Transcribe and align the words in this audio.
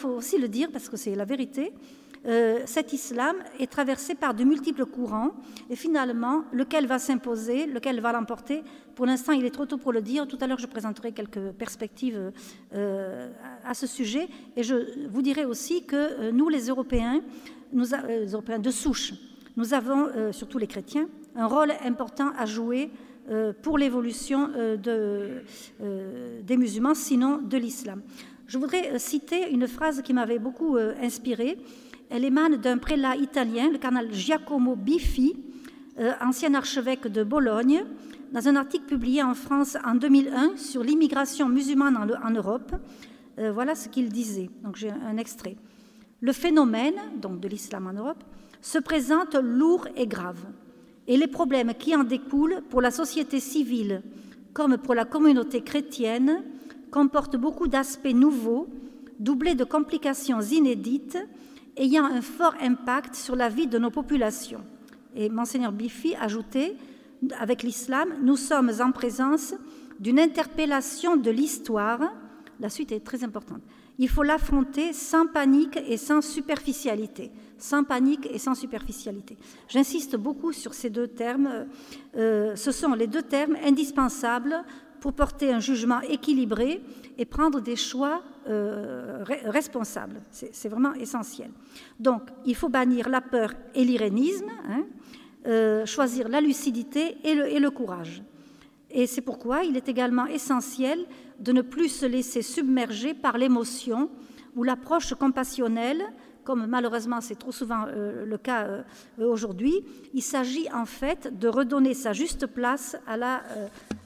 faut 0.00 0.08
aussi 0.08 0.38
le 0.38 0.48
dire 0.48 0.70
parce 0.72 0.88
que 0.88 0.96
c'est 0.96 1.14
la 1.14 1.24
vérité, 1.24 1.72
euh, 2.26 2.60
cet 2.66 2.92
islam 2.92 3.36
est 3.58 3.70
traversé 3.70 4.14
par 4.14 4.34
de 4.34 4.44
multiples 4.44 4.84
courants 4.84 5.32
et 5.70 5.76
finalement, 5.76 6.44
lequel 6.52 6.86
va 6.86 6.98
s'imposer, 6.98 7.66
lequel 7.66 8.00
va 8.00 8.12
l'emporter, 8.12 8.62
pour 8.94 9.06
l'instant, 9.06 9.32
il 9.32 9.44
est 9.46 9.50
trop 9.50 9.64
tôt 9.64 9.78
pour 9.78 9.92
le 9.92 10.02
dire. 10.02 10.28
Tout 10.28 10.36
à 10.40 10.46
l'heure, 10.46 10.58
je 10.58 10.66
présenterai 10.66 11.12
quelques 11.12 11.52
perspectives 11.52 12.32
euh, 12.74 13.30
à 13.64 13.72
ce 13.72 13.86
sujet 13.86 14.28
et 14.56 14.62
je 14.62 15.08
vous 15.08 15.22
dirai 15.22 15.46
aussi 15.46 15.84
que 15.84 15.96
euh, 15.96 16.32
nous, 16.32 16.50
les 16.50 16.66
Européens, 16.66 17.22
nous, 17.72 17.86
les 18.06 18.32
Européens 18.32 18.58
de 18.58 18.70
souche, 18.70 19.14
nous 19.56 19.74
avons, 19.74 20.32
surtout 20.32 20.58
les 20.58 20.66
chrétiens, 20.66 21.08
un 21.36 21.46
rôle 21.46 21.72
important 21.84 22.32
à 22.38 22.46
jouer 22.46 22.90
pour 23.62 23.78
l'évolution 23.78 24.48
de, 24.48 25.42
des 26.42 26.56
musulmans, 26.56 26.94
sinon 26.94 27.38
de 27.38 27.56
l'islam. 27.56 28.00
Je 28.50 28.58
voudrais 28.58 28.98
citer 28.98 29.48
une 29.50 29.68
phrase 29.68 30.02
qui 30.02 30.12
m'avait 30.12 30.40
beaucoup 30.40 30.76
inspirée 30.76 31.56
elle 32.10 32.24
émane 32.24 32.56
d'un 32.56 32.76
prélat 32.76 33.14
italien, 33.14 33.70
le 33.70 33.78
cardinal 33.78 34.12
Giacomo 34.12 34.74
Biffi, 34.74 35.36
euh, 36.00 36.12
ancien 36.20 36.52
archevêque 36.54 37.06
de 37.06 37.22
Bologne, 37.22 37.84
dans 38.32 38.48
un 38.48 38.56
article 38.56 38.84
publié 38.86 39.22
en 39.22 39.34
France 39.34 39.76
en 39.84 39.94
2001 39.94 40.56
sur 40.56 40.82
l'immigration 40.82 41.48
musulmane 41.48 41.96
en, 41.96 42.30
Europe. 42.30 42.74
Euh, 43.38 43.52
voilà 43.52 43.76
ce 43.76 43.88
qu'il 43.88 44.08
disait. 44.08 44.50
Donc 44.64 44.74
j'ai 44.74 44.90
un 44.90 45.16
extrait. 45.18 45.56
Le 46.20 46.32
phénomène, 46.32 46.96
de 47.16 47.48
l'islam 47.48 47.86
en 47.86 47.92
Europe, 47.92 48.24
se 48.60 48.78
présente 48.78 49.36
lourd 49.36 49.86
et 49.96 50.08
grave, 50.08 50.44
et 51.06 51.16
les 51.16 51.28
problèmes 51.28 51.74
qui 51.74 51.94
en 51.94 52.02
découlent 52.02 52.60
pour 52.70 52.82
la 52.82 52.90
société 52.90 53.38
civile 53.38 54.02
comme 54.52 54.78
pour 54.78 54.94
la 54.94 55.04
communauté 55.04 55.62
chrétienne 55.62 56.42
comportent 56.90 57.36
beaucoup 57.36 57.68
d'aspects 57.68 58.14
nouveaux, 58.14 58.68
doublés 59.18 59.54
de 59.54 59.64
complications 59.64 60.40
inédites 60.40 61.18
ayant 61.76 62.04
un 62.04 62.22
fort 62.22 62.54
impact 62.60 63.14
sur 63.14 63.36
la 63.36 63.48
vie 63.48 63.66
de 63.66 63.78
nos 63.78 63.90
populations. 63.90 64.64
Et 65.14 65.28
Monseigneur 65.28 65.72
Bifi 65.72 66.14
ajoutait, 66.16 66.76
avec 67.38 67.62
l'islam, 67.62 68.08
nous 68.22 68.36
sommes 68.36 68.72
en 68.80 68.92
présence 68.92 69.54
d'une 69.98 70.18
interpellation 70.18 71.16
de 71.16 71.30
l'histoire. 71.30 72.00
La 72.60 72.70
suite 72.70 72.92
est 72.92 73.00
très 73.00 73.24
importante. 73.24 73.62
Il 73.98 74.08
faut 74.08 74.22
l'affronter 74.22 74.94
sans 74.94 75.26
panique 75.26 75.78
et 75.86 75.98
sans 75.98 76.22
superficialité. 76.22 77.30
Sans 77.58 77.84
panique 77.84 78.26
et 78.32 78.38
sans 78.38 78.54
superficialité. 78.54 79.36
J'insiste 79.68 80.16
beaucoup 80.16 80.52
sur 80.52 80.72
ces 80.72 80.88
deux 80.88 81.08
termes. 81.08 81.66
Euh, 82.16 82.56
ce 82.56 82.72
sont 82.72 82.94
les 82.94 83.06
deux 83.06 83.22
termes 83.22 83.56
indispensables 83.62 84.64
pour 85.00 85.12
porter 85.14 85.52
un 85.52 85.60
jugement 85.60 86.00
équilibré 86.02 86.82
et 87.18 87.24
prendre 87.24 87.60
des 87.60 87.76
choix 87.76 88.22
euh, 88.48 89.22
responsables. 89.44 90.22
C'est 90.30 90.68
vraiment 90.68 90.94
essentiel. 90.94 91.50
Donc, 91.98 92.22
il 92.44 92.54
faut 92.54 92.68
bannir 92.68 93.08
la 93.08 93.20
peur 93.20 93.52
et 93.74 93.84
l'irénisme, 93.84 94.50
hein, 94.68 94.84
euh, 95.46 95.86
choisir 95.86 96.28
la 96.28 96.40
lucidité 96.40 97.18
et 97.24 97.34
le, 97.34 97.70
courage. 97.70 98.22
Et 98.90 99.06
c'est 99.06 99.20
pourquoi 99.20 99.64
il 99.64 99.76
est 99.76 99.88
également 99.88 100.26
essentiel 100.26 101.04
de 101.38 101.52
ne 101.52 101.62
plus 101.62 101.88
se 101.88 102.06
laisser 102.06 102.42
submerger 102.42 103.14
par 103.14 103.38
l'émotion 103.38 104.10
ou 104.56 104.62
l'approche 104.62 105.14
compassionnelle, 105.14 106.02
comme 106.42 106.66
malheureusement 106.66 107.20
c'est 107.20 107.38
trop 107.38 107.52
souvent 107.52 107.84
euh, 107.88 108.24
le 108.24 108.38
cas 108.38 108.84
aujourd'hui. 109.18 109.84
Il 110.14 110.22
s'agit 110.22 110.66
en 110.72 110.86
fait 110.86 111.38
de 111.38 111.48
redonner 111.48 111.94
sa 111.94 112.12
juste 112.12 112.46
place 112.46 112.96
à 113.06 113.16
la, 113.16 113.42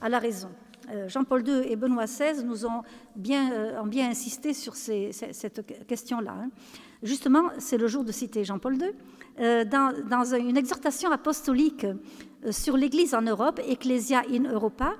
à 0.01 0.09
la 0.09 0.19
raison. 0.19 0.49
Euh, 0.89 1.07
Jean-Paul 1.07 1.47
II 1.47 1.61
et 1.71 1.75
Benoît 1.75 2.05
XVI 2.05 2.43
nous 2.43 2.65
ont 2.65 2.83
bien, 3.15 3.51
euh, 3.51 3.81
ont 3.81 3.87
bien 3.87 4.09
insisté 4.09 4.53
sur 4.53 4.75
cette 4.75 5.85
question-là. 5.87 6.35
Hein. 6.37 6.49
Justement, 7.03 7.49
c'est 7.57 7.77
le 7.77 7.87
jour 7.87 8.03
de 8.03 8.11
citer 8.11 8.43
Jean-Paul 8.43 8.75
II. 8.75 8.91
Euh, 9.39 9.65
dans, 9.65 10.35
une 10.35 10.57
exhortation 10.57 11.11
apostolique 11.11 11.85
sur 12.51 12.77
l'Église 12.77 13.13
en 13.13 13.21
Europe, 13.21 13.59
Ecclesia 13.67 14.23
in 14.31 14.43
Europa, 14.43 14.93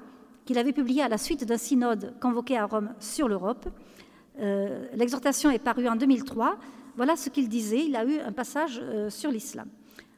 qu'il 0.45 0.57
avait 0.57 0.73
publiée 0.73 1.01
à 1.01 1.09
la 1.09 1.17
suite 1.17 1.45
d'un 1.45 1.57
synode 1.57 2.13
convoqué 2.19 2.57
à 2.57 2.65
Rome 2.65 2.93
sur 2.99 3.27
l'Europe, 3.27 3.67
l'exhortation 4.93 5.49
est 5.49 5.59
parue 5.59 5.87
en 5.87 5.95
2003. 5.95 6.57
Voilà 6.97 7.15
ce 7.15 7.29
qu'il 7.29 7.47
disait. 7.47 7.85
Il 7.87 7.95
a 7.95 8.03
eu 8.03 8.19
un 8.19 8.33
passage 8.33 8.83
sur 9.07 9.31
l'islam. 9.31 9.69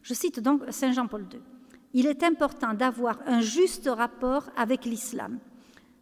Je 0.01 0.13
cite 0.15 0.39
donc 0.39 0.63
Saint 0.69 0.91
Jean-Paul 0.91 1.27
II. 1.31 1.39
Il 1.93 2.07
est 2.07 2.23
important 2.23 2.73
d'avoir 2.73 3.19
un 3.27 3.41
juste 3.41 3.87
rapport 3.87 4.49
avec 4.57 4.85
l'islam 4.85 5.39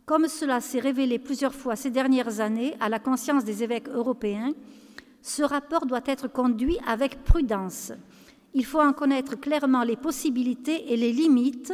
comme 0.05 0.27
cela 0.27 0.61
s'est 0.61 0.79
révélé 0.79 1.19
plusieurs 1.19 1.53
fois 1.53 1.75
ces 1.75 1.89
dernières 1.89 2.39
années 2.39 2.75
à 2.79 2.89
la 2.89 2.99
conscience 2.99 3.43
des 3.43 3.63
évêques 3.63 3.89
européens, 3.89 4.53
ce 5.21 5.41
rapport 5.41 5.85
doit 5.85 6.03
être 6.05 6.27
conduit 6.27 6.77
avec 6.87 7.23
prudence. 7.23 7.91
Il 8.53 8.65
faut 8.65 8.79
en 8.79 8.93
connaître 8.93 9.35
clairement 9.35 9.83
les 9.83 9.95
possibilités 9.95 10.93
et 10.93 10.97
les 10.97 11.11
limites 11.11 11.73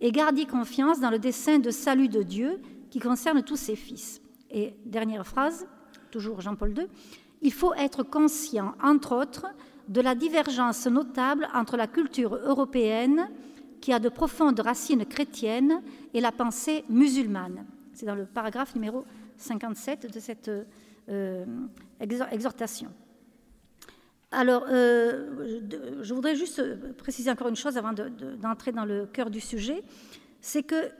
et 0.00 0.12
garder 0.12 0.46
confiance 0.46 1.00
dans 1.00 1.10
le 1.10 1.18
dessein 1.18 1.58
de 1.58 1.70
salut 1.70 2.08
de 2.08 2.22
Dieu 2.22 2.60
qui 2.90 3.00
concerne 3.00 3.42
tous 3.42 3.56
ses 3.56 3.76
fils. 3.76 4.20
Et 4.50 4.76
dernière 4.84 5.26
phrase, 5.26 5.66
toujours 6.10 6.40
Jean-Paul 6.40 6.78
II, 6.78 6.86
il 7.42 7.52
faut 7.52 7.74
être 7.74 8.02
conscient, 8.02 8.74
entre 8.82 9.16
autres, 9.16 9.46
de 9.88 10.00
la 10.00 10.14
divergence 10.14 10.86
notable 10.86 11.48
entre 11.54 11.76
la 11.76 11.86
culture 11.86 12.36
européenne 12.36 13.28
qui 13.86 13.92
a 13.92 14.00
de 14.00 14.08
profondes 14.08 14.58
racines 14.58 15.06
chrétiennes 15.06 15.80
et 16.12 16.20
la 16.20 16.32
pensée 16.32 16.84
musulmane. 16.88 17.64
C'est 17.92 18.04
dans 18.04 18.16
le 18.16 18.26
paragraphe 18.26 18.74
numéro 18.74 19.04
57 19.36 20.12
de 20.12 20.18
cette 20.18 20.50
euh, 21.08 21.44
exhortation. 22.00 22.88
Alors, 24.32 24.64
euh, 24.68 26.02
je 26.02 26.14
voudrais 26.14 26.34
juste 26.34 26.60
préciser 26.96 27.30
encore 27.30 27.46
une 27.46 27.54
chose 27.54 27.78
avant 27.78 27.92
d'entrer 27.92 28.72
dans 28.72 28.84
le 28.84 29.06
cœur 29.06 29.30
du 29.30 29.38
sujet, 29.40 29.84
c'est 30.40 30.64
que 30.64 30.74
euh, 30.74 30.90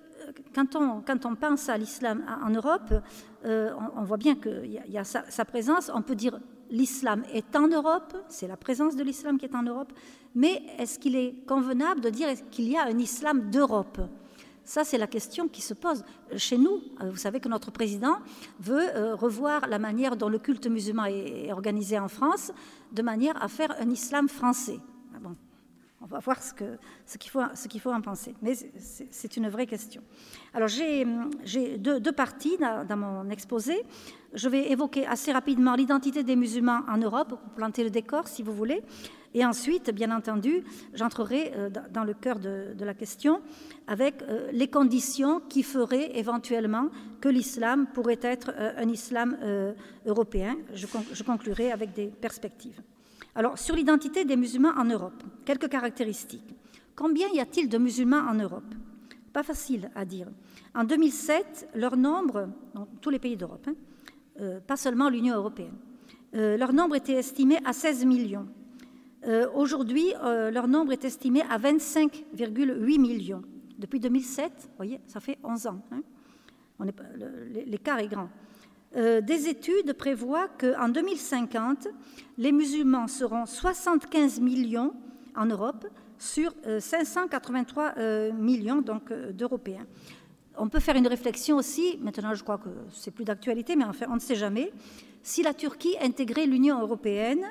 quand 0.54 0.76
on, 0.76 1.00
quand 1.00 1.26
on, 1.26 1.34
pense 1.34 1.68
à 1.68 1.76
l'islam 1.76 2.22
en 2.40 2.50
Europe, 2.50 2.94
on, 3.44 4.04
voit 4.04 4.16
bien 4.16 4.36
qu'il 4.36 4.80
y 4.88 4.96
a, 4.96 5.02
sa, 5.02 5.44
présence. 5.44 5.90
On 5.92 6.02
peut 6.02 6.14
dire 6.14 6.38
l'islam 6.70 7.24
est 7.32 7.56
en 7.56 7.68
Europe, 7.68 8.16
c'est 8.28 8.48
la 8.48 8.56
présence 8.56 8.96
de 8.96 9.02
l'islam 9.02 9.38
qui 9.38 9.46
est 9.46 9.54
en 9.54 9.62
Europe, 9.62 9.92
mais 10.34 10.62
est-ce 10.78 10.98
qu'il 10.98 11.16
est 11.16 11.34
convenable 11.46 12.00
de 12.00 12.10
dire 12.10 12.28
qu'il 12.50 12.68
y 12.68 12.76
a 12.76 12.84
un 12.84 12.98
islam 12.98 13.50
d'Europe? 13.50 13.98
Ça, 14.64 14.82
c'est 14.82 14.98
la 14.98 15.06
question 15.06 15.46
qui 15.46 15.62
se 15.62 15.74
pose 15.74 16.04
chez 16.36 16.58
nous. 16.58 16.82
Euh, 17.00 17.10
vous 17.10 17.16
savez 17.16 17.38
que 17.38 17.48
notre 17.48 17.70
président 17.70 18.16
veut 18.58 18.88
euh, 18.96 19.14
revoir 19.14 19.68
la 19.68 19.78
manière 19.78 20.16
dont 20.16 20.28
le 20.28 20.40
culte 20.40 20.66
musulman 20.66 21.04
est 21.04 21.52
organisé 21.52 21.98
en 22.00 22.08
France, 22.08 22.50
de 22.92 23.02
manière 23.02 23.40
à 23.42 23.46
faire 23.46 23.74
un 23.80 23.88
islam 23.90 24.28
français. 24.28 24.80
On 26.08 26.14
va 26.14 26.20
voir 26.20 26.40
ce 26.40 27.18
qu'il 27.18 27.80
faut, 27.80 27.90
en 27.90 28.00
penser. 28.00 28.32
Mais 28.40 28.54
c'est 29.10 29.36
une 29.36 29.48
vraie 29.48 29.66
question. 29.66 30.02
Alors, 30.54 30.68
j'ai 30.68 31.04
deux, 31.78 32.12
parties 32.12 32.56
dans, 32.58 32.96
mon 32.96 33.28
exposé. 33.28 33.74
Je 34.32 34.48
vais 34.48 34.70
évoquer 34.70 35.04
assez 35.04 35.32
rapidement 35.32 35.74
l'identité 35.74 36.22
des 36.22 36.36
musulmans 36.36 36.82
en 36.88 36.96
Europe, 36.98 37.30
pour 37.30 37.40
planter 37.56 37.82
le 37.82 37.90
décor, 37.90 38.28
si 38.28 38.44
vous 38.44 38.52
voulez. 38.52 38.84
Et 39.34 39.44
ensuite, 39.44 39.90
bien 39.90 40.16
entendu, 40.16 40.62
j'entrerai 40.94 41.52
euh, 41.56 41.70
dans 41.90 42.04
le 42.04 42.14
cœur 42.14 42.38
de, 42.38 42.72
la 42.78 42.94
question 42.94 43.42
avec 43.88 44.22
euh, 44.22 44.48
les 44.52 44.68
conditions 44.68 45.40
qui 45.48 45.64
feraient 45.64 46.16
éventuellement 46.16 46.88
que 47.20 47.28
l'islam 47.28 47.88
pourrait 47.92 48.20
être 48.22 48.52
euh, 48.56 48.72
un 48.76 48.88
islam 48.88 49.36
européen. 50.06 50.56
Je 50.72 51.22
conclurai 51.24 51.72
avec 51.72 51.92
des 51.92 52.06
perspectives. 52.06 52.80
Alors, 53.36 53.58
sur 53.58 53.76
l'identité 53.76 54.24
des 54.24 54.34
musulmans 54.34 54.72
en 54.78 54.84
Europe, 54.84 55.22
quelques 55.44 55.68
caractéristiques. 55.68 56.54
Combien 56.94 57.28
y 57.34 57.38
a-t-il 57.38 57.68
de 57.68 57.76
musulmans 57.76 58.22
en 58.26 58.32
Europe? 58.32 58.74
Pas 59.34 59.42
facile 59.42 59.90
à 59.94 60.06
dire. 60.06 60.28
En 60.74 60.84
2007, 60.84 61.68
leur 61.74 61.98
nombre, 61.98 62.48
dans 62.72 62.86
tous 63.02 63.10
les 63.10 63.18
pays 63.18 63.36
d'Europe, 63.36 63.68
hein, 63.68 64.60
pas 64.66 64.76
seulement 64.76 65.10
l'Union 65.10 65.36
européenne, 65.36 65.76
leur 66.32 66.72
nombre 66.72 66.96
était 66.96 67.12
estimé 67.12 67.58
à 67.66 67.74
16 67.74 68.06
millions. 68.06 68.46
Euh, 69.26 69.48
aujourd'hui, 69.54 70.14
euh, 70.22 70.50
leur 70.50 70.66
nombre 70.66 70.92
est 70.92 71.04
estimé 71.04 71.42
à 71.50 71.58
25,8 71.58 72.98
millions. 72.98 73.42
Depuis 73.78 74.00
2007, 74.00 74.52
vous 74.56 74.76
voyez, 74.76 75.00
ça 75.06 75.20
fait 75.20 75.36
11 75.44 75.66
ans. 75.66 75.82
Hein. 75.92 76.00
L'écart 77.66 77.98
est 77.98 78.08
grand. 78.08 78.30
Euh, 78.96 79.20
des 79.20 79.48
études 79.48 79.92
prévoient 79.92 80.48
qu'en 80.48 80.88
2050, 80.88 81.88
les 82.38 82.52
musulmans 82.52 83.08
seront 83.08 83.46
75 83.46 84.40
millions 84.40 84.92
en 85.36 85.46
Europe 85.46 85.86
sur 86.18 86.54
583 86.80 87.96
millions 88.32 88.82
d'Européens. 89.32 89.86
On 90.56 90.70
peut 90.70 90.80
faire 90.80 90.96
une 90.96 91.06
réflexion 91.06 91.58
aussi, 91.58 91.98
maintenant 92.00 92.32
je 92.32 92.42
crois 92.42 92.56
que 92.56 92.70
c'est 92.90 93.10
plus 93.10 93.26
d'actualité, 93.26 93.76
mais 93.76 93.84
enfin 93.84 94.06
on 94.08 94.14
ne 94.14 94.20
sait 94.20 94.34
jamais, 94.34 94.72
si 95.22 95.42
la 95.42 95.52
Turquie 95.52 95.94
intégrait 96.00 96.46
l'Union 96.46 96.80
européenne, 96.80 97.44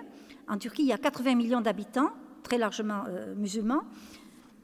en 0.48 0.58
Turquie, 0.58 0.84
il 0.84 0.88
y 0.88 0.94
a 0.94 0.98
80 0.98 1.36
millions 1.36 1.62
d'habitants, 1.62 2.12
très 2.44 2.58
largement 2.58 3.04
euh, 3.08 3.34
musulmans. 3.36 3.82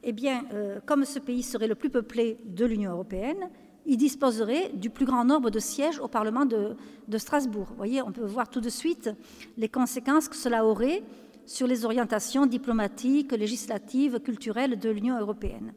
Eh 0.04 0.14
bien, 0.14 0.46
euh, 0.54 0.80
comme 0.86 1.06
ce 1.06 1.20
pays 1.20 1.44
serait 1.44 1.68
le 1.68 1.76
plus 1.76 1.90
peuplé 1.90 2.38
de 2.46 2.66
l'Union 2.66 2.92
européenne, 2.92 3.50
il 3.86 3.98
disposerait 3.98 4.72
du 4.74 4.90
plus 4.90 5.06
grand 5.06 5.26
nombre 5.26 5.50
de 5.50 5.60
sièges 5.60 6.00
au 6.00 6.08
Parlement 6.08 6.46
de, 6.46 6.76
Strasbourg. 7.18 7.68
Vous 7.70 7.76
voyez, 7.76 8.02
on 8.02 8.12
peut 8.12 8.26
voir 8.26 8.50
tout 8.50 8.62
de 8.62 8.70
suite 8.70 9.10
les 9.58 9.70
conséquences 9.70 10.28
que 10.30 10.36
cela 10.36 10.66
aurait 10.66 11.04
sur 11.46 11.68
les 11.68 11.86
orientations 11.86 12.46
diplomatiques, 12.46 13.32
législatives, 13.32 14.20
culturelles 14.20 14.80
de 14.80 14.90
l'Union 14.90 15.20
européenne. 15.20 15.74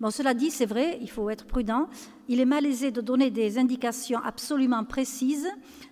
Bon, 0.00 0.10
cela 0.10 0.32
dit, 0.32 0.50
c'est 0.50 0.64
vrai, 0.64 0.98
il 1.02 1.10
faut 1.10 1.28
être 1.28 1.44
prudent. 1.44 1.88
Il 2.28 2.40
est 2.40 2.46
malaisé 2.46 2.90
de 2.90 3.02
donner 3.02 3.30
des 3.30 3.58
indications 3.58 4.20
absolument 4.24 4.84
précises 4.84 5.48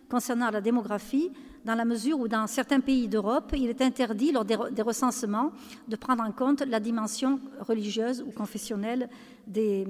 concernant 0.09 0.51
la 0.51 0.63
démographie, 0.63 1.31
dans 1.65 1.75
la 1.75 1.85
mesure 1.85 2.19
où 2.19 2.29
dans 2.29 2.47
certains 2.47 2.81
pays 2.81 3.09
d'Europe, 3.09 3.53
il 3.55 3.69
est 3.69 3.83
interdit 3.83 4.33
lors 4.33 4.47
des, 4.47 4.83
recensements 4.83 5.53
de 5.87 5.97
prendre 5.97 6.25
en 6.25 6.33
compte 6.33 6.63
la 6.63 6.81
dimension 6.81 7.41
religieuse 7.61 8.25
ou 8.27 8.31
confessionnelle 8.31 9.11
des, 9.49 9.87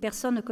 personnes 0.00 0.42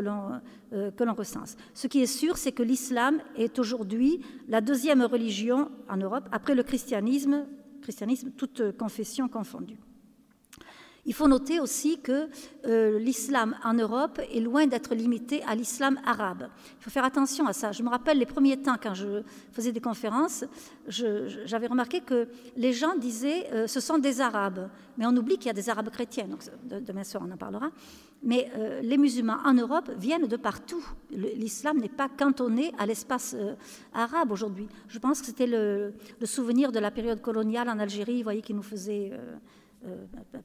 euh, 0.73 0.91
que 0.91 1.05
l'on 1.05 1.15
recense. 1.15 1.57
Ce 1.75 1.87
qui 1.87 2.03
est 2.03 2.07
sûr, 2.07 2.37
c'est 2.37 2.53
que 2.53 2.63
l'islam 2.63 3.21
est 3.37 3.59
aujourd'hui 3.59 4.21
la 4.49 4.61
deuxième 4.61 5.03
religion 5.03 5.71
en 5.89 5.97
Europe, 5.97 6.29
après 6.33 6.55
le 6.55 6.63
christianisme, 6.63 7.47
christianisme 7.83 8.31
toute 8.31 8.77
confession 8.77 9.29
confondue. 9.29 9.79
Il 11.07 11.15
faut 11.15 11.29
noter 11.29 11.61
aussi 11.61 12.01
que 12.01 12.29
euh, 12.67 12.99
l'islam 12.99 13.55
en 13.65 13.75
Europe 13.75 14.21
est 14.33 14.41
loin 14.41 14.67
d'être 14.67 14.95
limité 14.95 15.43
à 15.45 15.55
l'islam 15.55 16.01
arabe. 16.05 16.49
Il 16.81 16.85
faut 16.85 16.91
faire 16.91 17.05
attention 17.05 17.47
à 17.47 17.53
ça. 17.53 17.71
Je 17.71 17.85
me 17.85 17.89
rappelle 17.89 18.19
les 18.19 18.27
premiers 18.27 18.57
temps 18.57 18.77
quand 18.81 18.95
je 18.95 19.23
faisais 19.53 19.71
des 19.71 19.81
conférences, 19.81 20.45
j'avais 20.89 21.69
remarqué 21.69 22.01
que 22.01 22.27
les 22.57 22.73
gens 22.73 22.97
disaient 22.97 23.49
euh, 23.53 23.67
ce 23.69 23.79
sont 23.79 23.99
des 23.99 24.21
arabes, 24.21 24.69
mais 24.99 25.07
on 25.07 25.17
oublie 25.17 25.37
qu'il 25.37 25.47
y 25.47 25.51
a 25.51 25.55
des 25.55 25.71
arabes 25.71 25.91
chrétiens. 25.91 26.27
Donc 26.27 26.41
demain 26.85 27.05
soir 27.05 27.23
on 27.27 27.31
en 27.31 27.37
parlera. 27.37 27.71
Mais 28.25 28.51
euh, 28.57 28.81
les 28.83 28.99
musulmans 28.99 29.39
en 29.45 29.55
Europe 29.55 29.93
viennent 29.97 30.27
de 30.27 30.37
partout. 30.37 30.85
L'islam 31.13 31.79
n'est 31.79 31.89
pas 31.89 32.09
cantonné 32.09 32.73
à 32.79 32.87
l'espace 32.87 33.37
arabe 33.95 34.33
aujourd'hui. 34.33 34.67
Je 34.89 34.99
pense 34.99 35.21
que 35.21 35.27
c'était 35.27 35.47
le, 35.47 35.93
souvenir 36.25 36.73
de 36.73 36.81
la 36.81 36.91
période 36.91 37.21
coloniale 37.21 37.69
en 37.69 37.79
Algérie, 37.79 38.25
voyez, 38.25 38.43
qui 38.43 38.55
nous 38.55 38.63
faisait 38.63 39.13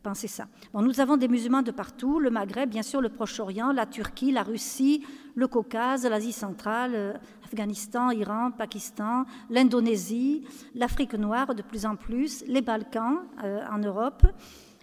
penser 0.04 0.28
ça. 0.28 0.48
Bon, 0.74 0.82
nous 0.82 1.00
avons 1.00 1.18
des 1.18 1.28
musulmans 1.28 1.62
de 1.62 1.72
partout, 1.72 2.20
le 2.20 2.30
Maghreb, 2.30 2.70
bien 2.70 2.82
sûr, 2.82 3.02
le 3.02 3.10
Proche-Orient, 3.10 3.72
la 3.72 3.86
Turquie, 3.86 4.32
la 4.32 4.44
Russie, 4.44 5.04
le 5.36 5.48
Caucase, 5.48 6.06
l'Asie 6.06 6.32
centrale, 6.32 6.92
euh, 6.96 7.14
Afghanistan, 7.46 8.12
Iran, 8.12 8.52
Pakistan, 8.52 9.26
l'Indonésie, 9.50 10.44
l'Afrique 10.76 11.14
noire 11.14 11.56
de 11.56 11.62
plus 11.62 11.86
en 11.86 11.96
plus, 11.96 12.44
les 12.48 12.62
Balkans 12.62 13.20
euh, 13.44 13.66
en 13.72 13.78
Europe, 13.78 14.26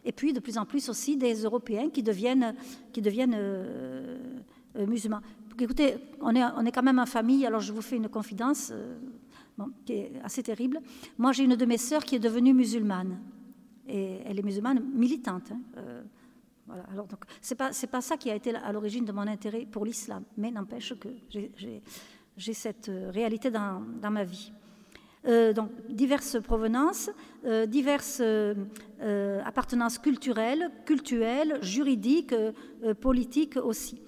et 0.04 0.12
puis 0.12 0.32
de 0.32 0.40
plus 0.40 0.58
en 0.58 0.64
plus 0.64 0.88
aussi 0.88 1.16
des 1.16 1.42
Européens 1.42 1.90
qui 1.90 2.02
deviennent, 2.02 2.54
musulmans. 4.86 5.20
Écoutez, 5.60 5.96
on 6.20 6.34
est, 6.36 6.44
on 6.56 6.64
est 6.64 6.72
quand 6.72 6.84
même 6.84 7.00
en 7.00 7.06
famille, 7.06 7.44
alors 7.44 7.60
je 7.60 7.72
vous 7.72 7.82
fais 7.82 7.96
une 7.96 8.08
confidence 8.08 8.72
qui 9.84 9.92
est 9.92 10.12
assez 10.22 10.42
terrible. 10.42 10.80
Moi, 11.18 11.32
j'ai 11.32 11.44
une 11.44 11.56
de 11.56 11.64
mes 11.64 11.78
sœurs 11.78 12.04
qui 12.04 12.14
est 12.14 12.20
devenue 12.20 12.54
musulmane 12.54 13.18
et 13.88 14.20
elle 14.25 14.38
est 14.38 14.43
musulmane 14.43 14.82
militante. 14.93 15.52
Hein, 15.52 15.61
euh, 15.76 16.02
voilà. 16.67 16.85
Alors 16.93 17.06
donc 17.06 17.20
c'est 17.40 17.55
pas 17.55 17.73
c'est 17.73 17.87
pas 17.87 18.00
ça 18.00 18.17
qui 18.17 18.31
a 18.31 18.35
été 18.35 18.55
à 18.55 18.73
l'origine 18.73 19.05
de 19.05 19.12
mon 19.12 19.26
intérêt 19.26 19.67
pour 19.70 19.85
l'islam, 19.85 20.25
mais 20.37 20.50
n'empêche 20.50 20.94
que 20.94 21.08
j'ai 22.37 22.52
cette 22.55 22.88
euh, 22.88 23.11
réalité 23.11 23.50
dans, 23.50 23.82
dans 24.00 24.11
ma 24.11 24.25
vie. 24.25 24.52
Euh, 25.26 25.52
donc 25.52 25.70
diverses 25.88 26.40
provenances, 26.40 27.11
diverses 27.67 28.23
appartenances 29.44 29.99
culturelles, 29.99 30.70
cultuelles, 30.85 31.58
juridiques, 31.62 32.35
politiques 33.00 33.56
aussi. 33.56 34.00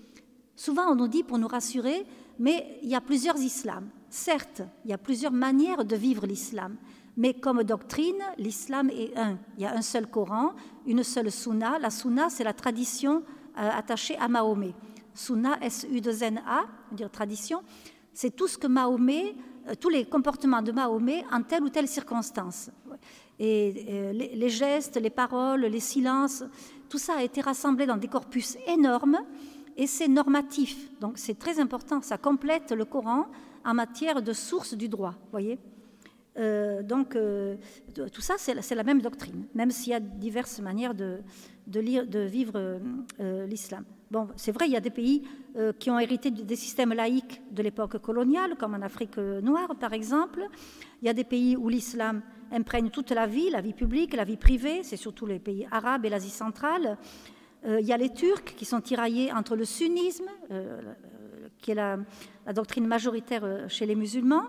Souvent 0.55 0.93
on 0.93 0.95
nous 0.95 1.09
dit 1.09 1.25
pour 1.25 1.39
nous 1.39 1.49
rassurer, 1.49 2.05
mais 2.39 2.79
il 2.83 2.89
y 2.89 2.95
a 2.95 3.01
plusieurs 3.01 3.39
islams. 3.39 3.89
Certes, 4.09 4.63
il 4.85 4.91
y 4.91 4.95
a 4.95 4.99
plusieurs 4.99 5.33
manières 5.33 5.85
de 5.85 5.97
vivre 5.97 6.27
l'islam, 6.27 6.77
mais 7.17 7.35
comme 7.35 7.63
doctrine, 7.65 8.23
l'islam 8.39 8.91
est 8.91 9.17
un. 9.17 9.39
Il 9.57 9.63
y 9.63 9.67
a 9.67 9.75
un 9.75 9.83
seul 9.83 10.07
Coran, 10.07 10.53
une 10.87 11.03
seule 11.03 11.31
sunna. 11.31 11.79
La 11.79 11.91
sunna, 11.91 12.31
c'est 12.31 12.45
la 12.45 12.53
tradition 12.53 13.23
euh, 13.59 13.71
attachée 13.73 14.17
à 14.17 14.29
Mahomet. 14.29 14.75
Sunna, 15.15 15.59
S-U-2-N-A, 15.61 16.65
dire 16.93 17.11
tradition, 17.11 17.63
c'est 18.13 18.35
tout 18.35 18.47
ce 18.47 18.57
que 18.57 18.67
Mahomet, 18.67 19.35
euh, 19.69 19.75
tous 19.79 19.89
les 19.89 20.05
comportements 20.05 20.63
de 20.63 20.73
Mahomet 20.73 21.25
en 21.33 21.43
telle 21.43 21.63
ou 21.63 21.69
telle 21.69 21.89
circonstance. 21.89 22.71
Et 23.39 23.87
euh, 23.89 24.13
les, 24.13 24.49
gestes, 24.49 24.97
les 24.97 25.11
paroles, 25.11 25.63
les 25.63 25.81
silences, 25.81 26.45
tout 26.89 26.99
ça 26.99 27.15
a 27.17 27.23
été 27.23 27.41
rassemblé 27.41 27.87
dans 27.87 27.97
des 27.97 28.09
corpus 28.09 28.57
énormes 28.67 29.19
et 29.77 29.87
c'est 29.87 30.09
normatif. 30.09 30.91
Donc 31.01 31.19
c'est 31.19 31.39
très 31.39 31.59
important, 31.59 32.03
ça 32.03 32.19
complète 32.19 32.73
le 32.73 32.85
Coran 32.85 33.27
en 33.65 33.75
matière 33.75 34.23
de 34.23 34.33
source 34.33 34.75
du 34.75 34.89
droit, 34.89 35.15
voyez 35.31 35.59
euh, 36.39 36.83
donc, 36.83 37.17
euh, 37.17 37.57
tout 38.13 38.21
ça, 38.21 38.35
c'est 38.39 38.75
la, 38.75 38.85
même 38.85 39.03
doctrine, 39.03 39.47
même 39.55 39.71
s'il 39.71 39.93
y 39.93 39.95
a 39.95 40.01
diverses 40.01 40.61
manières 40.61 40.95
de, 40.95 41.21
vivre 41.67 42.81
euh, 43.21 43.47
l'islam. 43.47 43.85
Bon, 44.11 44.29
c'est 44.37 44.53
vrai, 44.53 44.67
il 44.67 44.73
y 44.73 44.77
a 44.77 44.81
des 44.81 44.91
pays 44.91 45.23
qui 45.79 45.91
ont 45.91 45.99
hérité 45.99 46.31
des 46.31 46.57
systèmes 46.57 46.93
laïques 46.93 47.43
de 47.53 47.63
l'époque 47.63 47.99
coloniale, 47.99 48.57
comme 48.57 48.75
en 48.75 48.83
Afrique 48.83 49.19
noire, 49.19 49.77
par 49.79 49.93
exemple. 49.93 50.47
Il 51.03 51.07
y 51.07 51.09
a 51.09 51.13
des 51.13 51.25
pays 51.25 51.57
où 51.57 51.69
l'islam 51.69 52.23
imprègne 52.51 52.91
toute 52.91 53.11
la 53.11 53.27
vie, 53.27 53.51
la 53.51 53.61
vie 53.61 53.73
publique, 53.73 54.15
la 54.15 54.25
vie 54.25 54.37
privée, 54.37 54.83
c'est 54.83 54.97
surtout 54.97 55.27
les 55.27 55.39
pays 55.39 55.67
arabes 55.71 56.07
et 56.07 56.09
l'Asie 56.09 56.31
centrale. 56.31 56.99
il 57.65 57.87
y 57.87 57.93
a 57.93 57.97
les 57.97 58.11
Turcs 58.11 58.57
qui 58.57 58.65
sont 58.65 58.81
tiraillés 58.81 59.33
entre 59.33 59.55
le 59.55 59.65
sunnisme, 59.65 60.27
qui 61.59 61.71
est 61.71 61.77
la, 61.77 61.99
doctrine 62.53 62.87
majoritaire 62.87 63.69
chez 63.69 63.87
les 63.87 63.95
musulmans, 63.95 64.49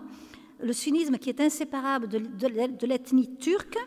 le 0.62 0.72
sunnisme 0.72 1.18
qui 1.18 1.28
est 1.28 1.40
inséparable 1.40 2.08
de, 2.08 2.86
l'ethnie 2.86 3.36
turque, 3.36 3.78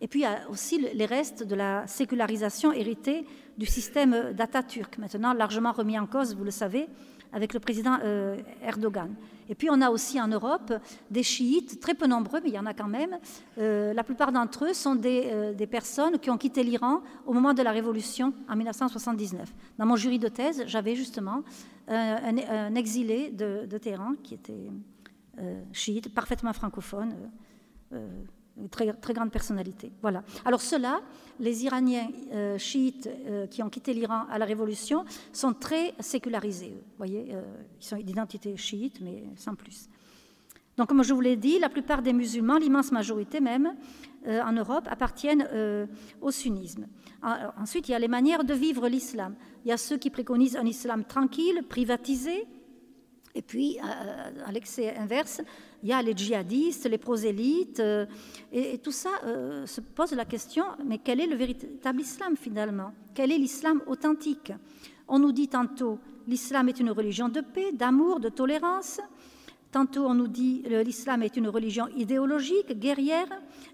et 0.00 0.08
puis 0.08 0.20
il 0.20 0.22
y 0.22 0.26
a 0.26 0.48
aussi 0.50 0.78
les 0.78 1.06
restes 1.06 1.42
de 1.42 1.54
la 1.54 1.86
sécularisation 1.86 2.72
héritée 2.72 3.26
du 3.58 3.66
système 3.66 4.32
d'Atatürk, 4.32 4.98
maintenant 4.98 5.34
largement 5.34 5.72
remis 5.72 5.98
en 5.98 6.06
cause, 6.06 6.34
vous 6.34 6.44
le 6.44 6.50
savez, 6.50 6.88
avec 7.32 7.54
le 7.54 7.60
président 7.60 7.98
euh, 8.02 8.38
Erdogan. 8.62 9.14
Et 9.48 9.54
puis 9.54 9.68
on 9.70 9.80
a 9.80 9.90
aussi 9.90 10.20
en 10.20 10.28
Europe 10.28 10.72
des 11.10 11.22
chiites, 11.22 11.80
très 11.80 11.94
peu 11.94 12.06
nombreux, 12.06 12.40
mais 12.42 12.50
il 12.50 12.54
y 12.54 12.58
en 12.58 12.66
a 12.66 12.74
quand 12.74 12.88
même. 12.88 13.18
Euh, 13.58 13.92
la 13.92 14.04
plupart 14.04 14.32
d'entre 14.32 14.66
eux 14.66 14.72
sont 14.72 14.98
euh, 15.04 15.52
des, 15.52 15.66
personnes 15.66 16.18
qui 16.18 16.30
ont 16.30 16.38
quitté 16.38 16.62
l'Iran 16.62 17.02
au 17.26 17.32
moment 17.32 17.52
de 17.52 17.62
la 17.62 17.72
révolution 17.72 18.32
en 18.48 18.56
1979. 18.56 19.52
Dans 19.78 19.86
mon 19.86 19.96
jury 19.96 20.18
de 20.18 20.28
thèse, 20.28 20.64
j'avais 20.66 20.94
justement 20.94 21.42
un, 21.88 22.74
exilé 22.76 23.30
de, 23.30 23.66
de 23.66 23.78
Téhéran 23.78 24.12
qui 24.22 24.34
était 24.34 24.70
chiite, 25.72 26.12
parfaitement 26.14 26.52
francophone, 26.52 27.14
euh, 27.92 27.96
euh, 27.96 28.68
très, 28.70 28.92
très 28.92 29.14
grande 29.14 29.30
personnalité. 29.30 29.90
Voilà. 30.02 30.22
Alors 30.44 30.60
ceux-là, 30.60 31.00
les 31.38 31.64
Iraniens 31.64 32.08
chiites 32.58 33.08
qui 33.50 33.62
ont 33.62 33.70
quitté 33.70 33.94
l'Iran 33.94 34.26
à 34.30 34.38
la 34.38 34.44
Révolution, 34.44 35.04
sont 35.32 35.54
très 35.54 35.94
sécularisés. 35.98 36.74
Vous 36.74 36.96
voyez, 36.98 37.32
ils 37.80 37.84
sont 37.84 37.96
d'identité 37.96 38.54
chiite, 38.58 39.00
mais 39.00 39.24
sans 39.36 39.54
plus. 39.54 39.88
Donc, 40.76 40.88
comme 40.88 41.02
je 41.02 41.14
vous 41.14 41.22
l'ai 41.22 41.36
dit, 41.36 41.58
la 41.58 41.70
plupart 41.70 42.02
des 42.02 42.12
musulmans, 42.12 42.58
l'immense 42.58 42.92
majorité 42.92 43.40
même, 43.40 43.74
en 44.26 44.52
Europe, 44.52 44.86
appartiennent 44.90 45.48
au 46.20 46.30
sunnisme. 46.30 46.86
ensuite, 47.56 47.88
il 47.88 47.92
y 47.92 47.94
a 47.94 47.98
les 47.98 48.08
manières 48.08 48.44
de 48.44 48.52
vivre 48.52 48.88
l'islam. 48.88 49.36
Il 49.64 49.68
y 49.68 49.72
a 49.72 49.78
ceux 49.78 49.96
qui 49.96 50.10
préconisent 50.10 50.56
un 50.56 50.66
islam 50.66 51.04
tranquille, 51.04 51.62
privatisé, 51.66 52.46
et 53.34 53.42
puis, 53.42 53.78
à, 53.78 54.50
l'excès 54.50 54.96
inverse, 54.96 55.40
il 55.82 55.88
y 55.88 55.92
a 55.92 56.02
les 56.02 56.16
djihadistes, 56.16 56.86
les 56.86 56.98
prosélytes, 56.98 57.78
euh, 57.78 58.06
et, 58.52 58.78
tout 58.78 58.90
ça 58.90 59.10
euh, 59.24 59.66
se 59.66 59.80
pose 59.80 60.12
la 60.12 60.24
question, 60.24 60.64
mais 60.84 60.98
quel 60.98 61.20
est 61.20 61.26
le 61.26 61.36
véritable 61.36 62.00
islam 62.00 62.36
finalement? 62.36 62.92
Quel 63.14 63.30
est 63.30 63.38
l'islam 63.38 63.82
authentique? 63.86 64.52
On 65.06 65.20
nous 65.20 65.30
dit 65.30 65.46
tantôt, 65.46 66.00
l'islam 66.26 66.68
est 66.68 66.80
une 66.80 66.90
religion 66.90 67.28
de 67.28 67.40
paix, 67.40 67.70
d'amour, 67.72 68.18
de 68.18 68.28
tolérance. 68.28 69.00
Tantôt, 69.70 70.06
on 70.06 70.14
nous 70.14 70.28
dit, 70.28 70.64
l'islam 70.84 71.22
est 71.22 71.36
une 71.36 71.48
religion 71.48 71.86
idéologique, 71.96 72.78
guerrière, 72.78 73.28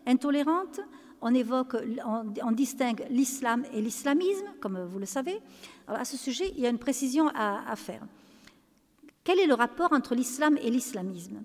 intolérante. 0.07 0.81
On 1.23 1.35
évoque, 1.35 1.77
on, 2.05 2.53
distingue 2.53 3.07
l'islam 3.09 3.65
et 3.73 3.81
l'islamisme, 3.81 4.47
comme 4.61 4.85
vous 4.85 4.99
le 4.99 5.07
savez. 5.07 5.41
À 5.89 6.05
ce 6.05 6.19
sujet, 6.19 6.53
il 6.57 6.61
y 6.61 6.67
a 6.67 6.69
une 6.69 6.79
précision 6.79 7.29
à 7.35 7.75
faire. 7.77 8.03
Quel 9.27 9.41
est 9.41 9.49
le 9.49 9.55
rapport 9.55 9.93
entre 9.93 10.15
l'islam 10.15 10.57
et 10.63 10.71
l'islamisme 10.71 11.43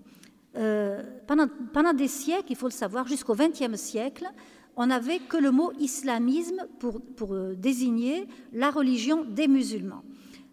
euh, 0.56 1.02
pendant, 1.26 1.94
des 1.94 2.08
siècles, 2.08 2.52
il 2.52 2.56
faut 2.56 2.68
le 2.68 2.72
savoir, 2.72 3.08
jusqu'au 3.08 3.34
XXe 3.34 3.74
siècle, 3.76 4.28
on 4.76 4.86
n'avait 4.86 5.18
que 5.18 5.38
le 5.38 5.50
mot 5.50 5.72
islamisme 5.80 6.68
pour, 6.78 7.34
euh, 7.34 7.56
désigner 7.56 8.28
la 8.54 8.70
religion 8.70 9.24
des 9.24 9.48
musulmans. 9.48 10.04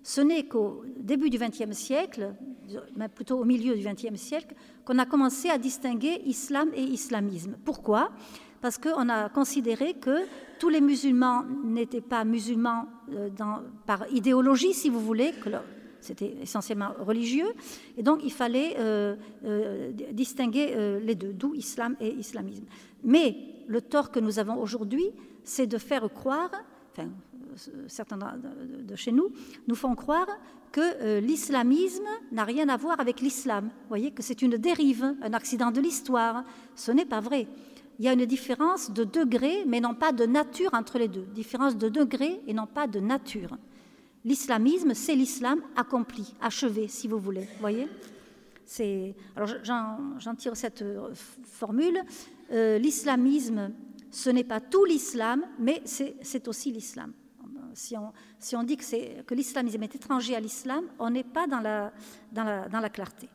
Ce 0.02 0.22
n'est 0.22 0.44
qu'au 0.44 0.84
début 0.98 1.28
du 1.28 1.36
XXe 1.36 1.72
siècle, 1.72 2.34
mais 2.96 3.08
plutôt 3.08 3.38
au 3.38 3.44
milieu 3.44 3.76
du 3.76 3.86
XXe 3.86 4.18
siècle, 4.18 4.54
qu'on 4.86 4.98
a 4.98 5.04
commencé 5.04 5.50
à 5.50 5.58
distinguer 5.58 6.22
islam 6.24 6.70
et 6.74 6.82
islamisme. 6.82 7.58
Pourquoi? 7.62 8.10
Parce 8.62 8.78
qu'on 8.78 9.10
a 9.10 9.28
considéré 9.28 9.92
que 9.92 10.24
tous 10.58 10.70
les 10.70 10.80
musulmans 10.80 11.44
n'étaient 11.62 12.00
pas 12.00 12.24
musulmans 12.24 12.86
euh, 13.12 13.28
par 13.84 14.10
idéologie, 14.10 14.72
si 14.72 14.88
vous 14.88 15.00
voulez, 15.00 15.34
c'était 16.00 16.36
essentiellement 16.42 16.92
religieux, 17.00 17.52
et 17.96 18.02
donc 18.02 18.20
il 18.24 18.32
fallait 18.32 18.76
euh, 18.78 19.16
euh, 19.44 19.92
distinguer 20.12 20.74
euh, 20.74 21.00
les 21.00 21.14
deux, 21.14 21.32
d'où 21.32 21.54
islam 21.54 21.96
et 22.00 22.10
islamisme. 22.10 22.64
Mais 23.04 23.36
le 23.66 23.80
tort 23.80 24.10
que 24.10 24.20
nous 24.20 24.38
avons 24.38 24.60
aujourd'hui, 24.60 25.10
c'est 25.44 25.66
de 25.66 25.78
faire 25.78 26.08
croire, 26.12 26.50
enfin, 26.92 27.08
certains 27.86 28.16
de, 28.16 28.96
chez 28.96 29.12
nous 29.12 29.30
nous 29.66 29.74
font 29.74 29.94
croire 29.94 30.28
que 30.70 31.18
l'islamisme 31.18 32.06
n'a 32.30 32.44
rien 32.44 32.68
à 32.68 32.76
voir 32.76 33.00
avec 33.00 33.20
l'islam. 33.20 33.64
Vous 33.64 33.88
voyez 33.88 34.10
que 34.10 34.22
c'est 34.22 34.42
une 34.42 34.58
dérive, 34.58 35.14
un 35.22 35.32
accident 35.32 35.70
de 35.70 35.80
l'histoire. 35.80 36.44
Ce 36.74 36.92
n'est 36.92 37.06
pas 37.06 37.20
vrai. 37.20 37.48
Il 37.98 38.04
y 38.04 38.08
a 38.08 38.12
une 38.12 38.26
différence 38.26 38.92
de 38.92 39.02
degré, 39.02 39.64
mais 39.66 39.80
non 39.80 39.94
pas 39.94 40.12
de 40.12 40.24
nature 40.24 40.70
entre 40.74 40.98
les 40.98 41.08
deux. 41.08 41.26
Différence 41.34 41.76
de 41.76 41.88
degré 41.88 42.40
et 42.46 42.52
non 42.52 42.66
pas 42.66 42.86
de 42.86 43.00
nature. 43.00 43.56
L'islamisme, 44.24 44.94
c'est 44.94 45.14
l'islam 45.14 45.60
accompli, 45.76 46.34
achevé, 46.40 46.88
si 46.88 47.08
vous 47.08 47.18
voulez. 47.18 47.48
Voyez? 47.60 47.88
Alors 49.36 49.48
j'en 49.62 50.34
tire 50.36 50.56
cette 50.56 50.82
euh, 50.82 51.14
formule. 51.44 52.02
Euh, 52.50 52.78
l'islamisme, 52.78 53.72
ce 54.10 54.30
n'est 54.30 54.44
pas 54.44 54.60
tout 54.60 54.84
l'islam, 54.84 55.44
mais 55.58 55.82
c'est 55.84 56.48
aussi 56.48 56.72
l'islam. 56.72 57.12
Si 57.74 57.96
on, 58.56 58.62
dit 58.64 58.76
que, 58.76 59.34
l'islamisme 59.34 59.82
est 59.84 59.94
étranger 59.94 60.34
à 60.34 60.40
l'islam, 60.40 60.84
on 60.98 61.10
n'est 61.10 61.22
pas 61.22 61.46
dans 61.46 61.60
la, 61.60 62.88
clarté. 62.90 63.28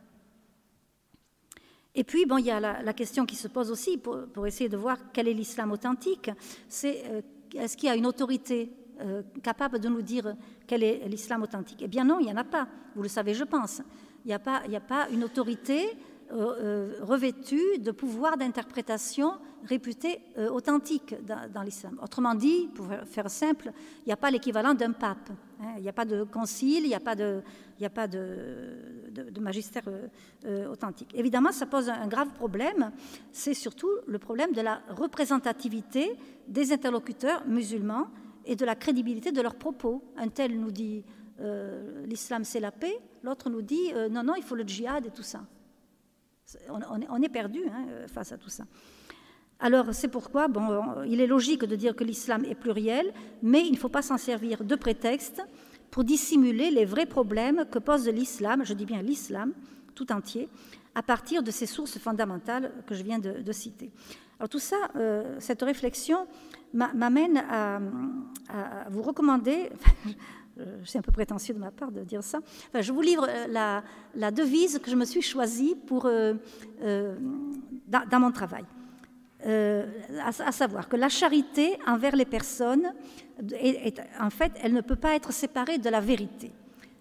Et 1.95 2.03
puis, 2.03 2.25
bon, 2.25 2.39
il 2.39 2.45
y 2.47 2.51
a 2.51 2.59
la, 2.59 2.93
question 2.93 3.25
qui 3.25 3.35
se 3.35 3.47
pose 3.47 3.71
aussi 3.71 3.97
pour, 3.97 4.25
pour 4.33 4.45
essayer 4.45 4.69
de 4.69 4.75
voir 4.75 4.97
quel 5.13 5.29
est 5.29 5.33
l'islam 5.33 5.71
authentique. 5.71 6.29
C'est 6.67 7.03
euh, 7.05 7.21
est-ce 7.55 7.77
qu'il 7.77 7.87
y 7.87 7.91
a 7.91 7.95
une 7.95 8.07
autorité 8.07 8.69
euh, 9.01 9.23
capable 9.41 9.79
de 9.79 9.89
nous 9.89 10.03
dire 10.03 10.35
quel 10.67 10.83
est 10.83 11.07
l'islam 11.07 11.41
authentique 11.41 11.81
Eh 11.81 11.87
bien 11.87 12.03
non, 12.03 12.19
il 12.19 12.25
n'y 12.25 12.31
en 12.31 12.37
a 12.37 12.43
pas. 12.43 12.67
Vous 12.95 13.01
le 13.01 13.09
savez, 13.09 13.33
je 13.33 13.43
pense. 13.43 13.81
Il 14.23 14.27
n'y 14.27 14.33
a, 14.33 14.39
pas, 14.39 14.61
a 14.71 14.79
pas 14.79 15.07
une 15.11 15.23
autorité 15.23 15.97
euh, 16.31 16.35
euh, 16.35 16.93
revêtue 17.01 17.79
de 17.79 17.91
pouvoir 17.91 18.37
d'interprétation 18.37 19.33
réputé 19.65 20.19
authentique 20.51 21.15
dans, 21.25 21.61
l'islam. 21.61 21.97
Autrement 22.03 22.35
dit, 22.35 22.67
pour 22.75 22.85
faire 23.05 23.31
simple, 23.31 23.71
il 23.99 24.07
n'y 24.07 24.13
a 24.13 24.17
pas 24.17 24.29
l'équivalent 24.29 24.73
d'un 24.73 24.91
pape. 24.91 25.29
Hein. 25.61 25.75
Il 25.77 25.83
n'y 25.83 25.89
a 25.89 25.93
pas 25.93 26.03
de 26.03 26.23
concile, 26.25 26.83
il 26.83 26.89
n'y 26.89 26.95
a 26.95 26.99
pas 26.99 27.15
de, 27.15 27.41
il 27.79 27.85
a 27.85 27.89
pas 27.89 28.07
de, 28.07 28.19
magistère 29.39 29.83
authentique. 30.69 31.11
Évidemment, 31.13 31.53
ça 31.53 31.65
pose 31.65 31.87
un 31.87 32.07
grave 32.07 32.33
problème. 32.33 32.91
C'est 33.31 33.53
surtout 33.53 33.89
le 34.05 34.19
problème 34.19 34.51
de 34.51 34.59
la 34.59 34.81
représentativité 34.89 36.11
des 36.49 36.73
interlocuteurs 36.73 37.47
musulmans 37.47 38.07
et 38.45 38.55
de 38.55 38.65
la 38.65 38.75
crédibilité 38.75 39.31
de 39.31 39.41
leurs 39.41 39.55
propos. 39.55 40.03
Un 40.17 40.29
tel 40.29 40.59
nous 40.59 40.71
dit 40.71 41.03
euh, 41.39 42.05
l'islam 42.05 42.43
c'est 42.43 42.59
la 42.59 42.71
paix, 42.71 42.97
l'autre 43.23 43.49
nous 43.49 43.61
dit 43.61 43.91
euh, 43.93 44.09
non, 44.09 44.23
non, 44.23 44.35
il 44.35 44.43
faut 44.43 44.55
le 44.55 44.63
djihad 44.63 45.05
et 45.05 45.11
tout 45.11 45.23
ça. 45.23 45.41
On, 46.69 47.21
est 47.21 47.29
perdu 47.29 47.61
hein, 47.67 48.07
face 48.07 48.31
à 48.31 48.37
tout 48.37 48.49
ça. 48.49 48.65
Alors 49.59 49.93
c'est 49.93 50.09
pourquoi, 50.09 50.47
bon, 50.47 51.03
il 51.05 51.21
est 51.21 51.27
logique 51.27 51.63
de 51.63 51.75
dire 51.75 51.95
que 51.95 52.03
l'islam 52.03 52.45
est 52.45 52.53
pluriel, 52.53 53.13
mais 53.41 53.65
il 53.65 53.71
ne 53.71 53.77
faut 53.77 53.89
pas 53.89 54.01
s'en 54.01 54.17
servir 54.17 54.63
de 54.63 54.75
prétexte 54.75 55.41
pour 55.89 56.03
dissimuler 56.03 56.69
les 56.69 56.85
vrais 56.85 57.05
problèmes 57.05 57.65
que 57.71 57.79
pose 57.79 58.07
l'islam, 58.07 58.63
je 58.65 58.73
dis 58.73 58.85
bien 58.85 59.01
l'islam 59.01 59.53
tout 59.93 60.11
entier, 60.11 60.49
à 60.95 61.03
partir 61.03 61.43
de 61.43 61.51
ces 61.51 61.65
sources 61.65 61.97
fondamentales 61.99 62.71
que 62.87 62.95
je 62.95 63.03
viens 63.03 63.19
de, 63.19 63.51
citer. 63.51 63.91
Alors 64.39 64.49
tout 64.49 64.59
ça, 64.59 64.75
euh, 64.95 65.35
cette 65.39 65.61
réflexion 65.61 66.27
m'amène 66.73 67.37
à, 67.37 67.79
vous 68.89 69.01
recommander, 69.01 69.69
c'est 70.85 70.99
un 70.99 71.01
peu 71.01 71.11
prétentieux 71.11 71.53
de 71.53 71.59
ma 71.59 71.71
part 71.71 71.91
de 71.91 72.03
dire 72.03 72.23
ça, 72.23 72.39
je 72.79 72.91
vous 72.91 73.01
livre 73.01 73.27
euh, 73.29 73.81
la, 74.15 74.31
devise 74.31 74.79
que 74.79 74.89
je 74.89 74.95
me 74.95 75.05
suis 75.05 75.21
choisie 75.21 75.75
pour, 75.87 76.05
euh, 76.05 76.33
euh, 76.81 77.15
dans, 77.87 78.19
mon 78.19 78.31
travail. 78.31 78.65
à, 79.45 80.51
savoir 80.51 80.87
que 80.87 80.95
la 80.95 81.09
charité 81.09 81.77
envers 81.87 82.15
les 82.15 82.25
personnes, 82.25 82.93
en 84.19 84.29
fait, 84.29 84.51
elle 84.61 84.73
ne 84.73 84.81
peut 84.81 84.95
pas 84.95 85.15
être 85.15 85.33
séparée 85.33 85.77
de 85.77 85.89
la 85.89 85.99
vérité. 85.99 86.51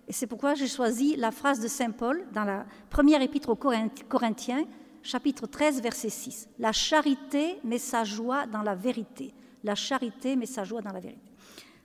Et 0.09 0.13
c'est 0.13 0.27
pourquoi 0.27 0.55
j'ai 0.55 0.67
choisi 0.67 1.17
la 1.17 1.31
phrase 1.31 1.61
de 1.61 1.69
Saint 1.69 1.93
Paul 1.93 2.25
dans 2.33 2.45
la 2.45 2.67
première 2.91 3.23
épître 3.23 3.51
aux 3.51 3.57
Corinthiens, 3.57 4.65
chapitre 5.03 5.47
13, 5.47 5.81
verset 5.81 6.11
6. 6.11 6.49
La 6.59 6.73
charité 6.73 7.59
met 7.65 7.79
sa 7.79 8.03
joie 8.03 8.47
dans 8.47 8.63
la 8.63 8.75
vérité 8.75 9.33
la 9.65 9.75
charité 9.75 10.37
met 10.37 10.47
sa 10.47 10.65
joie 10.65 10.81
dans 10.81 10.93
la 10.93 11.01
vérité. 11.01 11.31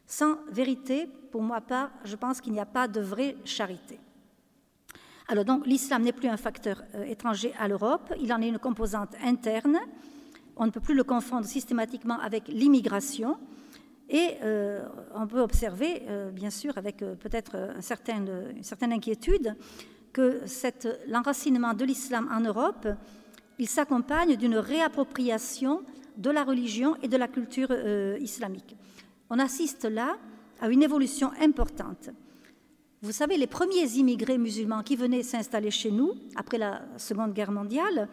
Sans 0.05 0.37
vérité, 0.49 1.07
pour 1.31 1.41
moi 1.41 1.61
part, 1.61 1.91
je 2.05 2.15
pense 2.15 2.39
qu'il 2.39 2.53
n'y 2.53 2.59
a 2.59 2.65
pas 2.65 2.87
de 2.87 3.01
vraie 3.01 3.35
charité. 3.43 3.99
Alors 5.27 5.43
donc 5.43 5.65
l'islam 5.65 6.03
n'est 6.03 6.13
plus 6.13 6.29
un 6.29 6.37
facteur 6.37 6.81
euh, 6.95 7.03
étranger 7.03 7.53
à 7.59 7.67
l'Europe, 7.67 8.13
il 8.19 8.31
en 8.31 8.41
est 8.41 8.47
une 8.47 8.59
composante 8.59 9.15
interne. 9.21 9.77
On 10.55 10.65
ne 10.65 10.71
peut 10.71 10.79
plus 10.79 10.95
le 10.95 11.03
confondre 11.03 11.45
systématiquement 11.45 12.19
avec 12.19 12.47
l'immigration. 12.47 13.37
Et 14.09 14.37
euh, 14.41 14.87
on 15.13 15.27
peut 15.27 15.41
observer, 15.41 16.03
euh, 16.07 16.31
bien 16.31 16.49
sûr, 16.49 16.77
avec 16.77 16.99
peut-être 16.99 17.55
une 17.75 17.81
certaine 17.81 18.93
inquiétude, 18.93 19.55
que 20.13 20.41
l'enracinement 21.07 21.73
de 21.73 21.83
l'islam 21.83 22.29
en 22.31 22.39
Europe, 22.39 22.87
il 23.59 23.67
s'accompagne 23.67 24.37
d'une 24.37 24.55
réappropriation 24.55 25.83
de 26.17 26.29
la 26.29 26.43
religion 26.43 26.95
et 27.01 27.07
de 27.07 27.17
la 27.17 27.27
culture 27.27 27.69
euh, 27.71 28.17
islamique. 28.19 28.75
On 29.29 29.39
assiste 29.39 29.85
là 29.85 30.17
à 30.59 30.69
une 30.69 30.83
évolution 30.83 31.31
importante. 31.41 32.09
Vous 33.01 33.11
savez, 33.11 33.37
les 33.37 33.47
premiers 33.47 33.85
immigrés 33.97 34.37
musulmans 34.37 34.81
qui 34.81 34.95
venaient 34.95 35.23
s'installer 35.23 35.69
chez 35.69 35.91
nous 35.91 36.15
après 36.35 36.57
la 36.57 36.81
Seconde 36.97 37.33
Guerre 37.33 37.51
mondiale, 37.51 38.09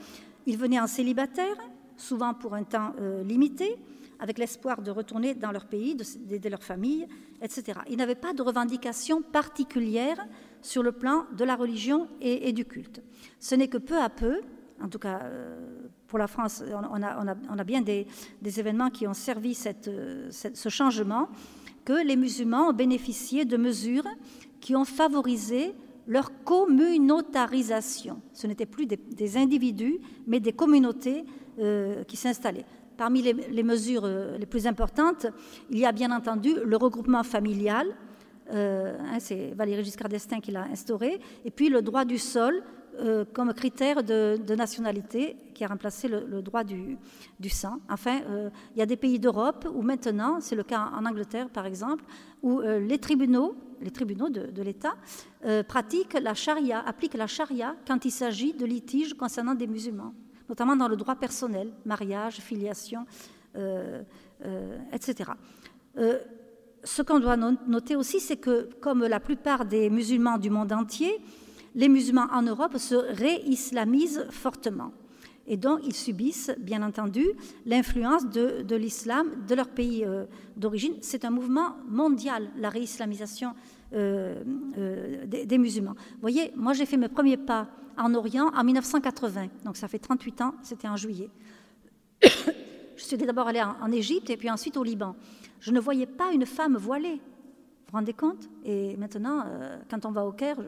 ils 0.47 0.59
venaient 0.59 0.81
en 0.81 0.87
célibataire, 0.87 1.57
souvent 1.97 2.35
pour 2.35 2.55
un 2.55 2.65
temps 2.65 2.93
euh, 3.01 3.25
limité, 3.25 3.79
avec 4.19 4.39
l'espoir 4.39 4.83
de 4.83 4.91
retourner 4.91 5.35
dans 5.35 5.53
leur 5.53 5.67
pays, 5.67 5.95
d'aider 5.95 6.51
leur 6.51 6.63
famille, 6.63 7.07
etc. 7.41 7.81
Ils 7.89 7.97
n'avaient 7.97 8.15
pas 8.15 8.33
de 8.33 8.43
revendication 8.43 9.23
particulière 9.23 10.27
sur 10.63 10.83
le 10.83 10.93
plan 10.93 11.27
de 11.37 11.45
la 11.45 11.57
religion 11.57 12.09
et, 12.21 12.53
du 12.53 12.65
culte. 12.65 13.03
Ce 13.39 13.55
n'est 13.55 13.69
que 13.69 13.79
peu 13.79 13.99
à 13.99 14.09
peu, 14.09 14.41
en 14.83 14.89
tout 14.89 14.99
cas 14.99 15.21
euh, 15.23 15.84
pour 16.15 16.21
la 16.21 16.29
France, 16.29 16.63
on 16.71 17.59
a, 17.59 17.65
bien 17.65 17.83
des, 17.83 18.07
événements 18.61 18.89
qui 18.89 19.05
ont 19.09 19.15
servi 19.15 19.53
ce 19.57 20.69
changement, 20.69 21.29
que 21.85 22.07
les 22.07 22.15
musulmans 22.15 22.69
ont 22.69 22.73
bénéficié 22.73 23.45
de 23.45 23.57
mesures 23.57 24.07
qui 24.61 24.77
ont 24.77 24.85
favorisé 24.85 25.75
leur 26.07 26.31
communautarisation. 26.45 28.23
Ce 28.33 28.47
n'étaient 28.47 28.65
plus 28.65 28.87
des, 28.87 29.37
individus, 29.37 29.99
mais 30.29 30.39
des 30.39 30.53
communautés 30.53 31.25
euh, 31.59 32.05
qui 32.05 32.17
s'installaient. 32.17 32.67
Parmi 32.97 33.21
les, 33.21 33.65
mesures 33.65 34.05
euh, 34.05 34.39
les 34.39 34.47
plus 34.47 34.69
importantes, 34.69 35.27
il 35.69 35.81
y 35.81 35.85
a 35.85 35.91
bien 35.91 36.13
entendu 36.13 36.55
le 36.65 36.77
regroupement 36.77 37.25
familial, 37.25 37.89
euh, 38.53 38.97
hein, 39.01 39.19
c'est 39.19 39.53
Valéry 39.57 39.83
Giscard 39.83 40.09
d'Estaing 40.09 40.39
qui 40.39 40.53
l'a 40.53 40.67
instauré, 40.71 41.19
et 41.45 41.51
puis 41.51 41.71
le 41.71 41.83
droit 41.83 42.05
du 42.05 42.19
sol 42.19 42.63
euh, 43.01 43.25
comme 43.33 43.53
critère 43.55 44.05
de, 44.05 44.55
nationalité 44.55 45.37
qui 45.53 45.65
a 45.65 45.69
remplacé 45.69 46.07
le, 46.07 46.43
droit 46.43 46.63
du, 46.63 46.99
sang. 47.49 47.81
Enfin, 47.89 48.21
euh, 48.29 48.51
il 48.75 48.79
y 48.79 48.83
a 48.83 48.87
des 48.87 48.97
pays 48.97 49.19
d'Europe 49.19 49.69
où 49.75 49.83
maintenant, 49.83 50.39
c'est 50.41 50.55
le 50.55 50.63
cas 50.63 50.91
en 50.95 51.05
Angleterre 51.05 51.49
par 51.51 51.67
exemple, 51.67 52.05
où 52.43 52.61
euh, 52.61 52.79
les 52.79 52.99
tribunaux, 52.99 53.57
les 53.81 53.91
tribunaux 53.91 54.29
de, 54.29 54.63
l'État 54.63 54.95
pratiquent 55.67 56.15
la 56.15 56.35
charia, 56.35 56.81
appliquent 56.87 57.15
la 57.15 57.27
charia 57.27 57.75
quand 57.87 58.05
il 58.05 58.11
s'agit 58.11 58.53
de 58.53 58.65
litiges 58.65 59.15
concernant 59.15 59.55
des 59.55 59.67
musulmans, 59.67 60.15
notamment 60.49 60.77
dans 60.77 60.89
le 60.89 60.97
droit 60.97 61.17
personnel, 61.17 61.73
mariage, 61.85 62.37
filiation, 62.37 63.05
etc. 64.93 65.31
ce 66.85 67.03
qu'on 67.03 67.19
doit 67.19 67.37
noter 67.37 67.97
aussi, 67.97 68.21
c'est 68.21 68.39
que 68.39 68.71
comme 68.81 69.05
la 69.05 69.21
plupart 69.21 69.65
des 69.65 69.91
musulmans 69.91 70.39
du 70.39 70.49
monde 70.49 70.73
entier, 70.73 71.21
les 71.75 71.89
musulmans 71.89 72.29
en 72.33 72.43
Europe 72.43 72.77
se 72.79 72.95
réislamisent 72.95 74.27
fortement. 74.31 74.93
Et 75.47 75.57
donc, 75.57 75.81
ils 75.85 75.95
subissent, 75.95 76.53
bien 76.59 76.83
entendu, 76.83 77.27
l'influence 77.67 78.27
de, 78.27 78.77
l'islam 78.77 79.29
de 79.47 79.55
leur 79.55 79.69
pays 79.69 80.05
euh, 80.05 80.25
d'origine. 80.57 80.95
C'est 81.01 81.25
un 81.25 81.31
mouvement 81.31 81.77
mondial, 81.87 82.49
la 82.57 82.71
réislamisation 82.71 83.53
euh, 83.93 84.43
euh, 84.79 85.27
des, 85.27 85.59
musulmans. 85.59 85.95
Vous 86.15 86.21
voyez, 86.21 86.51
moi, 86.57 86.73
j'ai 86.73 86.87
fait 86.87 86.97
mes 86.97 87.09
premiers 87.09 87.37
pas 87.37 87.69
en 87.99 88.15
Orient 88.15 88.51
en 88.57 88.65
1980. 88.65 89.49
Donc, 89.65 89.77
ça 89.77 89.87
fait 89.87 89.99
38 89.99 90.41
ans, 90.41 90.55
c'était 90.63 90.89
en 90.89 90.97
juillet. 90.97 91.29
Je 92.97 93.03
suis 93.03 93.17
d'abord 93.17 93.49
allée 93.49 93.61
en 93.63 93.91
Égypte 93.91 94.31
et 94.31 94.37
puis 94.37 94.49
ensuite 94.49 94.77
au 94.77 94.85
Liban. 94.85 95.17
Je 95.61 95.73
ne 95.73 95.81
voyais 95.81 96.07
pas 96.07 96.31
une 96.33 96.47
femme 96.47 96.77
voilée. 96.77 97.17
Vous 97.17 97.91
vous 97.91 97.99
rendez 97.99 98.13
compte? 98.13 98.49
Et 98.65 98.97
maintenant, 98.97 99.45
quand 99.91 100.07
on 100.07 100.13
va 100.13 100.25
au 100.25 100.31
Caire, 100.31 100.59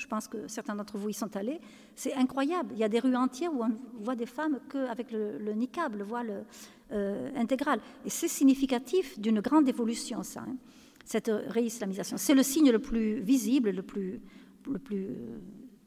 je 0.00 0.06
pense 0.06 0.26
que 0.26 0.48
certains 0.48 0.74
d'entre 0.74 0.96
vous 0.96 1.10
y 1.10 1.14
sont 1.14 1.36
allés, 1.36 1.60
c'est 1.94 2.14
incroyable. 2.14 2.70
Il 2.72 2.78
y 2.78 2.84
a 2.84 2.88
des 2.88 2.98
rues 2.98 3.14
entières 3.14 3.52
où 3.52 3.62
on 3.62 4.02
voit 4.02 4.16
des 4.16 4.26
femmes 4.26 4.58
qu'avec 4.70 5.12
le, 5.12 5.38
le 5.38 5.52
niqab, 5.52 5.94
le 5.94 6.04
voile 6.04 6.44
euh, 6.92 7.30
intégral. 7.36 7.80
Et 8.04 8.10
c'est 8.10 8.28
significatif 8.28 9.18
d'une 9.18 9.40
grande 9.40 9.68
évolution, 9.68 10.22
ça. 10.22 10.40
Hein. 10.40 10.56
cette 11.04 11.30
réislamisation. 11.48 12.16
C'est 12.16 12.34
le 12.34 12.42
signe 12.42 12.70
le 12.70 12.78
plus 12.78 13.20
visible, 13.20 13.70
le 13.70 13.82
plus, 13.82 14.20
le 14.68 14.78
plus 14.78 15.08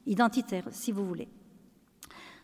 identitaire, 0.06 0.68
si 0.72 0.92
vous 0.92 1.06
voulez. 1.06 1.28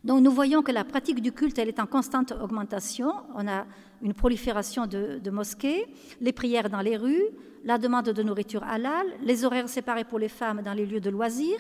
Donc 0.03 0.21
nous 0.21 0.31
voyons 0.31 0.61
que 0.61 0.71
la 0.71 0.85
pratique 0.85 1.21
du 1.21 1.33
culte, 1.33 1.59
elle 1.59 1.67
est 1.67 1.79
en 1.79 1.85
constante 1.85 2.31
augmentation. 2.31 3.11
On 3.35 3.47
a 3.47 3.65
une 4.01 4.13
prolifération 4.13 4.87
de, 4.87 5.29
mosquées, 5.29 5.87
les 6.21 6.31
prières 6.31 6.69
dans 6.69 6.79
les 6.79 6.95
rues, 6.95 7.25
la 7.65 7.77
demande 7.77 8.05
de 8.05 8.23
nourriture 8.23 8.63
halal, 8.63 9.05
les 9.21 9.43
horaires 9.43 9.67
séparés 9.67 10.05
pour 10.05 10.17
les 10.17 10.29
femmes 10.29 10.61
dans 10.63 10.73
les 10.73 10.85
lieux 10.85 11.01
de 11.01 11.09
loisirs. 11.09 11.59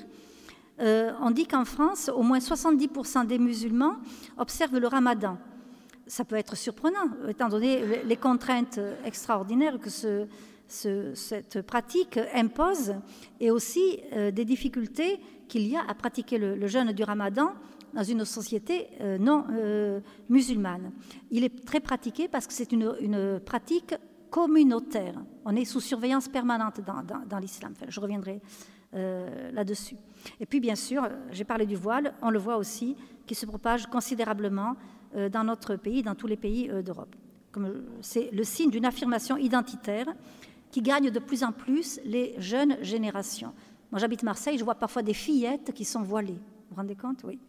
Euh, 0.79 1.11
on 1.21 1.31
dit 1.31 1.45
qu'en 1.45 1.65
France, 1.65 2.09
au 2.15 2.21
moins 2.21 2.39
70% 2.39 3.27
des 3.27 3.37
musulmans 3.37 3.97
observent 4.37 4.79
le 4.79 4.87
ramadan. 4.87 5.37
Ça 6.07 6.23
peut 6.23 6.37
être 6.37 6.55
surprenant, 6.55 7.09
étant 7.27 7.49
donné 7.49 8.03
les 8.05 8.15
contraintes 8.15 8.79
extraordinaires 9.03 9.77
que 9.79 9.89
cette 10.69 11.61
pratique 11.63 12.17
impose 12.33 12.95
et 13.41 13.51
aussi 13.51 13.99
euh, 14.13 14.31
des 14.31 14.45
difficultés 14.45 15.19
qu'il 15.49 15.67
y 15.67 15.75
a 15.75 15.81
à 15.85 15.93
pratiquer 15.93 16.37
le 16.37 16.67
jeûne 16.67 16.93
du 16.93 17.03
ramadan 17.03 17.51
dans 17.93 18.03
une 18.03 18.25
société 18.25 18.87
euh, 19.01 19.17
non 19.17 19.45
euh, 19.51 19.99
musulmane. 20.29 20.91
Il 21.31 21.43
est 21.43 21.65
très 21.65 21.79
pratiqué 21.79 22.27
parce 22.27 22.47
que 22.47 22.53
c'est 22.53 22.71
une, 22.71 23.39
pratique 23.45 23.95
communautaire. 24.29 25.15
On 25.45 25.55
est 25.55 25.65
sous 25.65 25.79
surveillance 25.79 26.27
permanente 26.27 26.81
dans, 26.81 27.39
l'islam. 27.39 27.73
je 27.87 27.99
reviendrai 27.99 28.41
euh, 28.93 29.51
là-dessus. 29.51 29.95
Et 30.39 30.45
puis, 30.45 30.59
bien 30.59 30.75
sûr, 30.75 31.07
j'ai 31.31 31.43
parlé 31.43 31.65
du 31.65 31.75
voile, 31.75 32.13
on 32.21 32.29
le 32.29 32.39
voit 32.39 32.57
aussi, 32.57 32.95
qui 33.25 33.33
se 33.33 33.45
propage 33.45 33.87
considérablement 33.87 34.75
dans 35.31 35.43
notre 35.43 35.75
pays, 35.75 36.03
dans 36.03 36.13
tous 36.13 36.27
les 36.27 36.37
pays 36.37 36.69
d'Europe. 36.83 37.15
C'est 38.01 38.29
le 38.31 38.43
signe 38.43 38.69
d'une 38.69 38.85
affirmation 38.85 39.37
identitaire 39.37 40.05
qui 40.69 40.83
gagne 40.83 41.09
de 41.09 41.19
plus 41.19 41.43
en 41.43 41.51
plus 41.51 41.99
les 42.05 42.35
jeunes 42.37 42.77
générations. 42.83 43.53
Moi, 43.91 43.99
j'habite 43.99 44.21
Marseille, 44.21 44.57
je 44.57 44.63
vois 44.63 44.75
parfois 44.75 45.01
des 45.01 45.15
fillettes 45.15 45.73
qui 45.73 45.83
sont 45.83 46.03
voilées. 46.03 46.33
Vous 46.33 46.69
vous 46.69 46.75
rendez 46.75 46.95
compte? 46.95 47.23
Oui. 47.23 47.39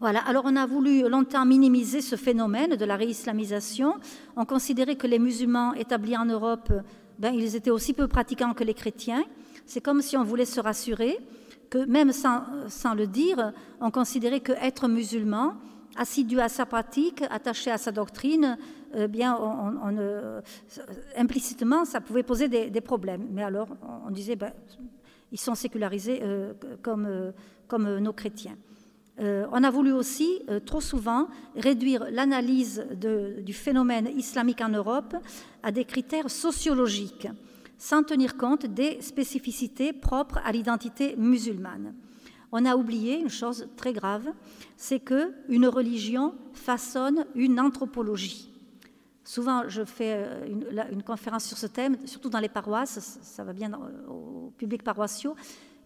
Voilà, 0.00 0.20
alors 0.20 0.44
on 0.46 0.54
a 0.54 0.64
voulu 0.64 1.08
longtemps 1.08 1.44
minimiser 1.44 2.00
ce 2.02 2.14
phénomène 2.14 2.76
de 2.76 2.84
la 2.84 2.94
réislamisation. 2.94 3.94
On 4.36 4.44
considérait 4.44 4.94
que 4.94 5.08
les 5.08 5.18
musulmans 5.18 5.74
établis 5.74 6.16
en 6.16 6.24
Europe, 6.24 6.72
ben, 7.18 7.34
ils 7.34 7.56
étaient 7.56 7.72
aussi 7.72 7.94
peu 7.94 8.06
pratiquants 8.06 8.54
que 8.54 8.62
les 8.62 8.74
chrétiens. 8.74 9.24
C'est 9.66 9.80
comme 9.80 10.00
si 10.00 10.16
on 10.16 10.22
voulait 10.22 10.44
se 10.44 10.60
rassurer 10.60 11.18
que 11.68 11.84
même 11.84 12.12
sans, 12.12 12.44
le 12.94 13.06
dire, 13.08 13.52
on 13.80 13.90
considérait 13.90 14.38
que 14.38 14.52
être 14.52 14.86
musulman, 14.86 15.54
assidu 15.96 16.38
à 16.38 16.48
sa 16.48 16.64
pratique, 16.64 17.24
attaché 17.28 17.72
à 17.72 17.76
sa 17.76 17.90
doctrine, 17.90 18.56
eh 18.94 19.08
bien, 19.08 19.36
implicitement, 21.16 21.84
ça 21.84 22.00
pouvait 22.00 22.22
poser 22.22 22.48
des, 22.48 22.80
problèmes. 22.80 23.26
Mais 23.32 23.42
alors, 23.42 23.68
on 24.06 24.10
disait, 24.10 24.36
ben, 24.36 24.52
ils 25.32 25.40
sont 25.40 25.56
sécularisés 25.56 26.20
euh, 26.22 26.54
euh, 26.86 27.32
comme 27.66 27.98
nos 27.98 28.12
chrétiens. 28.12 28.56
Euh, 29.20 29.46
on 29.50 29.64
a 29.64 29.70
voulu 29.70 29.92
aussi, 29.92 30.42
euh, 30.48 30.60
trop 30.60 30.80
souvent, 30.80 31.28
réduire 31.56 32.06
l'analyse 32.10 32.86
du 33.42 33.52
phénomène 33.52 34.08
islamique 34.16 34.60
en 34.60 34.68
Europe 34.68 35.16
à 35.62 35.72
des 35.72 35.84
critères 35.84 36.30
sociologiques, 36.30 37.28
sans 37.78 38.02
tenir 38.04 38.36
compte 38.36 38.66
des 38.66 39.00
spécificités 39.00 39.92
propres 39.92 40.38
à 40.44 40.52
l'identité 40.52 41.16
musulmane. 41.16 41.94
On 42.52 42.64
a 42.64 42.76
oublié 42.76 43.18
une 43.18 43.28
chose 43.28 43.68
très 43.76 43.92
grave, 43.92 44.28
c'est 44.76 45.00
que 45.00 45.32
une 45.48 45.66
religion 45.66 46.34
façonne 46.52 47.26
une 47.34 47.60
anthropologie. 47.60 48.48
Souvent, 49.24 49.68
je 49.68 49.84
fais 49.84 50.14
euh, 50.16 50.90
une, 50.90 51.02
conférence 51.02 51.44
sur 51.44 51.58
ce 51.58 51.66
thème, 51.66 51.98
surtout 52.06 52.30
dans 52.30 52.38
les 52.38 52.48
paroisses, 52.48 53.18
ça 53.20 53.44
va 53.44 53.52
bien 53.52 53.78
au 54.08 54.52
public 54.56 54.82
paroissiaux 54.82 55.34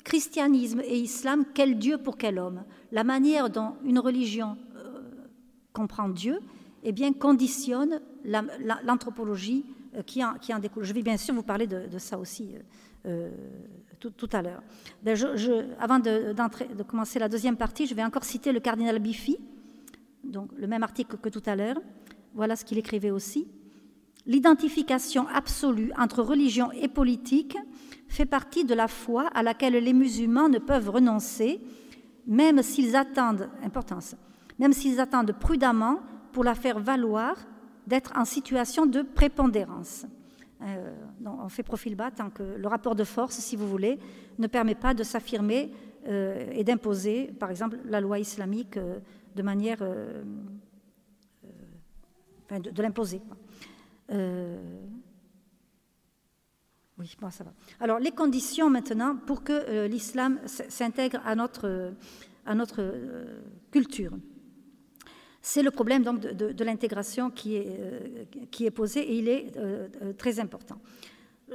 christianisme 0.04 0.80
et 0.80 0.98
islam, 0.98 1.44
quel 1.54 1.78
Dieu 1.78 1.98
pour 1.98 2.16
quel 2.16 2.38
homme? 2.38 2.64
La 2.90 3.04
manière 3.04 3.50
dont 3.50 3.74
une 3.84 3.98
religion 3.98 4.56
euh, 4.76 5.00
comprend 5.72 6.08
Dieu 6.08 6.40
eh 6.82 6.92
bien, 6.92 7.12
conditionne 7.12 8.00
l'anthropologie 8.24 9.64
euh, 9.94 10.02
qui, 10.02 10.22
en, 10.22 10.58
découle. 10.58 10.84
Je 10.84 10.92
vais 10.92 11.02
bien 11.02 11.16
sûr 11.16 11.34
vous 11.34 11.42
parler 11.42 11.66
de, 11.66 11.98
ça 11.98 12.18
aussi 12.18 12.54
euh, 13.06 13.30
tout, 14.00 14.28
à 14.32 14.42
l'heure. 14.42 14.62
Ben, 15.02 15.16
avant 15.78 15.98
de, 15.98 16.32
de, 16.32 16.82
commencer 16.82 17.18
la 17.18 17.28
deuxième 17.28 17.56
partie, 17.56 17.86
je 17.86 17.94
vais 17.94 18.04
encore 18.04 18.24
citer 18.24 18.52
le 18.52 18.60
cardinal 18.60 18.98
Biffy, 18.98 19.38
donc 20.24 20.50
le 20.56 20.66
même 20.66 20.82
article 20.82 21.16
que 21.18 21.28
tout 21.28 21.42
à 21.46 21.54
l'heure. 21.54 21.80
Voilà 22.34 22.56
ce 22.56 22.64
qu'il 22.64 22.78
écrivait 22.78 23.10
aussi. 23.10 23.46
L'identification 24.26 25.26
absolue 25.28 25.92
entre 25.98 26.22
religion 26.22 26.72
et 26.72 26.88
politique 26.88 27.56
fait 28.12 28.26
partie 28.26 28.64
de 28.64 28.74
la 28.74 28.88
foi 28.88 29.28
à 29.34 29.42
laquelle 29.42 29.72
les 29.72 29.92
musulmans 29.94 30.48
ne 30.50 30.58
peuvent 30.58 30.90
renoncer, 30.90 31.60
même 32.26 32.62
s'ils 32.62 32.94
attendent, 32.94 33.48
importance, 33.64 34.14
même 34.58 34.74
s'ils 34.74 35.00
attendent 35.00 35.32
prudemment 35.32 36.00
pour 36.32 36.44
la 36.44 36.54
faire 36.54 36.78
valoir 36.78 37.36
d'être 37.86 38.12
en 38.14 38.26
situation 38.26 38.84
de 38.84 39.00
prépondérance. 39.00 40.04
Euh, 40.60 40.94
on 41.24 41.48
fait 41.48 41.62
profil 41.62 41.96
bas 41.96 42.10
tant 42.10 42.28
que 42.28 42.42
le 42.42 42.68
rapport 42.68 42.94
de 42.94 43.02
force, 43.02 43.36
si 43.38 43.56
vous 43.56 43.66
voulez, 43.66 43.98
ne 44.38 44.46
permet 44.46 44.74
pas 44.74 44.92
de 44.92 45.02
s'affirmer 45.02 45.72
euh, 46.06 46.50
et 46.52 46.64
d'imposer, 46.64 47.32
par 47.40 47.50
exemple, 47.50 47.78
la 47.86 48.00
loi 48.00 48.18
islamique 48.18 48.76
euh, 48.76 48.98
de 49.34 49.42
manière. 49.42 49.78
De, 52.50 52.70
de 52.70 52.82
l'imposer. 52.82 53.22
Oui, 57.02 57.16
bon, 57.20 57.30
ça 57.30 57.42
va. 57.42 57.52
Alors, 57.80 57.98
les 57.98 58.12
conditions 58.12 58.70
maintenant 58.70 59.16
pour 59.16 59.42
que 59.42 59.52
euh, 59.52 59.88
l'islam 59.88 60.38
s'intègre 60.46 61.20
à 61.24 61.34
notre, 61.34 61.92
notre 62.54 62.80
euh, 62.80 63.40
culture. 63.72 64.12
C'est 65.40 65.64
le 65.64 65.72
problème 65.72 66.04
donc 66.04 66.20
de, 66.20 66.64
l'intégration 66.64 67.32
euh, 67.46 68.24
qui 68.52 68.66
est 68.66 68.70
posé 68.70 69.00
et 69.00 69.18
il 69.18 69.28
est 69.28 69.52
très 70.16 70.38
important. 70.38 70.78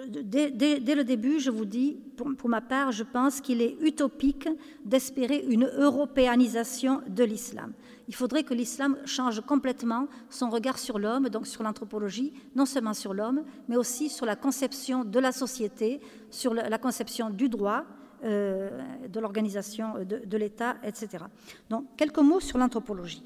Dès, 0.06 0.50
le 0.50 1.04
début, 1.04 1.40
je 1.40 1.50
vous 1.50 1.64
dis, 1.64 1.98
pour, 2.18 2.50
ma 2.50 2.60
part, 2.60 2.92
je 2.92 3.04
pense 3.04 3.40
qu'il 3.40 3.62
est 3.62 3.78
utopique 3.80 4.50
d'espérer 4.84 5.46
une 5.48 5.72
européanisation 5.78 7.02
de 7.08 7.24
l'islam. 7.24 7.72
Il 8.08 8.16
faudrait 8.16 8.44
que 8.44 8.54
l'islam 8.54 8.98
change 9.06 9.42
complètement 9.42 10.08
son 10.30 10.50
regard 10.50 10.80
sur 10.80 10.98
l'homme, 10.98 11.30
donc 11.30 11.46
sur 11.46 11.64
l'anthropologie, 11.64 12.34
non 12.56 12.66
seulement 12.66 12.94
sur 12.94 13.14
l'homme, 13.14 13.44
mais 13.68 13.76
aussi 13.76 14.10
sur 14.10 14.26
la 14.26 14.36
conception 14.36 15.04
de 15.04 15.20
la 15.20 15.32
société, 15.32 16.00
sur 16.30 16.54
la 16.54 16.78
conception 16.78 17.30
du 17.30 17.50
droit, 17.50 17.84
euh, 18.24 18.70
de 19.08 19.20
l'organisation 19.20 20.04
de, 20.04 20.38
l'État, 20.38 20.78
etc. 20.84 21.26
Donc, 21.70 21.86
quelques 21.96 22.18
mots 22.18 22.40
sur 22.40 22.58
l'anthropologie. 22.58 23.24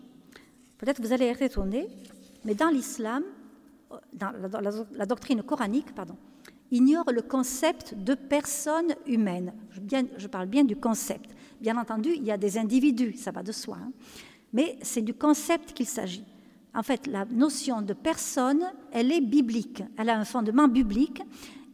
Peut-être 0.78 1.00
vous 1.00 1.13
allez 1.13 1.28
être 1.28 1.41
étonné, 1.41 1.88
mais 2.44 2.56
dans 2.56 2.67
l'islam, 2.67 3.24
dans 4.12 4.34
la 4.91 5.06
doctrine 5.06 5.44
coranique, 5.44 5.96
pardon, 5.96 6.17
ignore 6.72 7.10
le 7.12 7.22
concept 7.22 7.94
de 7.96 8.15
personne 8.15 8.96
humaine. 9.06 9.54
Je, 10.17 10.28
parle 10.28 10.48
bien 10.48 10.65
du 10.65 10.76
concept. 10.76 11.32
Bien 11.62 11.78
entendu, 11.78 12.10
il 12.15 12.24
y 12.24 12.32
a 12.32 12.38
des 12.38 12.58
individus, 12.58 13.13
ça 13.13 13.32
va 13.32 13.44
de 13.44 13.52
soi, 13.52 13.78
hein. 13.80 13.91
Mais 14.53 14.77
c'est 14.81 15.01
du 15.01 15.13
concept 15.13 15.73
qu'il 15.73 15.87
s'agit. 15.87 16.25
En 16.73 16.83
fait, 16.83 17.07
la 17.07 17.25
notion 17.25 17.81
de 17.81 17.93
personne, 17.93 18.63
elle 18.91 19.11
est 19.11 19.21
biblique, 19.21 19.83
elle 19.97 20.09
a 20.09 20.17
un 20.17 20.25
fondement 20.25 20.67
biblique, 20.67 21.21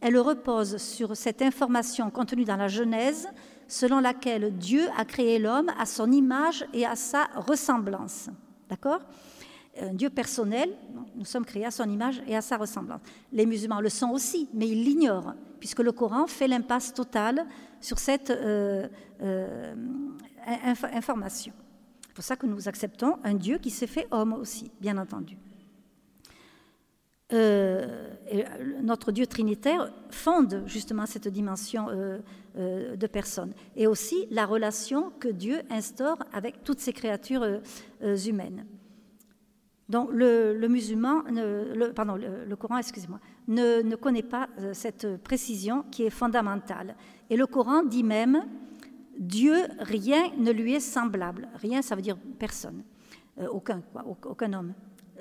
elle 0.00 0.18
repose 0.18 0.76
sur 0.76 1.16
cette 1.16 1.42
information 1.42 2.10
contenue 2.10 2.44
dans 2.44 2.56
la 2.56 2.68
Genèse, 2.68 3.28
selon 3.66 4.00
laquelle 4.00 4.56
Dieu 4.56 4.88
a 4.96 5.04
créé 5.04 5.38
l'homme 5.38 5.70
à 5.78 5.86
son 5.86 6.10
image 6.10 6.64
et 6.72 6.86
à 6.86 6.96
sa 6.96 7.24
ressemblance. 7.36 8.30
D'accord? 8.68 9.00
Dieu 9.92 10.10
personnel, 10.10 10.70
nous 11.14 11.24
sommes 11.24 11.44
créés 11.44 11.66
à 11.66 11.70
son 11.70 11.88
image 11.88 12.22
et 12.26 12.36
à 12.36 12.40
sa 12.40 12.56
ressemblance. 12.56 13.00
Les 13.32 13.46
musulmans 13.46 13.80
le 13.80 13.88
sont 13.88 14.10
aussi, 14.10 14.48
mais 14.52 14.68
ils 14.68 14.84
l'ignorent, 14.84 15.34
puisque 15.60 15.80
le 15.80 15.92
Coran 15.92 16.26
fait 16.26 16.48
l'impasse 16.48 16.92
totale 16.92 17.46
sur 17.80 17.98
cette 17.98 18.30
euh, 18.30 18.88
euh, 19.22 19.74
information. 20.92 21.52
C'est 22.18 22.22
pour 22.22 22.26
ça 22.26 22.36
que 22.36 22.46
nous 22.46 22.68
acceptons 22.68 23.18
un 23.22 23.34
Dieu 23.34 23.58
qui 23.58 23.70
s'est 23.70 23.86
fait 23.86 24.08
homme 24.10 24.32
aussi, 24.32 24.72
bien 24.80 24.98
entendu. 24.98 25.38
Euh, 27.32 28.10
notre 28.82 29.12
Dieu 29.12 29.24
trinitaire 29.28 29.92
fonde 30.10 30.64
justement 30.66 31.06
cette 31.06 31.28
dimension 31.28 31.86
de 32.56 33.06
personne 33.06 33.52
et 33.76 33.86
aussi 33.86 34.26
la 34.32 34.46
relation 34.46 35.12
que 35.20 35.28
Dieu 35.28 35.62
instaure 35.70 36.18
avec 36.32 36.64
toutes 36.64 36.80
ces 36.80 36.92
créatures 36.92 37.60
humaines. 38.02 38.66
Donc 39.88 40.10
le, 40.12 40.66
musulman, 40.68 41.22
le, 41.30 41.92
pardon, 41.92 42.16
le, 42.16 42.56
Coran, 42.56 42.78
excusez-moi, 42.78 43.20
ne, 43.46 43.94
connaît 43.94 44.22
pas 44.22 44.48
euh, 44.58 44.74
cette 44.74 45.16
précision 45.22 45.84
qui 45.90 46.02
est 46.02 46.10
fondamentale. 46.10 46.94
Et 47.30 47.36
le 47.36 47.46
Coran 47.46 47.84
dit 47.84 48.02
même 48.04 48.44
Dieu, 49.18 49.56
rien 49.80 50.30
ne 50.38 50.50
lui 50.50 50.74
est 50.74 50.80
semblable. 50.80 51.48
Rien, 51.56 51.82
ça 51.82 51.96
veut 51.96 52.02
dire 52.02 52.16
personne, 52.38 52.82
euh, 53.40 53.48
aucun, 53.48 53.82
aucun 54.24 54.52
homme. 54.52 54.74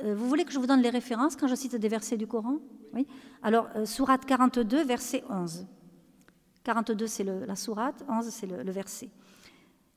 vous 0.04 0.28
voulez 0.30 0.46
que 0.46 0.52
je 0.52 0.60
vous 0.60 0.68
donne 0.68 0.82
les 0.82 0.90
références 0.90 1.36
quand 1.36 1.48
je 1.48 1.56
cite 1.56 1.76
des 1.76 1.90
versets 1.90 2.18
du 2.18 2.28
Coran? 2.28 2.58
Oui. 2.94 3.08
Alors, 3.42 3.68
Sourate 3.86 4.26
42, 4.26 4.84
verset 4.84 5.24
11. 5.30 5.66
42, 6.64 7.08
c'est 7.08 7.24
la 7.24 7.56
sourate, 7.56 8.06
11, 8.08 8.30
c'est 8.30 8.46
le, 8.46 8.72
verset. 8.72 9.10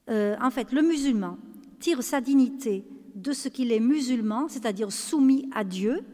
en 0.09 0.51
fait, 0.51 0.73
le 0.73 0.83
musulman 0.83 1.37
tire 1.81 2.03
sa 2.03 2.21
dignité 2.21 2.85
de 3.15 3.33
ce 3.33 3.49
qu'il 3.49 3.73
est 3.73 3.81
musulman, 3.81 4.49
c'est-à-dire 4.49 4.93
soumis 4.93 5.49
à 5.53 5.65
Dieu, 5.65 6.05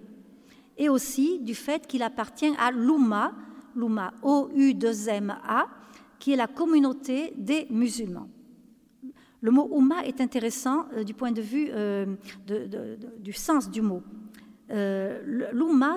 et 0.79 0.89
aussi 0.89 1.41
du 1.41 1.55
fait 1.55 1.87
qu'il 1.87 2.03
appartient 2.03 2.53
à 2.59 2.71
l'Oumma, 2.71 3.33
l'Oumma, 3.75 4.13
O-U-2-M-A, 4.23 5.67
qui 6.19 6.33
est 6.33 6.37
la 6.37 6.47
communauté 6.47 7.33
des 7.37 7.67
musulmans. 7.71 8.29
Le 9.41 9.51
mot 9.51 9.69
Oumma 9.71 10.05
est 10.05 10.21
intéressant 10.21 10.87
euh, 10.95 11.05
du 11.05 11.15
point 11.15 11.31
de 11.31 11.43
vue 11.43 11.69
euh, 11.71 12.07
du 13.21 13.33
sens 13.33 13.71
du 13.71 13.83
mot. 13.83 14.03
Euh, 14.71 15.47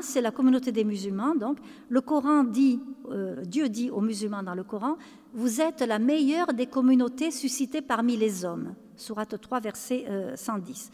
c'est 0.02 0.22
la 0.22 0.32
communauté 0.32 0.72
des 0.72 0.84
musulmans. 0.84 1.34
Donc, 1.36 1.58
le 1.90 2.02
Coran 2.02 2.44
dit, 2.44 2.80
Dieu 3.48 3.68
dit 3.70 3.90
aux 3.90 4.02
musulmans 4.02 4.44
dans 4.44 4.54
le 4.54 4.64
Coran, 4.64 4.98
vous 5.34 5.62
êtes 5.62 5.82
la 5.82 5.98
meilleure 5.98 6.54
des 6.54 6.68
communautés 6.68 7.32
suscitées 7.32 7.82
parmi 7.82 8.18
les 8.18 8.46
hommes. 8.46 8.76
Sourate 8.96 9.42
3, 9.42 9.60
verset 9.62 10.06
110 10.36 10.92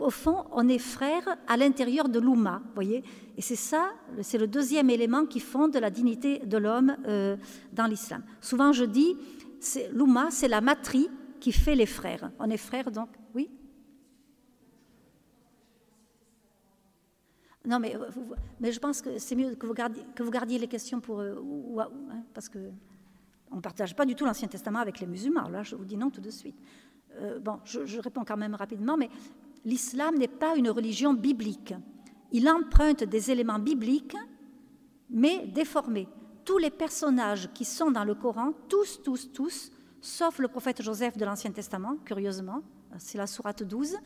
au 0.00 0.10
fond, 0.10 0.44
on 0.52 0.68
est 0.68 0.78
frères 0.78 1.36
à 1.46 1.56
l'intérieur 1.56 2.08
de 2.08 2.18
l'Ouma, 2.18 2.62
voyez 2.74 3.04
Et 3.36 3.42
c'est 3.42 3.56
ça, 3.56 3.90
c'est 4.22 4.38
le 4.38 4.46
deuxième 4.46 4.88
élément 4.88 5.26
qui 5.26 5.40
fonde 5.40 5.76
la 5.76 5.90
dignité 5.90 6.38
de 6.38 6.56
l'homme 6.56 6.96
euh, 7.06 7.36
dans 7.72 7.86
l'islam. 7.86 8.22
Souvent, 8.40 8.72
je 8.72 8.84
dis, 8.84 9.16
l'Ouma, 9.92 10.30
c'est 10.30 10.48
la 10.48 10.60
matrie 10.60 11.08
qui 11.40 11.52
fait 11.52 11.74
les 11.74 11.86
frères. 11.86 12.30
On 12.38 12.48
est 12.48 12.56
frères, 12.56 12.90
donc, 12.90 13.10
oui? 13.34 13.50
Non, 17.66 17.78
mais, 17.78 17.94
euh, 17.94 18.08
mais 18.60 18.72
je 18.72 18.80
pense 18.80 19.02
que 19.02 19.18
c'est 19.18 19.36
mieux 19.36 19.54
que 19.54 19.66
vous, 19.66 19.74
gardiez, 20.30 20.58
les 20.58 20.68
questions 20.68 21.00
pour... 21.00 21.20
Euh, 21.20 21.34
hein, 21.78 22.22
parce 22.32 22.48
que 22.48 22.58
on 23.50 23.56
ne 23.56 23.60
partage 23.60 23.94
pas 23.94 24.06
du 24.06 24.14
tout 24.14 24.24
l'Ancien 24.24 24.48
Testament 24.48 24.78
avec 24.78 24.98
les 25.00 25.06
musulmans. 25.06 25.50
Là, 25.50 25.62
je 25.62 25.76
vous 25.76 25.84
dis 25.84 25.98
non 25.98 26.08
tout 26.08 26.22
de 26.22 26.30
suite. 26.30 26.56
bon, 27.42 27.60
je, 27.66 27.84
je, 27.84 28.00
réponds 28.00 28.24
quand 28.24 28.38
même 28.38 28.54
rapidement, 28.54 28.96
mais 28.96 29.10
l'islam 29.64 30.16
n'est 30.16 30.28
pas 30.28 30.56
une 30.56 30.70
religion 30.70 31.14
biblique. 31.14 31.74
Il 32.30 32.48
emprunte 32.48 33.04
des 33.04 33.30
éléments 33.30 33.58
bibliques, 33.58 34.16
mais 35.10 35.46
déformés. 35.46 36.08
Tous 36.44 36.58
les 36.58 36.70
personnages 36.70 37.50
qui 37.54 37.64
sont 37.64 37.90
dans 37.90 38.04
le 38.04 38.14
Coran, 38.14 38.52
tous, 38.68 39.02
tous, 39.02 39.32
tous, 39.32 39.70
sauf 40.00 40.38
le 40.38 40.48
prophète 40.48 40.82
Joseph 40.82 41.16
de 41.16 41.24
l'Ancien 41.24 41.52
Testament, 41.52 41.96
curieusement, 42.04 42.62
c'est 42.98 43.18
la 43.18 43.26
sourate 43.26 43.62
12, 43.62 43.96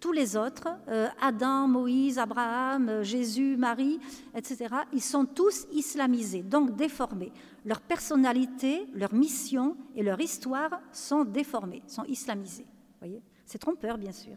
tous 0.00 0.12
les 0.12 0.36
autres, 0.36 0.68
euh, 0.88 1.08
Adam, 1.20 1.68
Moïse, 1.68 2.18
Abraham, 2.18 2.88
euh, 2.88 3.02
Jésus, 3.04 3.56
Marie, 3.56 4.00
etc., 4.34 4.74
ils 4.92 5.02
sont 5.02 5.24
tous 5.24 5.66
islamisés, 5.72 6.42
donc 6.42 6.74
déformés. 6.74 7.32
Leur 7.64 7.80
personnalité, 7.80 8.88
leur 8.94 9.14
mission 9.14 9.76
et 9.94 10.02
leur 10.02 10.20
histoire 10.20 10.80
sont 10.90 11.24
déformés, 11.24 11.82
sont 11.86 12.04
islamisés. 12.04 12.66
Voyez? 12.98 13.22
C'est 13.46 13.58
trompeur, 13.58 13.96
bien 13.96 14.12
sûr. 14.12 14.34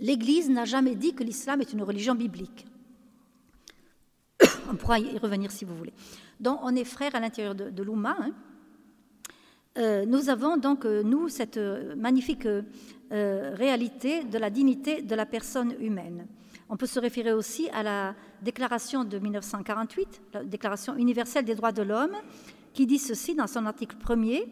L'Église 0.00 0.48
n'a 0.48 0.64
jamais 0.64 0.94
dit 0.94 1.12
que 1.12 1.22
l'islam 1.22 1.60
est 1.60 1.72
une 1.72 1.82
religion 1.82 2.14
biblique. 2.14 2.66
on 4.72 4.76
pourra 4.76 4.98
y 4.98 5.18
revenir 5.18 5.50
si 5.50 5.66
vous 5.66 5.76
voulez. 5.76 5.92
Donc 6.40 6.58
on 6.62 6.74
est 6.74 6.84
frères 6.84 7.14
à 7.14 7.20
l'intérieur 7.20 7.54
de, 7.54 7.82
l'Oumma. 7.82 8.16
Hein. 8.18 8.32
Euh, 9.78 10.06
nous 10.06 10.30
avons 10.30 10.56
donc, 10.56 10.84
euh, 10.84 11.02
nous, 11.02 11.28
cette 11.28 11.58
euh, 11.58 11.94
magnifique 11.96 12.48
réalité 13.12 14.22
de 14.22 14.38
la 14.38 14.50
dignité 14.50 15.02
de 15.02 15.14
la 15.16 15.26
personne 15.26 15.74
humaine. 15.80 16.28
On 16.68 16.76
peut 16.76 16.86
se 16.86 17.00
référer 17.00 17.32
aussi 17.32 17.68
à 17.70 17.82
la 17.82 18.14
déclaration 18.40 19.02
de 19.02 19.18
1948, 19.18 20.22
la 20.32 20.44
Déclaration 20.44 20.94
universelle 20.94 21.44
des 21.44 21.56
droits 21.56 21.72
de 21.72 21.82
l'homme, 21.82 22.14
qui 22.72 22.86
dit 22.86 23.00
ceci 23.00 23.34
dans 23.34 23.48
son 23.48 23.66
article 23.66 23.96
premier 23.96 24.46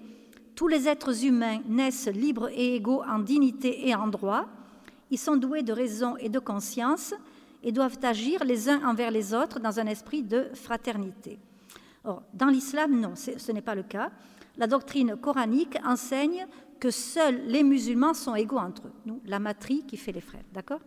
Tous 0.56 0.66
les 0.66 0.88
êtres 0.88 1.24
humains 1.24 1.60
naissent 1.68 2.08
libres 2.08 2.48
et 2.52 2.74
égaux 2.74 3.04
en 3.04 3.20
dignité 3.20 3.88
et 3.88 3.94
en 3.94 4.08
droit 4.08 4.48
ils 5.10 5.18
sont 5.18 5.36
doués 5.36 5.62
de 5.62 5.72
raison 5.72 6.16
et 6.16 6.28
de 6.28 6.38
conscience 6.38 7.14
et 7.62 7.72
doivent 7.72 7.98
agir 8.02 8.44
les 8.44 8.68
uns 8.68 8.86
envers 8.88 9.10
les 9.10 9.34
autres 9.34 9.60
dans 9.60 9.80
un 9.80 9.86
esprit 9.86 10.22
de 10.22 10.48
fraternité. 10.54 11.38
Or, 12.04 12.22
dans 12.32 12.46
l'islam, 12.46 13.00
non, 13.00 13.14
ce 13.16 13.52
n'est 13.52 13.62
pas 13.62 13.74
le 13.74 13.82
cas. 13.82 14.10
La 14.56 14.66
doctrine 14.66 15.16
coranique 15.16 15.78
enseigne 15.84 16.46
que 16.80 16.90
seuls 16.90 17.40
les 17.46 17.62
musulmans 17.62 18.14
sont 18.14 18.34
égaux 18.34 18.58
entre 18.58 18.86
eux. 18.86 18.92
Nous, 19.06 19.20
la 19.24 19.38
matrie 19.38 19.84
qui 19.86 19.96
fait 19.96 20.12
les 20.12 20.20
frères, 20.20 20.44
d'accord? 20.52 20.80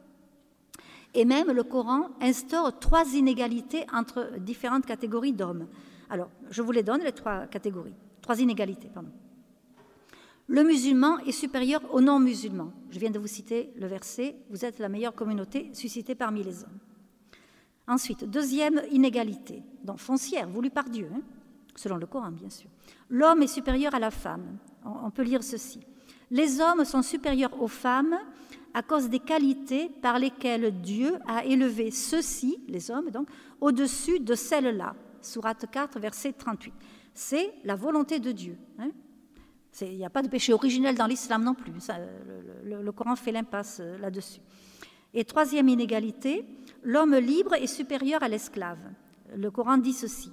Et 1.14 1.26
même 1.26 1.52
le 1.52 1.64
Coran 1.64 2.10
instaure 2.22 2.80
trois 2.80 3.06
inégalités 3.14 3.86
entre 3.94 4.40
différentes 4.40 4.86
catégories 4.86 5.34
d'hommes. 5.34 5.68
Alors, 6.10 6.30
je 6.50 6.62
vous 6.62 6.72
les 6.72 6.84
donne, 6.84 7.02
les 7.02 7.12
trois 7.12 7.48
catégories, 7.48 7.96
trois 8.22 8.40
inégalités, 8.40 8.90
pardon. 8.94 9.12
Le 10.48 10.64
musulman 10.64 11.20
est 11.20 11.32
supérieur 11.32 11.82
au 11.94 12.02
non-musulman. 12.02 12.72
Je 12.90 13.00
viens 13.00 13.12
de 13.12 13.20
vous 13.20 13.28
citer 13.28 13.72
le 13.78 13.88
verset, 13.88 14.36
vous 14.50 14.66
êtes 14.66 14.80
la 14.80 14.90
meilleure 14.90 15.16
communauté 15.16 15.70
suscitée 15.74 16.16
parmi 16.16 16.44
les 16.44 16.64
hommes. 16.64 16.80
Ensuite, 17.88 18.26
deuxième 18.26 18.82
inégalité, 18.92 19.64
donc 19.84 19.98
foncière, 19.98 20.48
voulue 20.48 20.70
par 20.70 20.90
Dieu, 20.90 21.10
hein, 21.14 21.22
selon 21.76 21.98
le 21.98 22.06
Coran 22.06 22.32
bien 22.32 22.50
sûr. 22.50 22.70
L'homme 23.10 23.42
est 23.42 23.48
supérieur 23.48 23.96
à 23.96 24.00
la 24.00 24.12
femme. 24.12 24.58
On 24.84 25.12
peut 25.12 25.24
lire 25.24 25.44
ceci. 25.44 25.80
Les 26.30 26.62
hommes 26.62 26.86
sont 26.86 27.02
supérieurs 27.02 27.62
aux 27.62 27.68
femmes 27.68 28.18
à 28.74 28.82
cause 28.84 29.10
des 29.10 29.20
qualités 29.20 29.90
par 30.02 30.20
lesquelles 30.20 30.82
Dieu 30.82 31.16
a 31.28 31.44
élevé 31.46 31.92
ceux-ci, 31.92 32.58
les 32.68 32.90
hommes 32.90 33.10
donc, 33.12 33.28
au-dessus 33.60 34.20
de 34.20 34.36
celles-là. 34.36 34.96
Sourate 35.22 35.66
4, 35.70 36.00
verset 36.00 36.34
38. 36.34 36.74
C'est 37.14 37.54
la 37.64 37.76
volonté 37.76 38.20
de 38.20 38.32
Dieu. 38.32 38.58
Hein. 38.80 38.92
Il 39.80 39.98
n'y 39.98 40.06
a 40.06 40.10
pas 40.10 40.22
de 40.22 40.28
péché 40.28 40.54
originel 40.54 40.96
dans 40.96 41.08
l'islam 41.08 41.44
non 41.44 41.54
plus. 41.54 41.72
le, 42.64 42.92
Coran 42.92 43.16
fait 43.16 43.32
l'impasse 43.32 43.80
euh, 43.80 43.98
là-dessus. 43.98 44.42
Et 45.14 45.24
troisième 45.26 45.70
inégalité, 45.70 46.46
l'homme 46.84 47.16
libre 47.16 47.54
est 47.56 47.68
supérieur 47.68 48.22
à 48.22 48.28
l'esclave. 48.28 48.80
Le 49.36 49.50
Coran 49.50 49.78
dit 49.78 49.94
ceci. 49.94 50.32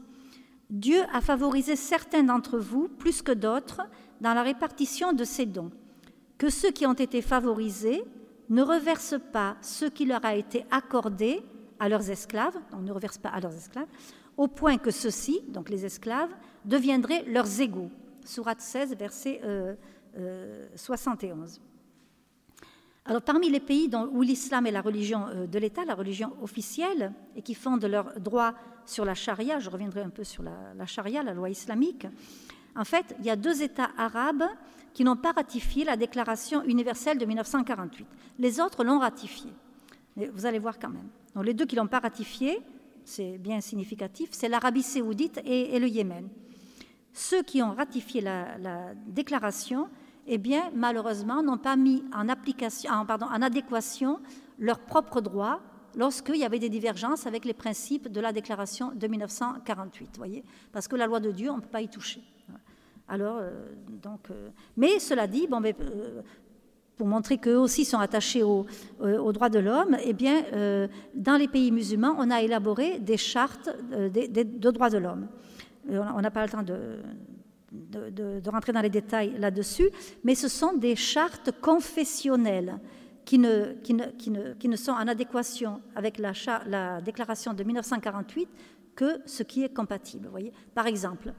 Dieu 0.70 1.00
a 1.12 1.20
favorisé 1.20 1.76
certains 1.76 2.22
d'entre 2.22 2.58
vous 2.58 2.88
plus 2.88 3.22
que 3.22 3.32
d'autres 3.32 3.82
dans 4.20 4.34
la 4.34 4.42
répartition 4.42 5.12
de 5.12 5.24
ses 5.24 5.46
dons. 5.46 5.70
Que 6.36 6.50
ceux 6.50 6.70
qui 6.70 6.86
ont 6.86 6.94
été 6.94 7.22
favorisés 7.22 8.04
ne 8.50 8.62
reversent 8.62 9.20
pas 9.32 9.56
ce 9.62 9.86
qui 9.86 10.04
leur 10.04 10.24
a 10.24 10.34
été 10.34 10.64
accordé 10.70 11.42
à 11.80 11.88
leurs 11.88 12.10
esclaves, 12.10 12.58
donc 12.70 12.82
ne 12.82 12.92
reversent 12.92 13.18
pas 13.18 13.30
à 13.30 13.40
leurs 13.40 13.54
esclaves, 13.54 13.88
au 14.36 14.46
point 14.46 14.78
que 14.78 14.90
ceux-ci, 14.90 15.42
donc 15.48 15.68
les 15.70 15.84
esclaves, 15.84 16.30
deviendraient 16.64 17.24
leurs 17.26 17.60
égaux. 17.60 17.90
Sourate 18.28 18.60
16, 18.60 18.94
verset 18.96 19.40
71. 20.76 21.34
Euh, 21.34 21.58
euh, 21.58 23.10
Alors, 23.10 23.22
parmi 23.22 23.48
les 23.48 23.60
pays 23.60 23.90
où 24.12 24.20
l'islam 24.20 24.66
est 24.66 24.70
la 24.70 24.82
religion 24.82 25.26
euh, 25.28 25.46
de 25.46 25.58
l'État, 25.58 25.86
la 25.86 25.94
religion 25.94 26.34
officielle, 26.42 27.12
et 27.36 27.42
qui 27.42 27.54
fondent 27.54 27.86
leurs 27.86 28.20
droits 28.20 28.54
sur 28.84 29.06
la 29.06 29.14
charia, 29.14 29.60
je 29.60 29.70
reviendrai 29.70 30.02
un 30.02 30.10
peu 30.10 30.24
sur 30.24 30.42
la, 30.42 30.86
charia, 30.86 31.22
la 31.22 31.32
loi 31.32 31.48
islamique, 31.48 32.06
en 32.76 32.84
fait, 32.84 33.16
il 33.18 33.24
y 33.24 33.30
a 33.30 33.36
deux 33.36 33.62
États 33.62 33.90
arabes 33.96 34.44
qui 34.92 35.04
n'ont 35.04 35.16
pas 35.16 35.32
ratifié 35.32 35.84
la 35.84 35.96
Déclaration 35.96 36.62
universelle 36.64 37.16
de 37.16 37.24
1948. 37.24 38.06
Les 38.38 38.60
autres 38.60 38.84
l'ont 38.84 38.98
ratifiée. 38.98 39.52
Vous 40.16 40.44
allez 40.44 40.58
voir 40.58 40.78
quand 40.78 40.90
même. 40.90 41.08
Donc, 41.34 41.46
les 41.46 41.54
deux 41.54 41.64
qui 41.64 41.76
ne 41.76 41.80
l'ont 41.80 41.88
pas 41.88 42.00
ratifiée, 42.00 42.60
c'est 43.04 43.38
bien 43.38 43.60
significatif, 43.62 44.28
c'est 44.32 44.48
l'Arabie 44.48 44.82
saoudite 44.82 45.40
et 45.44 45.78
le 45.78 45.88
Yémen 45.88 46.28
ceux 47.18 47.42
qui 47.42 47.62
ont 47.62 47.74
ratifié 47.74 48.20
la, 48.20 48.94
déclaration, 49.06 49.88
eh 50.28 50.40
malheureusement, 50.72 51.42
n'ont 51.42 51.58
pas 51.58 51.74
mis 51.74 52.04
en, 52.14 52.28
application, 52.28 52.90
adéquation 52.90 54.20
leurs 54.58 54.78
propres 54.78 55.20
droits 55.20 55.60
lorsqu'il 55.96 56.36
y 56.36 56.44
avait 56.44 56.60
des 56.60 56.68
divergences 56.68 57.26
avec 57.26 57.44
les 57.44 57.54
principes 57.54 58.08
de 58.08 58.20
la 58.20 58.32
déclaration 58.32 58.92
de 58.94 59.06
1948, 59.08 60.16
voyez 60.16 60.44
Parce 60.72 60.86
que 60.86 60.94
la 60.94 61.06
loi 61.06 61.18
de 61.18 61.32
Dieu, 61.32 61.50
on 61.50 61.56
ne 61.56 61.60
peut 61.60 61.68
pas 61.68 61.82
y 61.82 61.88
toucher. 61.88 62.22
Euh, 63.10 63.26
euh, 64.30 64.48
mais 64.76 65.00
cela 65.00 65.26
dit, 65.26 65.48
euh, 65.50 66.22
pour 66.96 67.06
montrer 67.08 67.38
qu'eux 67.38 67.56
aussi 67.56 67.84
sont 67.84 67.98
attachés 67.98 68.44
aux, 68.44 68.66
droits 69.32 69.48
de 69.48 69.58
l'homme, 69.58 69.96
eh 70.04 70.14
dans 71.14 71.36
les 71.36 71.48
pays 71.48 71.72
musulmans, 71.72 72.14
on 72.18 72.30
a 72.30 72.42
élaboré 72.42 73.00
des 73.00 73.16
chartes 73.16 73.70
de 73.90 74.70
droits 74.70 74.90
de 74.90 74.98
l'homme. 74.98 75.26
On 75.88 76.20
n'a 76.20 76.30
pas 76.30 76.44
le 76.44 76.50
temps 76.50 76.62
de, 76.62 78.48
rentrer 78.48 78.72
dans 78.72 78.80
les 78.80 78.90
détails 78.90 79.34
là-dessus, 79.38 79.88
mais 80.24 80.34
ce 80.34 80.48
sont 80.48 80.74
des 80.74 80.96
chartes 80.96 81.52
confessionnelles 81.60 82.78
qui 83.24 83.38
ne, 83.38 84.76
sont 84.76 84.92
en 84.92 85.06
adéquation 85.06 85.82
avec 85.94 86.18
la, 86.18 86.32
la, 86.66 87.00
déclaration 87.00 87.52
de 87.52 87.62
1948 87.62 88.48
que 88.96 89.20
ce 89.26 89.42
qui 89.42 89.64
est 89.64 89.74
compatible. 89.74 90.28
Voyez 90.28 90.52
Par 90.74 90.86
exemple, 90.86 91.32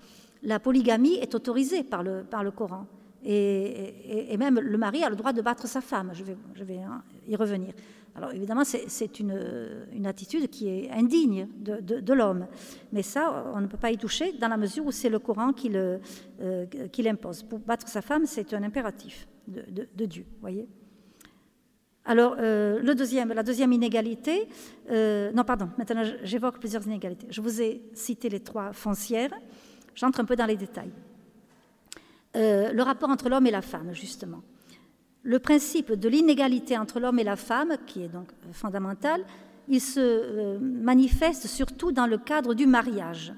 la 0.43 0.59
polygamie 0.59 1.15
est 1.15 1.35
autorisée 1.35 1.83
par 1.83 2.03
le, 2.03 2.51
Coran, 2.51 2.85
Et, 3.23 4.37
même 4.37 4.59
le 4.59 4.77
mari 4.77 5.03
a 5.03 5.09
le 5.09 5.15
droit 5.15 5.33
de 5.33 5.41
battre 5.41 5.67
sa 5.67 5.81
femme. 5.81 6.11
Je 6.13 6.23
vais, 6.23 6.37
je 6.53 6.63
vais 6.63 6.77
hein, 6.77 7.03
y 7.27 7.35
revenir. 7.35 7.73
Alors 8.15 8.33
évidemment, 8.33 8.63
c'est 8.65 9.19
une, 9.19 10.05
attitude 10.05 10.49
qui 10.49 10.67
est 10.67 10.91
indigne 10.91 11.47
de, 11.57 12.13
l'homme. 12.13 12.47
Mais 12.91 13.01
ça, 13.01 13.51
on 13.53 13.61
ne 13.61 13.67
peut 13.67 13.77
pas 13.77 13.91
y 13.91 13.97
toucher 13.97 14.33
dans 14.33 14.47
la 14.47 14.57
mesure 14.57 14.85
où 14.85 14.91
c'est 14.91 15.09
le 15.09 15.19
Coran 15.19 15.53
qui 15.53 15.69
l'impose. 15.69 17.43
Euh, 17.43 17.47
Pour 17.49 17.59
battre 17.59 17.87
sa 17.87 18.01
femme, 18.01 18.25
c'est 18.25 18.53
un 18.53 18.63
impératif 18.63 19.27
de, 19.47 20.05
Dieu. 20.05 20.25
voyez 20.41 20.67
alors, 22.05 22.37
euh, 22.39 22.81
la 22.81 23.43
deuxième 23.43 23.71
inégalité, 23.71 24.47
euh, 24.89 25.31
non, 25.31 25.43
pardon, 25.43 25.69
maintenant 25.77 26.01
j'évoque 26.23 26.57
plusieurs 26.57 26.83
inégalités. 26.87 27.27
Je 27.29 27.39
vous 27.39 27.61
ai 27.61 27.83
cité 27.93 28.29
les 28.29 28.39
trois 28.39 28.73
foncières, 28.73 29.29
j'entre 29.93 30.19
un 30.19 30.25
peu 30.25 30.35
dans 30.35 30.47
les 30.47 30.55
détails. 30.55 30.91
Le 32.33 32.81
rapport 32.81 33.09
entre 33.09 33.29
l'homme 33.29 33.45
et 33.45 33.51
la 33.51 33.61
femme, 33.61 33.93
justement. 33.93 34.41
Le 35.23 35.39
principe 35.39 35.91
de 35.91 36.07
l'inégalité 36.07 36.77
entre 36.77 36.99
l'homme 36.99 37.19
et 37.19 37.23
la 37.23 37.35
femme, 37.35 37.75
qui 37.85 38.03
est 38.03 38.07
donc 38.07 38.29
fondamental, 38.53 39.25
il 39.67 39.81
se 39.81 39.99
euh, 39.99 40.59
manifeste 40.59 41.47
surtout 41.47 41.91
dans 41.91 42.07
le 42.07 42.17
cadre 42.17 42.53
du 42.53 42.65
mariage. 42.65 43.33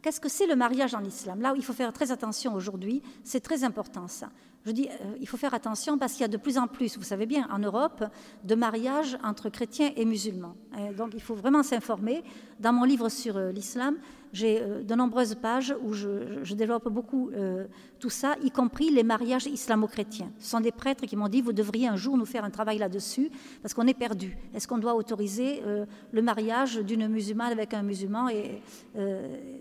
Qu'est-ce 0.00 0.20
que 0.20 0.28
c'est 0.28 0.46
le 0.46 0.56
mariage 0.56 0.94
en 0.94 1.04
islam? 1.04 1.40
Là, 1.42 1.52
il 1.56 1.62
faut 1.62 1.72
faire 1.74 1.92
très 1.92 2.12
attention 2.12 2.54
aujourd'hui, 2.54 3.02
c'est 3.24 3.40
très 3.40 3.62
important 3.62 4.08
ça. 4.08 4.30
Je 4.64 4.72
dis, 4.72 4.88
euh, 4.88 5.16
il 5.20 5.28
faut 5.28 5.36
faire 5.36 5.54
attention 5.54 5.98
parce 5.98 6.12
qu'il 6.12 6.22
y 6.22 6.24
a 6.24 6.28
de 6.28 6.36
plus 6.36 6.56
en 6.56 6.66
plus, 6.66 6.96
vous 6.96 7.04
savez 7.04 7.26
bien, 7.26 7.46
en 7.52 7.58
Europe, 7.58 8.04
de 8.44 8.54
mariages 8.54 9.18
entre 9.22 9.50
chrétiens 9.50 9.92
et 9.96 10.04
musulmans. 10.04 10.56
donc 10.96 11.12
il 11.14 11.20
faut 11.20 11.34
vraiment 11.34 11.62
s'informer. 11.62 12.24
Dans 12.58 12.72
mon 12.72 12.84
livre 12.84 13.08
sur 13.08 13.38
l'islam, 13.38 13.96
j'ai 14.32 14.60
euh, 14.60 14.82
de 14.82 14.94
nombreuses 14.94 15.34
pages 15.34 15.74
où 15.82 15.92
je, 15.92 16.54
développe 16.54 16.88
beaucoup 16.88 17.30
euh, 17.30 17.66
tout 17.98 18.10
ça, 18.10 18.36
y 18.42 18.50
compris 18.50 18.90
les 18.90 19.02
mariages 19.02 19.46
islamo-chrétiens. 19.46 20.30
Ce 20.38 20.50
sont 20.50 20.60
des 20.60 20.72
prêtres 20.72 21.06
qui 21.06 21.16
m'ont 21.16 21.28
dit, 21.28 21.40
vous 21.40 21.52
devriez 21.52 21.88
un 21.88 21.96
jour 21.96 22.16
nous 22.16 22.26
faire 22.26 22.44
un 22.44 22.50
travail 22.50 22.78
là-dessus, 22.78 23.30
parce 23.62 23.74
qu'on 23.74 23.86
est 23.86 23.94
perdu. 23.94 24.36
Est-ce 24.54 24.66
qu'on 24.66 24.78
doit 24.78 24.94
autoriser 24.94 25.62
euh, 25.66 25.86
le 26.12 26.22
mariage 26.22 26.76
d'une 26.76 27.08
musulmane 27.08 27.52
avec 27.52 27.74
un 27.74 27.82
musulman 27.82 28.28
et, 28.28 28.60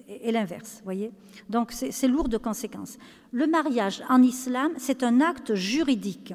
et, 0.07 0.31
l'inverse 0.31 0.81
voyez? 0.83 1.11
Donc 1.49 1.71
c'est 1.71 2.07
lourd 2.07 2.29
de 2.29 2.37
conséquences. 2.37 2.97
Le 3.31 3.47
mariage 3.47 4.03
en 4.09 4.21
islam, 4.21 4.71
c'est 4.77 5.03
un 5.03 5.21
acte 5.21 5.55
juridique. 5.55 6.33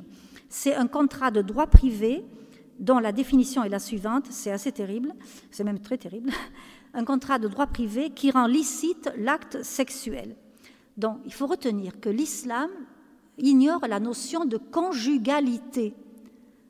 C'est 0.49 0.75
un 0.75 0.87
contrat 0.87 1.31
de 1.31 1.43
droit 1.43 1.67
privé 1.67 2.25
dont 2.79 2.99
la 2.99 3.13
définition 3.13 3.63
est 3.65 3.69
la 3.69 3.79
suivante, 3.79 4.27
c'est 4.31 4.51
assez 4.51 4.73
terrible, 4.73 5.15
c'est 5.51 5.65
même 5.65 5.79
très 5.79 5.97
terrible 5.97 6.31
un 6.95 7.05
contrat 7.05 7.39
de 7.39 7.49
droit 7.49 7.67
privé 7.67 8.11
qui 8.11 8.31
rend 8.31 8.47
licite 8.47 9.11
l'acte 9.17 9.63
sexuel. 9.63 10.37
Donc, 10.97 11.19
il 11.25 11.33
faut 11.33 11.47
retenir 11.47 12.01
que 12.01 12.09
l'islam 12.09 12.71
ignore 13.39 13.87
la 13.89 14.01
notion 14.01 14.45
de 14.45 14.57
conjugalité. 14.57 15.95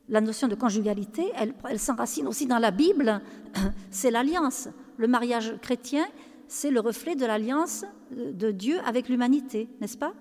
La 0.08 0.20
notion 0.20 0.48
de 0.48 0.54
conjugalité, 0.54 1.32
elle, 1.36 1.78
s'enracine 1.78 2.26
aussi 2.26 2.46
dans 2.46 2.58
la 2.58 2.70
Bible, 2.70 3.20
c'est 3.90 4.10
l'alliance. 4.10 4.68
Le 4.96 5.08
mariage 5.08 5.54
chrétien, 5.60 6.06
c'est 6.46 6.70
le 6.70 6.80
reflet 6.80 7.16
de 7.16 7.26
l'alliance 7.26 7.84
de 8.10 8.50
Dieu 8.50 8.78
avec 8.86 9.08
l'humanité, 9.08 9.68
n'est-ce 9.80 9.96
pas? 9.96 10.12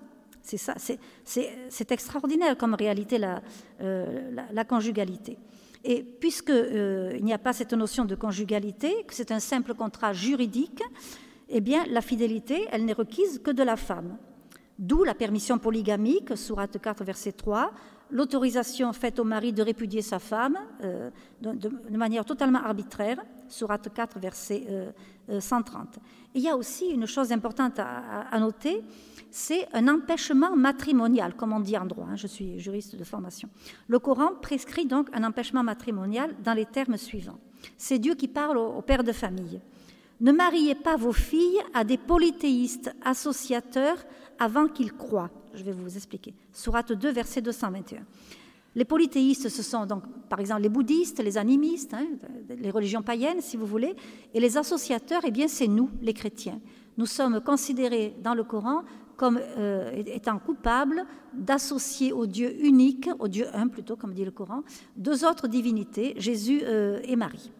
C'est 0.42 1.92
extraordinaire 1.92 2.56
comme 2.56 2.74
réalité 2.74 3.18
la, 3.18 3.42
euh, 3.80 4.30
la 4.50 4.64
conjugalité. 4.64 5.38
Et 5.84 6.02
puisqu'il 6.02 6.54
euh, 6.54 7.18
n'y 7.20 7.32
a 7.32 7.38
pas 7.38 7.52
cette 7.52 7.72
notion 7.72 8.04
de 8.04 8.14
conjugalité, 8.14 9.04
que 9.06 9.14
c'est 9.14 9.32
un 9.32 9.40
simple 9.40 9.74
contrat 9.74 10.12
juridique, 10.12 10.82
eh 11.48 11.60
bien, 11.60 11.84
la 11.90 12.00
fidélité, 12.00 12.66
elle 12.70 12.84
n'est 12.84 12.92
requise 12.92 13.40
que 13.42 13.50
de 13.50 13.62
la 13.62 13.76
femme. 13.76 14.16
D'où 14.78 15.04
la 15.04 15.14
permission 15.14 15.58
polygamique, 15.58 16.36
sourate 16.36 16.80
4, 16.80 17.04
verset 17.04 17.32
3, 17.32 17.72
l'autorisation 18.12 18.92
faite 18.92 19.18
au 19.18 19.24
mari 19.24 19.52
de 19.52 19.62
répudier 19.62 20.02
sa 20.02 20.18
femme 20.18 20.56
euh, 20.84 21.10
de, 21.40 21.96
manière 21.96 22.24
totalement 22.24 22.60
arbitraire, 22.60 23.18
sourate 23.48 23.92
4, 23.92 24.18
verset 24.18 24.92
130. 25.40 25.96
Euh, 25.96 26.00
il 26.34 26.42
y 26.42 26.48
a 26.48 26.56
aussi 26.56 26.86
une 26.86 27.06
chose 27.06 27.32
importante 27.32 27.78
à 27.78 28.38
noter, 28.38 28.82
c'est 29.32 29.66
un 29.72 29.88
empêchement 29.88 30.54
matrimonial, 30.54 31.34
comme 31.34 31.52
on 31.52 31.60
dit 31.60 31.76
en 31.76 31.86
droit. 31.86 32.06
Hein, 32.10 32.16
je 32.16 32.26
suis 32.26 32.60
juriste 32.60 32.96
de 32.96 33.04
formation. 33.04 33.48
Le 33.88 33.98
Coran 33.98 34.32
prescrit 34.40 34.86
donc 34.86 35.08
un 35.14 35.24
empêchement 35.24 35.62
matrimonial 35.62 36.34
dans 36.44 36.52
les 36.52 36.66
termes 36.66 36.98
suivants. 36.98 37.38
C'est 37.78 37.98
Dieu 37.98 38.14
qui 38.14 38.28
parle 38.28 38.58
aux 38.58 38.82
pères 38.82 39.04
de 39.04 39.12
famille. 39.12 39.60
Ne 40.20 40.32
mariez 40.32 40.74
pas 40.74 40.96
vos 40.96 41.12
filles 41.12 41.60
à 41.72 41.82
des 41.82 41.96
polythéistes 41.96 42.94
associateurs 43.02 44.04
avant 44.38 44.66
qu'ils 44.68 44.92
croient. 44.92 45.30
Je 45.54 45.62
vais 45.62 45.72
vous 45.72 45.96
expliquer. 45.96 46.34
Sourate 46.52 46.92
2, 46.92 47.10
verset 47.10 47.42
221. 47.42 48.00
Les 48.74 48.84
polythéistes, 48.84 49.48
ce 49.48 49.62
sont 49.62 49.84
donc 49.84 50.04
par 50.28 50.40
exemple 50.40 50.62
les 50.62 50.70
bouddhistes, 50.70 51.22
les 51.22 51.36
animistes, 51.36 51.92
hein, 51.92 52.06
les 52.48 52.70
religions 52.70 53.02
païennes, 53.02 53.42
si 53.42 53.56
vous 53.56 53.66
voulez, 53.66 53.94
et 54.32 54.40
les 54.40 54.56
associateurs, 54.56 55.22
eh 55.26 55.30
bien, 55.30 55.46
c'est 55.46 55.68
nous, 55.68 55.90
les 56.00 56.14
chrétiens. 56.14 56.58
Nous 56.96 57.06
sommes 57.06 57.40
considérés 57.40 58.14
dans 58.22 58.34
le 58.34 58.44
Coran 58.44 58.82
comme 59.16 59.38
euh, 59.38 60.02
étant 60.06 60.38
coupable 60.38 61.04
d'associer 61.34 62.12
au 62.12 62.26
Dieu 62.26 62.56
unique, 62.64 63.08
au 63.18 63.28
Dieu 63.28 63.46
un 63.52 63.68
plutôt, 63.68 63.94
comme 63.94 64.14
dit 64.14 64.24
le 64.24 64.30
Coran, 64.30 64.62
deux 64.96 65.24
autres 65.24 65.48
divinités, 65.48 66.14
Jésus 66.16 66.62
euh, 66.64 67.00
et 67.04 67.14
Marie. 67.14 67.52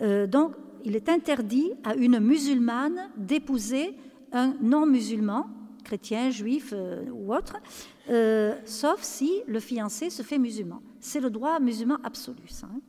Euh, 0.00 0.26
donc, 0.26 0.52
il 0.84 0.94
est 0.96 1.08
interdit 1.08 1.72
à 1.84 1.94
une 1.96 2.20
musulmane 2.20 3.10
d'épouser 3.16 3.94
un 4.32 4.54
non-musulman, 4.60 5.48
chrétien, 5.86 6.30
juif 6.30 6.74
ou 7.12 7.34
autre, 7.34 7.56
sauf 8.64 9.02
si 9.02 9.42
le 9.46 9.60
fiancé 9.60 10.10
se 10.10 10.22
fait 10.22 10.38
musulman. 10.38 10.82
C'est 11.00 11.20
le 11.20 11.30
droit 11.30 11.58
musulman 11.60 11.98
absolu. 12.04 12.42
Hein. 12.62 12.80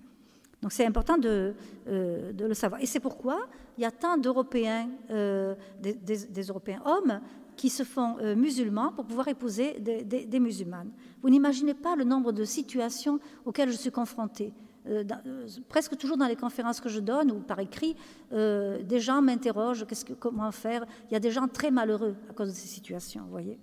Donc 0.61 0.71
c'est 0.71 0.85
important 0.85 1.17
de, 1.17 1.53
de, 1.85 2.45
le 2.45 2.53
savoir. 2.53 2.81
Et 2.81 2.85
c'est 2.85 2.99
pourquoi 2.99 3.47
il 3.77 3.83
y 3.83 3.85
a 3.85 3.91
tant 3.91 4.17
d'Européens, 4.17 4.89
des, 5.09 6.43
Européens 6.49 6.81
hommes, 6.85 7.21
qui 7.57 7.69
se 7.69 7.83
font 7.83 8.15
euh, 8.21 8.35
musulmans 8.35 8.93
pour 8.93 9.03
pouvoir 9.03 9.27
épouser 9.27 9.79
des, 9.79 10.39
musulmanes. 10.39 10.91
Vous 11.21 11.29
n'imaginez 11.29 11.73
pas 11.73 11.95
le 11.95 12.05
nombre 12.05 12.31
de 12.31 12.45
situations 12.45 13.19
auxquelles 13.43 13.71
je 13.71 13.77
suis 13.77 13.91
confrontée. 13.91 14.53
Euh, 14.87 15.03
euh, 15.25 15.47
presque 15.69 15.97
toujours 15.97 16.17
dans 16.17 16.27
les 16.27 16.35
conférences 16.35 16.79
que 16.79 16.89
je 16.89 16.99
donne 16.99 17.31
ou 17.31 17.39
par 17.39 17.59
écrit, 17.59 17.95
des 18.31 18.99
gens 18.99 19.21
m'interrogent 19.21 19.85
que, 19.85 20.13
comment 20.13 20.51
faire? 20.51 20.85
Il 21.09 21.13
y 21.13 21.15
a 21.15 21.19
des 21.19 21.31
gens 21.31 21.47
très 21.47 21.71
malheureux 21.71 22.15
à 22.29 22.33
cause 22.33 22.49
de 22.49 22.53
ces 22.53 22.67
situations, 22.67 23.23
vous 23.23 23.31
voyez. 23.31 23.59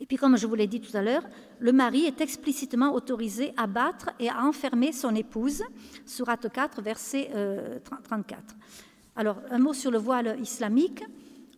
Et 0.00 0.06
puis, 0.06 0.16
comme 0.16 0.36
je 0.36 0.46
vous 0.46 0.54
l'ai 0.54 0.66
dit 0.66 0.80
tout 0.80 0.96
à 0.96 1.02
l'heure, 1.02 1.22
le 1.60 1.72
mari 1.72 2.06
est 2.06 2.20
explicitement 2.20 2.92
autorisé 2.92 3.52
à 3.56 3.66
battre 3.66 4.10
et 4.18 4.28
à 4.28 4.42
enfermer 4.42 4.92
son 4.92 5.14
épouse, 5.14 5.62
Sourate 6.04 6.50
4, 6.52 6.82
verset 6.82 7.30
34. 8.04 8.42
Alors, 9.14 9.38
un 9.50 9.58
mot 9.58 9.72
sur 9.72 9.90
le 9.90 9.98
voile 9.98 10.36
islamique 10.40 11.04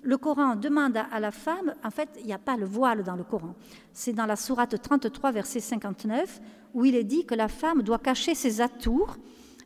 le 0.04 0.18
Coran 0.18 0.54
demande 0.56 0.98
à 1.10 1.18
la 1.18 1.30
femme, 1.30 1.74
en 1.82 1.90
fait, 1.90 2.10
il 2.20 2.26
n'y 2.26 2.32
a 2.32 2.38
pas 2.38 2.56
le 2.56 2.66
voile 2.66 3.02
dans 3.02 3.16
le 3.16 3.24
Coran. 3.24 3.54
C'est 3.92 4.12
dans 4.12 4.26
la 4.26 4.36
sourate 4.36 4.80
33, 4.80 5.32
verset 5.32 5.60
59, 5.60 6.40
où 6.74 6.84
il 6.84 6.94
est 6.94 7.04
dit 7.04 7.24
que 7.24 7.34
la 7.34 7.48
femme 7.48 7.82
doit 7.82 7.98
cacher 7.98 8.34
ses 8.34 8.60
atours 8.60 9.16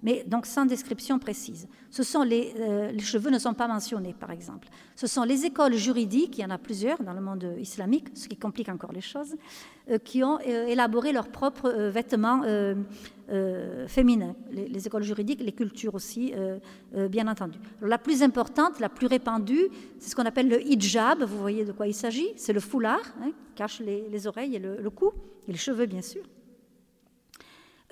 mais 0.03 0.25
donc 0.27 0.47
sans 0.47 0.67
description 0.67 1.19
précise. 1.19 1.69
Ce 1.91 2.03
sont 2.03 2.23
les, 2.23 2.55
euh, 2.59 2.91
les, 2.91 3.01
cheveux 3.01 3.31
ne 3.31 3.39
sont 3.39 3.55
pas 3.55 3.67
mentionnés, 3.67 4.15
par 4.19 4.31
exemple. 4.31 4.69
Ce 4.95 5.07
sont 5.07 5.25
les 5.25 5.45
écoles 5.45 5.75
juridiques, 5.75 6.39
il 6.39 6.43
y 6.43 6.45
en 6.45 6.51
a 6.51 6.59
plusieurs 6.59 7.03
dans 7.03 7.13
le 7.13 7.21
monde 7.21 7.55
islamique, 7.59 8.09
ce 8.15 8.29
qui 8.29 8.37
complique 8.37 8.69
encore 8.69 8.93
les 8.93 9.01
choses, 9.01 9.37
euh, 9.91 9.99
qui 9.99 10.23
ont 10.23 10.39
euh, 10.47 10.67
élaboré 10.67 11.13
leurs 11.13 11.29
propres 11.29 11.71
vêtements 11.71 12.43
féminins. 13.87 14.35
Les, 14.51 14.69
les, 14.69 14.87
écoles 14.87 15.03
juridiques, 15.03 15.41
les 15.41 15.53
cultures 15.53 15.95
aussi, 15.95 16.33
bien 17.11 17.29
entendu. 17.29 17.59
la 17.83 17.99
plus 17.99 18.23
importante, 18.23 18.81
la 18.81 18.89
plus 18.89 19.07
répandue, 19.07 19.69
c'est 19.99 20.11
ce 20.11 20.17
qu'on 20.17 20.25
appelle 20.25 20.49
le 20.49 20.63
hijab. 20.63 21.23
Vous 21.23 21.39
voyez 21.39 21.65
de 21.65 21.73
quoi 21.73 21.87
il 21.87 21.95
s'agit 21.95 22.29
C'est 22.37 22.53
le 22.53 22.61
foulard, 22.61 23.03
hein, 23.21 23.31
qui 23.31 23.55
cache 23.55 23.81
les, 23.81 24.09
les, 24.09 24.27
oreilles 24.27 24.57
et 24.57 24.59
le, 24.59 24.81
le 24.81 24.91
cou, 24.91 25.13
et 25.47 25.53
les 25.53 25.59
cheveux, 25.59 25.87
bien 25.87 26.03
sûr. 26.03 26.23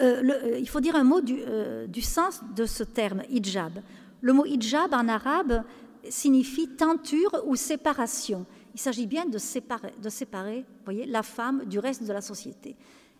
Euh, 0.00 0.22
euh, 0.22 0.59
il 0.59 0.68
faut 0.68 0.80
dire 0.80 0.94
un 0.94 1.04
mot 1.04 1.20
euh, 1.20 1.87
du, 1.87 2.02
sens 2.02 2.42
de 2.54 2.66
ce 2.66 2.82
terme, 2.82 3.22
hijab. 3.30 3.80
Le 4.20 4.32
mot 4.32 4.44
hijab 4.44 4.92
en 4.92 5.09
arabe 5.09 5.62
signifie 6.09 6.68
tenture 6.68 7.42
ou 7.46 7.56
séparation. 7.56 8.44
Il 8.74 8.80
s'agit 8.80 9.06
bien 9.06 9.24
de 9.24 9.38
séparer, 9.38 9.94
de 10.00 10.09
séparer 10.09 10.64
voyez, 10.85 11.06
la 11.06 11.22
femme 11.22 11.64
du 11.64 11.78
reste 11.78 12.04
de 12.06 12.12
la 12.12 12.20
société. 12.20 12.76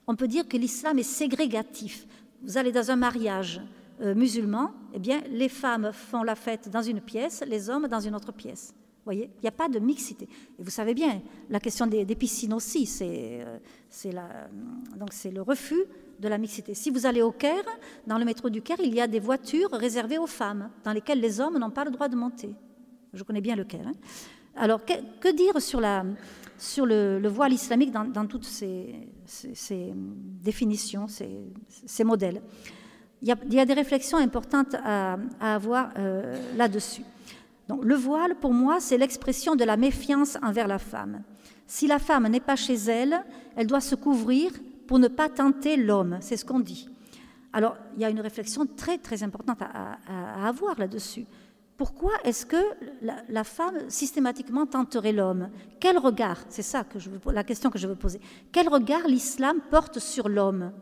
On 0.07 0.15
peut 0.15 0.29
dire 0.29 0.47
que 0.47 0.57
l'islam 0.57 0.99
est 0.99 1.03
ségrégatif. 1.03 2.07
Vous 2.43 2.59
allez 2.59 2.73
dans 2.73 2.91
un 2.91 2.97
mariage 2.97 3.61
musulman, 3.99 4.73
eh 4.93 4.99
bien, 4.99 5.23
les 5.31 5.49
femmes 5.49 5.91
font 5.91 6.23
la 6.23 6.35
fête 6.35 6.69
dans 6.69 6.83
une 6.83 7.01
pièce, 7.01 7.43
les 7.47 7.71
hommes 7.71 7.89
dans 7.89 7.99
une 7.99 8.15
autre 8.15 8.31
pièce. 8.31 8.75
Voyez, 9.07 9.31
il 9.39 9.43
n'y 9.43 9.49
a 9.49 9.53
pas 9.53 9.69
de 9.69 9.79
mixité. 9.79 10.29
Et 10.59 10.63
vous 10.63 10.71
savez 10.71 10.93
bien, 10.93 11.23
la 11.49 11.61
question 11.61 11.87
des, 11.87 12.05
piscines 12.15 12.53
aussi, 12.53 12.87
c'est 12.87 13.45
le 14.13 15.41
refus 15.43 15.85
de 16.19 16.29
la 16.29 16.39
mixité. 16.39 16.75
Si 16.75 16.91
vous 16.91 17.07
allez 17.07 17.23
au 17.23 17.33
Caire, 17.33 17.65
dans 18.07 18.19
le 18.19 18.25
métro 18.25 18.51
du 18.51 18.63
Caire, 18.63 18.79
il 18.83 18.95
y 18.95 19.01
a 19.01 19.07
des 19.07 19.21
voitures 19.21 19.71
réservées 19.71 20.19
aux 20.19 20.27
femmes, 20.27 20.71
dans 20.85 20.93
lesquelles 20.93 21.21
les 21.21 21.41
hommes 21.41 21.59
n'ont 21.59 21.71
pas 21.71 21.85
le 21.85 21.91
droit 21.91 22.09
de 22.09 22.17
monter. 22.17 22.51
Je 23.13 23.23
connais 23.23 23.41
bien 23.41 23.57
le 23.57 23.65
Caire. 23.65 23.87
Hein. 23.87 23.95
Alors, 24.57 24.81
que, 24.85 25.33
dire 25.33 25.61
sur 25.61 25.81
le, 26.87 27.29
voile 27.29 27.53
islamique 27.53 27.93
dans, 27.93 28.27
toutes 28.27 28.45
ces, 28.45 28.95
définitions, 30.43 31.07
ces, 31.07 32.05
modèles? 32.05 32.43
Il 33.23 33.29
y, 33.29 33.61
a, 33.61 33.65
des 33.65 33.73
réflexions 33.73 34.19
importantes 34.19 34.75
à, 34.75 35.17
avoir 35.41 35.91
euh, 35.97 36.37
là-dessus. 36.57 37.03
Le 37.69 37.95
voile, 37.95 38.37
pour 38.37 38.53
moi, 38.53 38.81
c'est 38.81 38.99
l'expression 38.99 39.57
de 39.57 39.65
la 39.65 39.77
méfiance 39.77 40.39
envers 40.43 40.69
la 40.69 40.79
femme. 40.79 41.23
Si 41.67 41.87
la 41.87 41.99
femme 41.99 42.29
n'est 42.29 42.41
pas 42.41 42.57
chez 42.57 42.75
elle, 42.75 43.25
elle 43.57 43.67
doit 43.67 43.81
se 43.81 43.95
couvrir 43.95 44.53
pour 44.87 44.99
ne 44.99 45.09
pas 45.09 45.29
tenter 45.29 45.77
l'homme. 45.77 46.19
C'est 46.21 46.37
ce 46.37 46.45
qu'on 46.45 46.61
dit. 46.61 46.89
Alors, 47.53 47.77
il 47.97 48.03
y 48.03 48.05
a 48.05 48.11
une 48.11 48.21
réflexion 48.21 48.67
très, 48.67 48.99
très 48.99 49.23
importante 49.23 49.63
à, 49.63 50.47
avoir 50.47 50.79
là-dessus. 50.79 51.27
Pourquoi 51.77 52.13
est-ce 52.25 52.47
que 52.47 52.63
la, 53.03 53.45
femme 53.45 53.89
systématiquement 53.89 54.67
tenterait 54.67 55.13
l'homme? 55.13 55.51
Quel 55.81 55.99
regard 55.99 56.39
C'est 56.49 56.63
ça 56.63 56.85
que 56.85 56.99
je 56.99 57.11
la 57.33 57.45
question 57.45 57.71
que 57.71 57.79
je 57.79 57.87
veux 57.87 57.97
poser. 57.97 58.21
Quel 58.53 58.69
regard 58.69 59.07
l'islam 59.07 59.61
porte 59.71 59.99
sur 59.99 60.29
l'homme? 60.29 60.73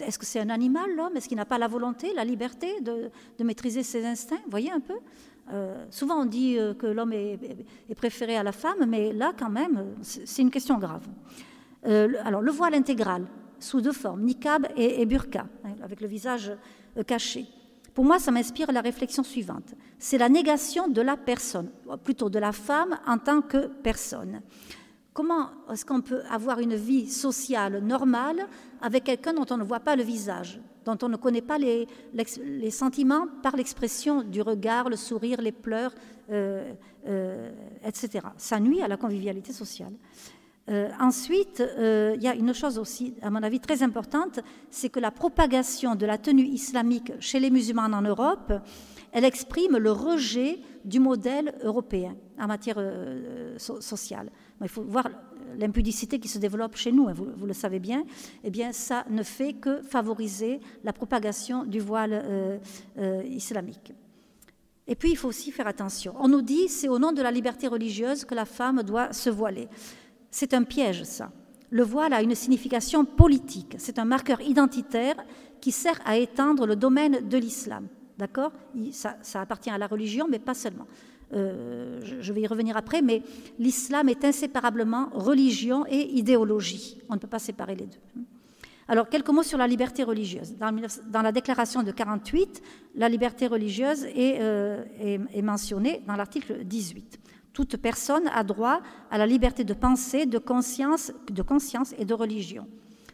Est-ce 0.00 0.18
que 0.18 0.26
c'est 0.26 0.40
un 0.40 0.50
animal, 0.50 0.94
l'homme? 0.94 1.16
Est-ce 1.16 1.28
qu'il 1.28 1.36
n'a 1.36 1.44
pas 1.44 1.58
la 1.58 1.68
volonté, 1.68 2.12
la 2.14 2.24
liberté 2.24 2.80
de, 2.80 3.10
maîtriser 3.42 3.82
ses 3.82 4.04
instincts? 4.04 4.42
Voyez 4.48 4.70
un 4.70 4.80
peu? 4.80 4.98
Euh, 5.52 5.84
souvent, 5.90 6.22
on 6.22 6.24
dit 6.24 6.58
euh, 6.58 6.74
que 6.74 6.86
l'homme 6.86 7.12
est, 7.12 7.38
préféré 7.96 8.36
à 8.36 8.42
la 8.42 8.52
femme, 8.52 8.84
mais 8.86 9.12
là, 9.12 9.32
quand 9.38 9.50
même, 9.50 9.94
c'est 10.02 10.42
une 10.42 10.50
question 10.50 10.78
grave. 10.78 11.06
Euh, 11.86 12.14
alors, 12.24 12.42
le 12.42 12.50
voile 12.50 12.74
intégral, 12.74 13.26
sous 13.60 13.80
deux 13.80 13.92
formes, 13.92 14.22
niqab 14.22 14.66
et, 14.76 15.04
burqa, 15.06 15.46
hein, 15.64 15.74
avec 15.82 16.00
le 16.00 16.08
visage 16.08 16.52
caché. 17.06 17.46
Pour 17.94 18.04
moi, 18.04 18.18
ça 18.18 18.30
m'inspire 18.30 18.70
la 18.72 18.80
réflexion 18.80 19.22
suivante. 19.22 19.74
C'est 19.98 20.18
la 20.18 20.28
négation 20.28 20.88
de 20.88 21.00
la 21.00 21.16
personne, 21.16 21.70
plutôt 22.04 22.28
de 22.28 22.38
la 22.38 22.52
femme 22.52 22.98
en 23.06 23.18
tant 23.18 23.40
que 23.40 23.68
personne. 23.68 24.42
Comment 25.16 25.48
est-ce 25.72 25.86
qu'on 25.86 26.02
peut 26.02 26.20
avoir 26.30 26.58
une 26.58 26.74
vie 26.74 27.08
sociale 27.08 27.78
normale 27.82 28.46
avec 28.82 29.04
quelqu'un 29.04 29.32
dont 29.32 29.46
on 29.48 29.56
ne 29.56 29.64
voit 29.64 29.80
pas 29.80 29.96
le 29.96 30.02
visage, 30.02 30.60
dont 30.84 30.98
on 31.00 31.08
ne 31.08 31.16
connaît 31.16 31.40
pas 31.40 31.56
les, 31.56 31.86
sentiments 32.70 33.26
par 33.42 33.56
l'expression 33.56 34.22
du 34.22 34.42
regard, 34.42 34.90
le 34.90 34.96
sourire, 34.96 35.40
les 35.40 35.52
pleurs, 35.52 35.94
euh, 36.30 36.70
euh, 37.08 37.50
etc. 37.82 38.26
Ça 38.36 38.60
nuit 38.60 38.82
à 38.82 38.88
la 38.88 38.98
convivialité 38.98 39.54
sociale. 39.54 39.94
Euh, 40.68 40.90
ensuite, 41.00 41.62
il 41.78 42.22
y 42.22 42.28
a 42.28 42.34
une 42.34 42.52
chose 42.52 42.78
aussi, 42.78 43.14
à 43.22 43.30
mon 43.30 43.42
avis, 43.42 43.58
très 43.58 43.82
importante, 43.82 44.40
c'est 44.68 44.90
que 44.90 45.00
la 45.00 45.12
propagation 45.12 45.94
de 45.94 46.04
la 46.04 46.18
tenue 46.18 46.44
islamique 46.44 47.12
chez 47.20 47.40
les 47.40 47.48
musulmans 47.48 47.84
en 47.84 48.02
Europe, 48.02 48.52
elle 49.12 49.24
exprime 49.24 49.78
le 49.78 49.92
rejet 49.92 50.58
du 50.84 51.00
modèle 51.00 51.54
européen 51.62 52.16
en 52.38 52.48
matière 52.48 52.76
sociale. 53.56 54.30
Il 54.62 54.68
faut 54.68 54.82
voir 54.82 55.08
l'impudicité 55.58 56.18
qui 56.18 56.28
se 56.28 56.38
développe 56.38 56.76
chez 56.76 56.92
nous, 56.92 57.08
hein, 57.08 57.14
vous, 57.14 57.46
le 57.46 57.52
savez 57.52 57.78
bien, 57.78 58.04
eh 58.44 58.50
bien, 58.50 58.72
ça 58.72 59.04
ne 59.10 59.22
fait 59.22 59.54
que 59.54 59.82
favoriser 59.82 60.60
la 60.84 60.92
propagation 60.92 61.64
du 61.64 61.80
voile 61.80 62.12
euh, 62.12 62.58
euh, 62.98 63.22
islamique. 63.24 63.92
Et 64.86 64.94
puis, 64.94 65.10
il 65.10 65.16
faut 65.16 65.28
aussi 65.28 65.50
faire 65.50 65.66
attention. 65.66 66.14
On 66.18 66.28
nous 66.28 66.42
dit, 66.42 66.68
c'est 66.68 66.88
au 66.88 66.98
nom 66.98 67.12
de 67.12 67.22
la 67.22 67.30
liberté 67.30 67.66
religieuse 67.66 68.24
que 68.24 68.34
la 68.34 68.44
femme 68.44 68.82
doit 68.82 69.12
se 69.12 69.30
voiler. 69.30 69.68
C'est 70.30 70.54
un 70.54 70.62
piège, 70.62 71.02
ça. 71.04 71.32
Le 71.70 71.82
voile 71.82 72.12
a 72.12 72.22
une 72.22 72.34
signification 72.34 73.04
politique. 73.04 73.74
C'est 73.78 73.98
un 73.98 74.04
marqueur 74.04 74.40
identitaire 74.40 75.16
qui 75.60 75.72
sert 75.72 76.00
à 76.04 76.16
étendre 76.16 76.66
le 76.66 76.76
domaine 76.76 77.28
de 77.28 77.38
l'islam. 77.38 77.88
D'accord? 78.16 78.52
Ça, 78.92 79.16
ça 79.22 79.40
appartient 79.40 79.70
à 79.70 79.78
la 79.78 79.88
religion, 79.88 80.26
mais 80.30 80.38
pas 80.38 80.54
seulement. 80.54 80.86
Euh, 81.32 82.00
je 82.20 82.32
vais 82.32 82.42
y 82.42 82.46
revenir 82.46 82.76
après, 82.76 83.02
mais 83.02 83.22
l'islam 83.58 84.08
est 84.08 84.24
inséparablement 84.24 85.08
religion 85.12 85.84
et 85.88 86.16
idéologie. 86.16 86.98
On 87.08 87.14
ne 87.14 87.18
peut 87.18 87.26
pas 87.26 87.38
séparer 87.38 87.74
les 87.74 87.86
deux. 87.86 87.98
Alors, 88.88 89.08
quelques 89.08 89.30
mots 89.30 89.42
sur 89.42 89.58
la 89.58 89.66
liberté 89.66 90.04
religieuse. 90.04 90.54
Dans, 90.56 91.22
la 91.22 91.32
déclaration 91.32 91.82
de 91.82 91.90
48, 91.90 92.62
la 92.94 93.08
liberté 93.08 93.48
religieuse 93.48 94.04
est, 94.04 94.38
euh, 94.40 94.84
est 95.00 95.42
mentionnée 95.42 96.02
dans 96.06 96.14
l'article 96.14 96.64
18. 96.64 97.18
Toute 97.52 97.78
personne 97.78 98.28
a 98.32 98.44
droit 98.44 98.80
à 99.10 99.18
la 99.18 99.26
liberté 99.26 99.64
de 99.64 99.74
pensée, 99.74 100.26
de 100.26 100.38
conscience, 100.38 101.10
de 101.30 101.42
conscience 101.42 101.94
et 101.98 102.04
de 102.04 102.14
religion. 102.14 102.68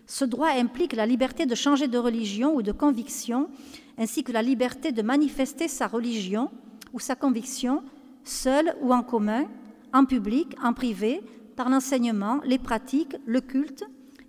Ce 0.06 0.24
droit 0.24 0.48
implique 0.48 0.94
la 0.94 1.06
liberté 1.06 1.46
de 1.46 1.54
changer 1.54 1.88
de 1.88 1.96
religion 1.96 2.54
ou 2.54 2.60
de 2.60 2.72
conviction, 2.72 3.48
ainsi 3.96 4.24
que 4.24 4.32
la 4.32 4.42
liberté 4.42 4.92
de 4.92 5.00
manifester 5.00 5.68
sa 5.68 5.86
religion 5.86 6.50
ou 6.92 7.00
sa 7.00 7.14
conviction 7.14 7.82
seul 8.24 8.74
ou 8.80 8.92
en 8.92 9.02
commun, 9.02 9.44
en 9.92 10.04
public, 10.04 10.56
en 10.62 10.72
privé, 10.72 11.22
par 11.56 11.68
l'enseignement, 11.68 12.40
les 12.44 12.58
pratiques, 12.58 13.16
le 13.26 13.40
culte 13.40 13.84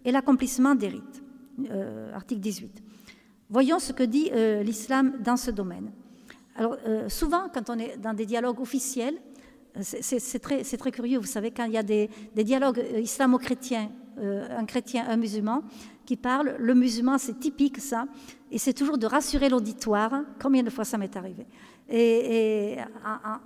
et 0.06 0.12
l'accomplissement 0.12 0.76
des 0.76 0.90
rites. 0.90 1.24
Euh, 1.70 2.14
article 2.14 2.42
18. 2.42 2.84
Voyons 3.50 3.78
ce 3.78 3.94
que 3.94 4.04
dit 4.04 4.30
euh, 4.34 4.64
l'islam 4.64 5.14
dans 5.24 5.38
ce 5.38 5.52
domaine. 5.52 5.92
Alors, 6.56 6.78
euh, 6.88 7.08
souvent, 7.10 7.48
quand 7.54 7.70
on 7.70 7.78
est 7.78 7.98
dans 7.98 8.14
des 8.14 8.26
dialogues 8.26 8.60
officiels, 8.60 9.16
c'est 9.82 10.40
très, 10.40 10.64
très, 10.64 10.92
curieux, 10.92 11.18
vous 11.18 11.26
savez, 11.26 11.50
quand 11.50 11.66
il 11.66 11.74
y 11.74 11.78
a 11.78 11.84
des, 11.84 12.10
dialogues 12.36 12.84
islamo-chrétiens, 12.96 13.90
un 14.20 14.66
chrétien, 14.66 15.06
un 15.10 15.18
musulman, 15.18 15.64
qui 16.06 16.16
parlent, 16.16 16.56
le 16.60 16.76
musulman, 16.76 17.18
c'est 17.18 17.40
typique 17.40 17.80
ça, 17.80 18.06
et 18.52 18.60
c'est 18.60 18.74
toujours 18.74 19.00
de 19.00 19.08
rassurer 19.08 19.50
l'auditoire. 19.50 20.22
Combien 20.40 20.62
de 20.62 20.70
fois 20.70 20.86
ça 20.86 21.00
m'est 21.00 21.16
arrivé 21.18 21.48
Et, 21.90 22.76
et 22.76 22.82
en, 22.82 23.40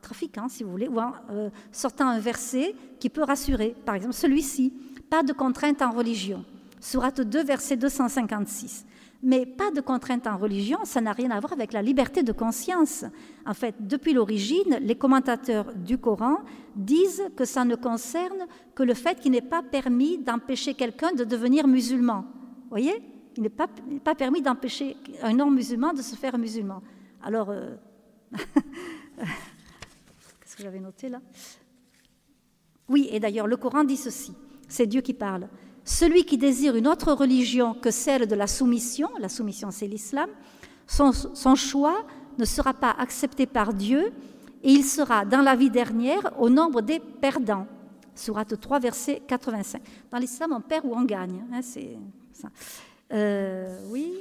trafiquant, 0.00 0.48
si 0.48 0.64
vous 0.64 0.70
voulez, 0.70 0.88
ou 0.88 0.98
en 0.98 1.12
euh, 1.30 1.50
sortant 1.70 2.08
un 2.08 2.18
verset 2.18 2.74
qui 2.98 3.08
peut 3.08 3.22
rassurer. 3.22 3.74
Par 3.84 3.94
exemple, 3.94 4.14
celui-ci, 4.14 4.72
pas 5.10 5.22
de 5.22 5.32
contrainte 5.32 5.82
en 5.82 5.90
religion. 5.90 6.44
Sourate 6.80 7.20
2, 7.20 7.44
verset 7.44 7.76
256. 7.76 8.86
Mais 9.24 9.46
pas 9.46 9.70
de 9.70 9.80
contrainte 9.80 10.26
en 10.26 10.36
religion, 10.36 10.78
ça 10.84 11.00
n'a 11.00 11.12
rien 11.12 11.30
à 11.30 11.38
voir 11.38 11.52
avec 11.52 11.72
la 11.72 11.80
liberté 11.80 12.24
de 12.24 12.32
conscience. 12.32 13.04
En 13.46 13.54
fait, 13.54 13.76
depuis 13.78 14.14
l'origine, 14.14 14.78
les 14.80 14.96
commentateurs 14.96 15.72
du 15.74 15.96
Coran 15.96 16.38
disent 16.74 17.22
que 17.36 17.44
ça 17.44 17.64
ne 17.64 17.76
concerne 17.76 18.46
que 18.74 18.82
le 18.82 18.94
fait 18.94 19.20
qu'il 19.20 19.30
n'est 19.30 19.40
pas 19.40 19.62
permis 19.62 20.18
d'empêcher 20.18 20.74
quelqu'un 20.74 21.12
de 21.12 21.22
devenir 21.22 21.68
musulman. 21.68 22.24
Vous 22.62 22.70
voyez? 22.70 23.00
Il 23.36 23.44
n'est 23.44 23.48
pas, 23.48 23.68
pas, 24.02 24.16
permis 24.16 24.42
d'empêcher 24.42 24.96
un 25.22 25.34
non-musulman 25.34 25.92
de 25.92 26.02
se 26.02 26.16
faire 26.16 26.36
musulman. 26.36 26.82
Alors, 27.22 27.50
euh, 27.50 27.76
Qu'est-ce 30.40 30.56
que 30.56 30.62
j'avais 30.62 30.80
noté 30.80 31.08
là? 31.08 31.20
Oui, 32.88 33.08
et 33.10 33.20
d'ailleurs, 33.20 33.46
le 33.46 33.56
Coran 33.56 33.84
dit 33.84 33.96
ceci. 33.96 34.34
C'est 34.68 34.86
Dieu 34.86 35.00
qui 35.00 35.14
parle. 35.14 35.48
Celui 35.84 36.24
qui 36.24 36.38
désire 36.38 36.76
une 36.76 36.86
autre 36.86 37.12
religion 37.12 37.74
que 37.74 37.90
celle 37.90 38.26
de 38.26 38.34
la 38.34 38.46
soumission, 38.46 39.10
la 39.18 39.28
soumission 39.28 39.70
c'est 39.70 39.88
l'islam, 39.88 40.30
son, 40.86 41.54
choix 41.54 42.04
ne 42.38 42.44
sera 42.44 42.74
pas 42.74 42.94
accepté 42.98 43.46
par 43.46 43.72
Dieu 43.74 44.12
et 44.62 44.70
il 44.70 44.84
sera 44.84 45.24
dans 45.24 45.40
la 45.40 45.56
vie 45.56 45.70
dernière 45.70 46.32
au 46.38 46.48
nombre 46.48 46.82
des 46.82 47.00
perdants. 47.00 47.66
Sourate 48.14 48.60
3, 48.60 48.78
verset 48.78 49.22
85. 49.26 49.82
Dans 50.10 50.18
l'islam, 50.18 50.52
on 50.52 50.60
perd 50.60 50.84
ou 50.84 50.94
on 50.94 51.02
gagne. 51.02 51.44
Hein, 51.52 51.62
c'est 51.62 51.96
ça. 52.32 52.48
Euh, 53.12 53.78
oui, 53.90 54.14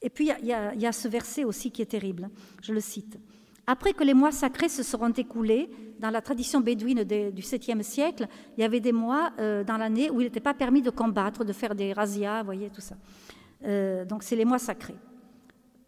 Et 0.00 0.10
puis 0.10 0.30
il 0.42 0.46
y, 0.46 0.52
a 0.86 0.92
ce 0.92 1.08
verset 1.08 1.44
aussi 1.44 1.70
qui 1.70 1.82
est 1.82 1.86
terrible, 1.86 2.30
je 2.62 2.72
le 2.72 2.80
cite. 2.80 3.18
Après 3.66 3.92
que 3.92 4.04
les 4.04 4.14
mois 4.14 4.32
sacrés 4.32 4.68
se 4.68 4.82
seront 4.82 5.10
écoulés, 5.10 5.68
dans 5.98 6.10
la 6.10 6.22
tradition 6.22 6.60
bédouine 6.60 7.04
du 7.04 7.42
7e 7.42 7.82
siècle, 7.82 8.26
il 8.56 8.60
y 8.62 8.64
avait 8.64 8.80
des 8.80 8.92
mois 8.92 9.32
euh, 9.38 9.64
dans 9.64 9.76
l'année 9.76 10.10
où 10.10 10.20
il 10.20 10.24
n'était 10.24 10.40
pas 10.40 10.54
permis 10.54 10.80
de 10.80 10.90
combattre, 10.90 11.44
de 11.44 11.52
faire 11.52 11.74
des 11.74 11.92
razzias, 11.92 12.40
vous 12.40 12.46
voyez, 12.46 12.70
tout 12.70 12.80
ça. 12.80 12.96
Euh, 13.64 14.04
donc 14.04 14.22
c'est 14.22 14.36
les 14.36 14.44
mois 14.44 14.58
sacrés. 14.58 14.96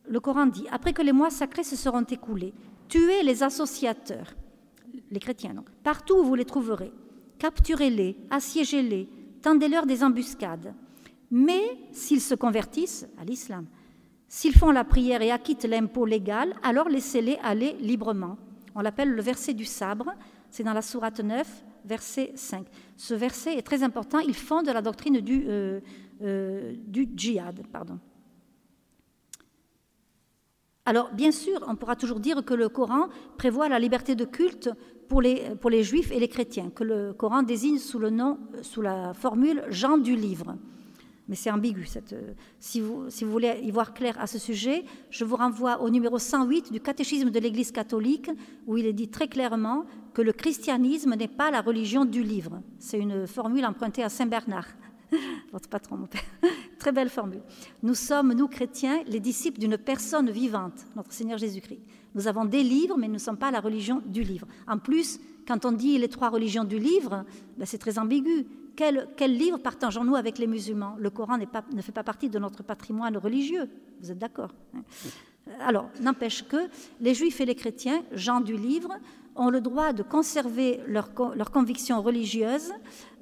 Le 0.07 0.21
Coran 0.21 0.47
dit, 0.47 0.67
après 0.71 0.93
que 0.93 1.03
les 1.03 1.13
mois 1.13 1.31
sacrés 1.31 1.63
se 1.63 1.77
seront 1.77 2.03
écoulés, 2.03 2.53
tuez 2.89 3.23
les 3.23 3.43
associateurs, 3.43 4.35
les 5.11 5.21
chrétiens 5.21 5.55
donc, 5.55 5.71
partout 5.85 6.17
où 6.17 6.25
vous 6.25 6.35
les 6.35 6.45
trouverez, 6.45 6.93
capturez-les, 7.39 8.17
assiégez-les, 8.31 9.09
tendez-leur 9.41 9.87
des 9.87 10.03
embuscades. 10.03 10.75
Mais 11.31 11.63
s'ils 11.93 12.21
se 12.21 12.35
convertissent 12.35 13.07
à 13.19 13.25
l'islam, 13.25 13.67
S'ils 14.33 14.55
font 14.55 14.71
la 14.71 14.85
prière 14.85 15.23
et 15.23 15.33
acquittent 15.33 15.65
l'impôt 15.65 16.07
légal, 16.07 16.55
alors 16.63 16.89
laissez-les 16.89 17.37
aller 17.43 17.73
librement. 17.81 18.39
On 18.77 18.81
l'appelle 18.81 19.11
le 19.11 19.21
verset 19.21 19.55
du 19.55 19.65
sabre, 19.65 20.13
c'est 20.53 20.63
dans 20.63 20.73
la 20.73 20.83
sourate 20.83 21.19
9, 21.19 21.65
verset 21.85 22.31
5. 22.37 22.65
Ce 22.97 23.13
verset 23.13 23.57
est 23.57 23.63
très 23.63 23.83
important, 23.83 24.21
il 24.21 24.37
fonde 24.37 24.69
la 24.69 24.83
doctrine 24.83 25.21
du, 25.21 25.47
euh, 25.49 25.81
euh, 26.23 26.75
djihad. 27.17 27.61
Alors, 30.85 31.11
bien 31.13 31.33
sûr, 31.33 31.65
on 31.67 31.75
pourra 31.75 31.97
toujours 31.97 32.21
dire 32.21 32.45
que 32.45 32.55
le 32.55 32.69
Coran 32.69 33.09
prévoit 33.37 33.69
la 33.69 33.81
liberté 33.81 34.15
de 34.15 34.25
culte 34.25 34.71
pour 35.09 35.23
les, 35.23 35.83
juifs 35.83 36.13
et 36.13 36.21
les 36.21 36.29
chrétiens, 36.29 36.71
que 36.71 36.85
le 36.85 37.15
Coran 37.15 37.43
désigne 37.43 37.79
sous, 37.79 37.99
nom, 37.99 38.39
sous 38.63 38.81
la 38.81 39.13
formule 39.13 39.65
Jean 39.71 39.99
du 39.99 40.15
livre. 40.15 40.55
Mais 41.31 41.37
c'est 41.37 41.51
ambigu. 41.51 41.87
Euh, 42.13 42.33
si, 42.59 42.81
vous, 42.81 43.09
si, 43.09 43.25
vous, 43.25 43.31
voulez 43.31 43.61
y 43.63 43.71
voir 43.71 43.95
clair 43.95 44.21
à 44.21 44.27
ce 44.27 44.39
sujet, 44.39 44.85
je 45.11 45.25
vous 45.25 45.37
renvoie 45.37 45.81
au 45.81 45.89
numéro 45.89 46.19
108 46.19 46.73
du 46.73 46.81
catéchisme 46.81 47.31
de 47.31 47.39
l'Église 47.39 47.71
catholique, 47.71 48.29
où 48.67 48.77
il 48.77 48.85
est 48.85 48.93
dit 48.93 49.09
très 49.09 49.29
clairement 49.29 49.85
que 50.13 50.23
le 50.23 50.33
christianisme 50.33 51.15
n'est 51.15 51.29
pas 51.29 51.53
la 51.53 51.61
religion 51.61 52.05
du 52.05 52.25
livre. 52.25 52.61
C'est 52.81 52.99
une 52.99 53.29
formule 53.29 53.65
empruntée 53.65 54.03
à 54.03 54.09
Saint 54.09 54.27
Bernard, 54.27 54.67
votre 55.53 55.69
patron, 55.69 55.99
mon 55.99 56.07
père. 56.07 56.25
très 56.81 56.91
belle 56.91 57.09
formule. 57.09 57.43
Nous 57.85 57.95
sommes, 57.95 58.33
nous 58.33 58.49
chrétiens, 58.49 59.05
les 59.07 59.21
disciples 59.21 59.61
d'une 59.61 59.79
personne 59.79 60.31
vivante, 60.31 60.85
notre 60.97 61.13
Seigneur 61.13 61.39
Jésus-Christ. 61.39 61.81
Nous 62.17 62.27
avons 62.27 62.45
des 62.45 62.65
livres, 62.65 62.97
mais 62.99 63.07
nous 63.07 63.15
ne 63.15 63.19
sommes 63.19 63.39
pas 63.39 63.53
la 63.53 63.61
religion 63.61 64.03
du 64.05 64.25
livre. 64.25 64.49
En 64.67 64.79
plus, 64.79 65.21
quand 65.47 65.65
on 65.65 65.71
dit 65.71 65.97
les 65.97 66.09
trois 66.09 66.29
religions 66.29 66.65
du 66.65 66.81
livre, 66.81 67.25
ben 67.57 67.67
c'est 67.67 67.79
très 67.79 68.01
ambigu 68.01 68.47
quel, 68.77 69.09
livre 69.37 69.59
partageons-nous 69.59 70.17
avec 70.17 70.39
les 70.39 70.47
musulmans? 70.47 70.97
Le 70.99 71.11
Coran 71.11 71.39
ne 71.39 71.83
fait 71.83 71.93
pas 71.93 72.05
partie 72.05 72.29
de 72.29 72.39
notre 72.39 72.63
patrimoine 72.63 73.17
religieux. 73.17 73.69
Vous 74.01 74.11
êtes 74.11 74.19
d'accord 74.19 74.55
hein? 74.75 74.83
Alors, 75.61 75.91
n'empêche 76.01 76.47
que 76.47 76.69
les 77.01 77.15
juifs 77.15 77.41
et 77.41 77.47
les 77.47 77.55
chrétiens, 77.55 78.03
gens 78.13 78.41
du 78.41 78.57
livre, 78.57 78.97
ont 79.37 79.51
le 79.51 79.61
droit 79.61 79.93
de 79.93 80.03
conserver 80.03 80.81
leurs 80.87 81.51
convictions 81.51 82.03
religieuses 82.03 82.73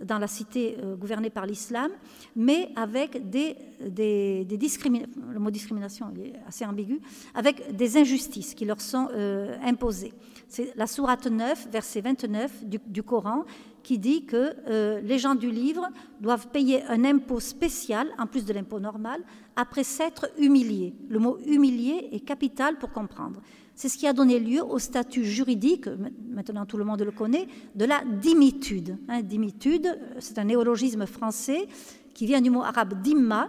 dans 0.02 0.18
la 0.18 0.26
cité 0.26 0.76
euh, 0.78 0.96
gouvernée 0.96 1.30
par 1.30 1.46
l'islam, 1.46 1.90
mais 2.34 2.70
avec 2.76 3.28
des, 3.28 3.56
des, 3.80 4.44
discriminations, 4.44 5.12
le 5.30 5.38
mot 5.38 5.50
discrimination 5.50 6.12
est 6.22 6.32
assez 6.46 6.64
ambigu, 6.64 7.00
avec 7.34 7.76
des 7.76 7.96
injustices 7.96 8.54
qui 8.54 8.64
leur 8.64 8.80
sont 8.80 9.08
euh, 9.12 9.56
imposées. 9.62 10.12
C'est 10.48 10.72
la 10.76 10.86
sourate 10.86 11.26
9, 11.26 11.68
verset 11.70 12.00
29 12.00 12.64
du 12.64 13.02
Coran, 13.02 13.44
qui 13.88 13.98
dit 13.98 14.26
que 14.26 14.54
euh, 14.68 15.00
les 15.00 15.18
gens 15.18 15.34
du 15.34 15.50
livre 15.50 15.88
doivent 16.20 16.48
payer 16.48 16.82
un 16.90 17.06
impôt 17.06 17.40
spécial, 17.40 18.10
en 18.18 18.26
plus 18.26 18.44
de 18.44 18.52
l'impôt 18.52 18.80
normal, 18.80 19.22
après 19.56 19.82
s'être 19.82 20.28
humiliés. 20.36 20.94
Le 21.08 21.18
mot 21.18 21.38
humilié 21.46 22.10
est 22.12 22.20
capital 22.20 22.76
pour 22.76 22.92
comprendre. 22.92 23.40
C'est 23.74 23.88
ce 23.88 23.96
qui 23.96 24.06
a 24.06 24.12
donné 24.12 24.40
lieu 24.40 24.62
au 24.62 24.78
statut 24.78 25.24
juridique, 25.24 25.88
maintenant 26.28 26.66
tout 26.66 26.76
le 26.76 26.84
monde 26.84 27.00
le 27.00 27.12
connaît, 27.12 27.48
de 27.76 27.86
la 27.86 28.02
dimitude. 28.04 28.98
Hein, 29.08 29.22
dimitude, 29.22 29.98
c'est 30.18 30.38
un 30.38 30.44
néologisme 30.44 31.06
français 31.06 31.66
qui 32.12 32.26
vient 32.26 32.42
du 32.42 32.50
mot 32.50 32.64
arabe 32.64 33.00
dimma. 33.00 33.48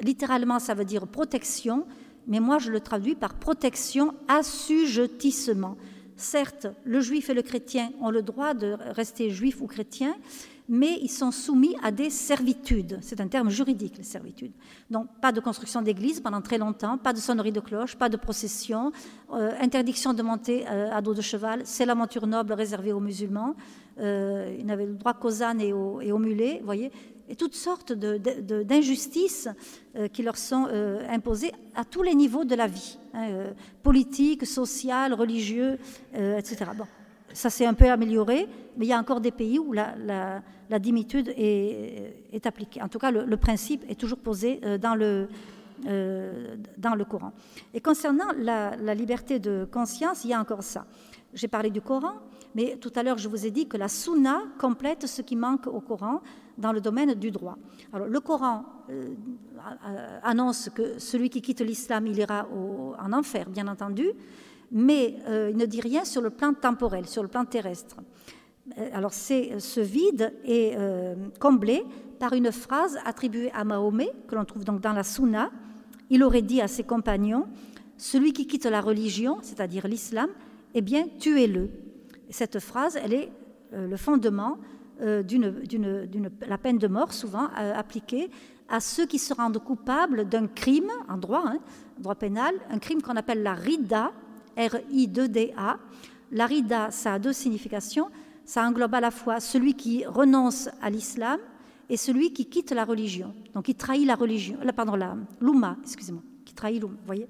Littéralement, 0.00 0.60
ça 0.60 0.74
veut 0.74 0.84
dire 0.84 1.08
protection, 1.08 1.86
mais 2.28 2.38
moi 2.38 2.60
je 2.60 2.70
le 2.70 2.78
traduis 2.78 3.16
par 3.16 3.34
protection, 3.34 4.14
assujettissement. 4.28 5.76
Certes, 6.16 6.66
le 6.84 7.00
juif 7.00 7.28
et 7.28 7.34
le 7.34 7.42
chrétien 7.42 7.90
ont 8.00 8.10
le 8.10 8.22
droit 8.22 8.54
de 8.54 8.76
rester 8.94 9.30
juif 9.30 9.60
ou 9.60 9.66
chrétien, 9.66 10.16
mais 10.68 10.98
ils 11.02 11.10
sont 11.10 11.30
soumis 11.30 11.76
à 11.82 11.90
des 11.90 12.10
servitudes. 12.10 12.98
C'est 13.02 13.20
un 13.20 13.28
terme 13.28 13.50
juridique, 13.50 13.98
les 13.98 14.02
servitudes. 14.02 14.52
Donc, 14.90 15.08
pas 15.20 15.30
de 15.30 15.40
construction 15.40 15.82
d'église 15.82 16.20
pendant 16.20 16.40
très 16.40 16.58
longtemps, 16.58 16.98
pas 16.98 17.12
de 17.12 17.18
sonnerie 17.18 17.52
de 17.52 17.60
cloche, 17.60 17.96
pas 17.96 18.08
de 18.08 18.16
procession, 18.16 18.92
euh, 19.32 19.52
interdiction 19.60 20.14
de 20.14 20.22
monter 20.22 20.64
euh, 20.68 20.90
à 20.90 21.02
dos 21.02 21.14
de 21.14 21.20
cheval. 21.22 21.62
C'est 21.64 21.86
la 21.86 21.94
monture 21.94 22.26
noble 22.26 22.52
réservée 22.52 22.92
aux 22.92 23.00
musulmans. 23.00 23.54
Euh, 23.98 24.56
ils 24.58 24.66
n'avaient 24.66 24.86
le 24.86 24.94
droit 24.94 25.14
qu'aux 25.14 25.42
ânes 25.42 25.60
et 25.60 25.72
aux, 25.72 26.00
et 26.00 26.12
aux 26.12 26.18
mulets, 26.18 26.60
voyez 26.64 26.90
et 27.28 27.36
toutes 27.36 27.54
sortes 27.54 27.92
d'injustices 27.92 29.48
euh, 29.96 30.08
qui 30.08 30.22
leur 30.22 30.36
sont 30.36 30.66
euh, 30.70 31.06
imposées 31.08 31.52
à 31.74 31.84
tous 31.84 32.02
les 32.02 32.14
niveaux 32.14 32.44
de 32.44 32.54
la 32.54 32.66
vie, 32.66 32.98
hein, 33.14 33.28
euh, 33.30 33.50
politique, 33.82 34.46
social, 34.46 35.12
religieux, 35.14 35.78
etc. 36.14 36.66
Bon, 36.76 36.86
ça 37.32 37.50
s'est 37.50 37.66
un 37.66 37.74
peu 37.74 37.90
amélioré, 37.90 38.48
mais 38.76 38.86
il 38.86 38.88
y 38.88 38.92
a 38.92 38.98
encore 38.98 39.20
des 39.20 39.30
pays 39.30 39.58
où 39.58 39.72
la, 39.72 40.42
dimitude 40.78 41.32
est, 41.36 42.46
appliquée. 42.46 42.82
En 42.82 42.88
tout 42.88 42.98
cas, 42.98 43.10
le, 43.10 43.36
principe 43.36 43.84
est 43.88 43.98
toujours 43.98 44.18
posé 44.18 44.60
dans 44.80 44.94
le, 44.94 45.28
dans 45.84 46.94
le 46.94 47.04
Coran. 47.04 47.32
Et 47.74 47.80
concernant 47.80 48.32
la, 48.38 48.76
la 48.76 48.94
liberté 48.94 49.38
de 49.38 49.68
conscience, 49.70 50.24
il 50.24 50.30
y 50.30 50.34
a 50.34 50.40
encore 50.40 50.62
ça. 50.62 50.86
J'ai 51.34 51.48
parlé 51.48 51.70
du 51.70 51.82
Coran, 51.82 52.14
mais 52.54 52.78
tout 52.80 52.92
à 52.96 53.02
l'heure, 53.02 53.18
je 53.18 53.28
vous 53.28 53.44
ai 53.44 53.50
dit 53.50 53.68
que 53.68 53.76
la 53.76 53.88
Sunna 53.88 54.42
complète 54.58 55.06
ce 55.06 55.20
qui 55.20 55.36
manque 55.36 55.66
au 55.66 55.80
Coran 55.80 56.22
dans 56.58 56.72
le 56.72 56.80
domaine 56.80 57.14
du 57.14 57.30
droit. 57.30 57.58
Alors, 57.92 58.08
le 58.08 58.20
Coran 58.20 58.64
euh, 58.90 59.14
annonce 60.22 60.70
que 60.74 60.98
celui 60.98 61.30
qui 61.30 61.42
quitte 61.42 61.60
l'islam, 61.60 62.06
il 62.06 62.18
ira 62.18 62.48
en 62.98 63.12
enfer, 63.12 63.48
bien 63.48 63.68
entendu, 63.68 64.08
mais 64.70 65.16
euh, 65.28 65.50
il 65.50 65.56
ne 65.56 65.66
dit 65.66 65.80
rien 65.80 66.04
sur 66.04 66.22
le 66.22 66.30
plan 66.30 66.54
temporel, 66.54 67.06
sur 67.06 67.22
le 67.22 67.28
plan 67.28 67.44
terrestre. 67.44 67.96
Euh, 68.78 68.90
alors, 68.92 69.12
ce 69.12 69.80
vide 69.80 70.32
est 70.44 70.76
comblé 71.38 71.82
par 72.18 72.32
une 72.32 72.52
phrase 72.52 72.98
attribuée 73.04 73.50
à 73.52 73.64
Mahomet, 73.64 74.12
que 74.28 74.34
l'on 74.34 74.44
trouve 74.44 74.64
donc 74.64 74.80
dans 74.80 74.92
la 74.92 75.04
Sunna. 75.04 75.50
Il 76.08 76.22
aurait 76.22 76.42
dit 76.42 76.60
à 76.60 76.68
ses 76.68 76.84
compagnons 76.84 77.46
Celui 77.98 78.32
qui 78.32 78.46
quitte 78.46 78.66
la 78.66 78.80
religion, 78.80 79.38
c'est-à-dire 79.42 79.86
l'islam, 79.86 80.30
eh 80.74 80.80
bien, 80.80 81.06
tuez-le. 81.18 81.70
Cette 82.30 82.58
phrase, 82.58 82.98
elle 83.02 83.12
est 83.12 83.32
le 83.72 83.96
fondement 83.96 84.58
d'une, 85.00 86.30
la 86.46 86.58
peine 86.58 86.78
de 86.78 86.86
mort, 86.88 87.12
souvent 87.12 87.48
euh, 87.58 87.74
appliquée 87.74 88.30
à 88.68 88.80
ceux 88.80 89.06
qui 89.06 89.18
se 89.18 89.32
rendent 89.32 89.58
coupables 89.58 90.28
d'un 90.28 90.48
crime, 90.48 90.90
en 91.08 91.16
droit, 91.16 91.44
hein, 91.46 91.58
droit 91.98 92.14
pénal, 92.14 92.54
un 92.70 92.78
crime 92.78 93.00
qu'on 93.00 93.16
appelle 93.16 93.42
la 93.42 93.54
rida, 93.54 94.12
R-I-D-D-A. 94.56 95.78
La 96.32 96.46
rida, 96.46 96.90
ça 96.90 97.14
a 97.14 97.18
deux 97.18 97.32
significations. 97.32 98.08
Ça 98.44 98.66
englobe 98.66 98.94
à 98.94 99.00
la 99.00 99.10
fois 99.10 99.38
celui 99.40 99.74
qui 99.74 100.04
renonce 100.04 100.68
à 100.80 100.90
l'islam 100.90 101.38
et 101.88 101.96
celui 101.96 102.32
qui 102.32 102.46
quitte 102.46 102.72
la 102.72 102.84
religion. 102.84 103.34
Donc, 103.54 103.66
qui 103.66 103.74
trahit 103.74 104.06
la 104.06 104.16
religion, 104.16 104.58
la, 104.62 104.72
pardon, 104.72 104.96
la 104.96 105.16
l'ouma, 105.40 105.76
excusez-moi, 105.82 106.22
qui 106.44 106.54
trahit 106.54 106.80
l'ouma, 106.80 106.94
vous 106.94 107.06
voyez 107.06 107.28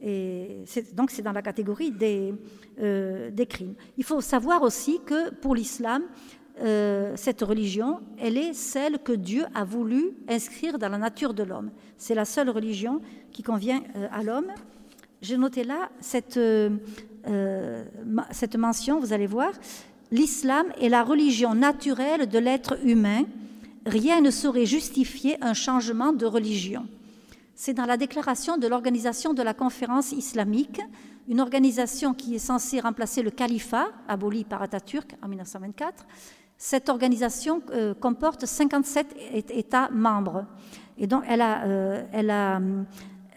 et 0.00 0.64
donc 0.92 1.10
c'est 1.10 1.22
dans 1.22 1.32
la 1.32 1.42
catégorie 1.42 1.90
des, 1.90 2.34
euh, 2.78 3.30
des 3.30 3.46
crimes. 3.46 3.74
Il 3.96 4.04
faut 4.04 4.20
savoir 4.20 4.62
aussi 4.62 5.00
que 5.06 5.30
pour 5.30 5.54
l'islam, 5.54 6.02
euh, 6.60 7.12
cette 7.16 7.42
religion, 7.42 8.00
elle 8.18 8.38
est 8.38 8.54
celle 8.54 8.98
que 8.98 9.12
Dieu 9.12 9.44
a 9.54 9.64
voulu 9.64 10.12
inscrire 10.28 10.78
dans 10.78 10.88
la 10.88 10.96
nature 10.96 11.34
de 11.34 11.42
l'homme. 11.42 11.70
C'est 11.98 12.14
la 12.14 12.24
seule 12.24 12.48
religion 12.48 13.00
qui 13.32 13.42
convient 13.42 13.82
euh, 13.94 14.08
à 14.10 14.22
l'homme. 14.22 14.46
J'ai 15.20 15.36
noté 15.36 15.64
là 15.64 15.90
cette, 16.00 16.38
euh, 16.38 17.84
cette 18.30 18.56
mention, 18.56 19.00
vous 19.00 19.12
allez 19.12 19.26
voir, 19.26 19.50
l'islam 20.10 20.66
est 20.80 20.88
la 20.88 21.02
religion 21.02 21.54
naturelle 21.54 22.26
de 22.26 22.38
l'être 22.38 22.78
humain. 22.84 23.24
Rien 23.84 24.22
ne 24.22 24.30
saurait 24.30 24.66
justifier 24.66 25.36
un 25.44 25.52
changement 25.52 26.12
de 26.12 26.24
religion. 26.24 26.86
C'est 27.54 27.74
dans 27.74 27.86
la 27.86 27.96
déclaration 27.96 28.56
de 28.56 28.66
l'organisation 28.66 29.34
de 29.34 29.42
la 29.42 29.54
conférence 29.54 30.12
islamique, 30.12 30.80
une 31.28 31.40
organisation 31.40 32.14
qui 32.14 32.36
est 32.36 32.38
censée 32.38 32.80
remplacer 32.80 33.22
le 33.22 33.30
califat, 33.30 33.88
aboli 34.08 34.44
par 34.44 34.62
Atatürk 34.62 35.16
en 35.22 35.28
1924, 35.28 36.06
cette 36.58 36.88
organisation 36.88 37.62
euh, 37.70 37.94
comporte 37.94 38.46
57 38.46 39.14
États 39.50 39.90
membres. 39.90 40.46
Et 40.98 41.06
donc, 41.06 41.24
elle 41.28 41.40
a, 41.42 41.64
euh, 41.64 42.84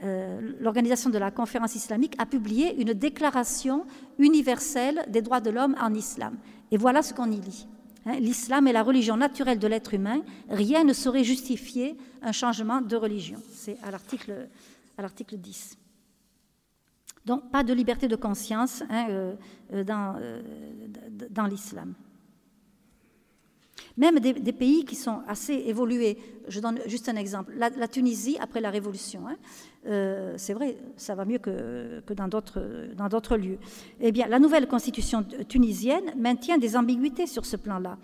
euh, 0.03 0.53
l'organisation 0.59 1.09
de 1.09 1.17
la 1.17 1.29
conférence 1.29 1.75
islamique 1.75 2.15
a 2.17 2.25
publié 2.25 2.79
une 2.81 2.93
déclaration 2.93 3.85
universelle 4.17 5.05
des 5.09 5.21
droits 5.21 5.41
de 5.41 5.49
l'homme 5.49 5.75
en 5.81 5.93
islam. 5.93 6.37
Et 6.71 6.77
voilà 6.77 7.01
ce 7.01 7.13
qu'on 7.13 7.29
y 7.29 7.41
lit. 7.41 7.67
Hein. 8.05 8.19
L'islam 8.19 8.67
est 8.67 8.73
la 8.73 8.83
religion 8.83 9.17
naturelle 9.17 9.59
de 9.59 9.67
l'être 9.67 9.93
humain. 9.93 10.21
Rien 10.49 10.85
ne 10.85 10.93
saurait 10.93 11.25
justifier 11.25 11.97
un 12.21 12.31
changement 12.31 12.79
de 12.79 12.95
religion. 12.95 13.39
C'est 13.51 13.77
à 13.83 13.91
l'article, 13.91 14.47
à 14.97 15.01
l'article 15.01 15.37
10. 15.37 15.77
Donc, 17.25 17.51
pas 17.51 17.63
de 17.63 17.73
liberté 17.73 18.07
de 18.07 18.15
conscience 18.15 18.81
hein, 18.89 19.33
dans 19.69 21.45
l'islam. 21.45 21.93
Même 23.97 24.19
des, 24.19 24.53
pays 24.53 24.85
qui 24.85 24.95
sont 24.95 25.21
assez 25.27 25.53
évolués. 25.53 26.17
Je 26.47 26.59
donne 26.59 26.79
juste 26.85 27.09
un 27.09 27.15
exemple. 27.15 27.53
La, 27.55 27.87
Tunisie, 27.87 28.37
après 28.39 28.61
la 28.61 28.69
Révolution, 28.69 29.27
hein, 29.27 29.35
euh, 29.87 30.33
c'est 30.37 30.53
vrai, 30.53 30.77
ça 30.95 31.15
va 31.15 31.25
mieux 31.25 31.39
que, 31.39 32.01
dans 32.13 32.27
d'autres 32.27 33.37
lieux. 33.37 33.59
Eh 33.99 34.11
bien, 34.11 34.27
la 34.27 34.39
nouvelle 34.39 34.67
constitution 34.67 35.23
tunisienne 35.47 36.13
maintient 36.17 36.57
des 36.57 36.75
ambiguïtés 36.75 37.27
sur 37.27 37.45
ce 37.45 37.57
plan-là. 37.57 37.97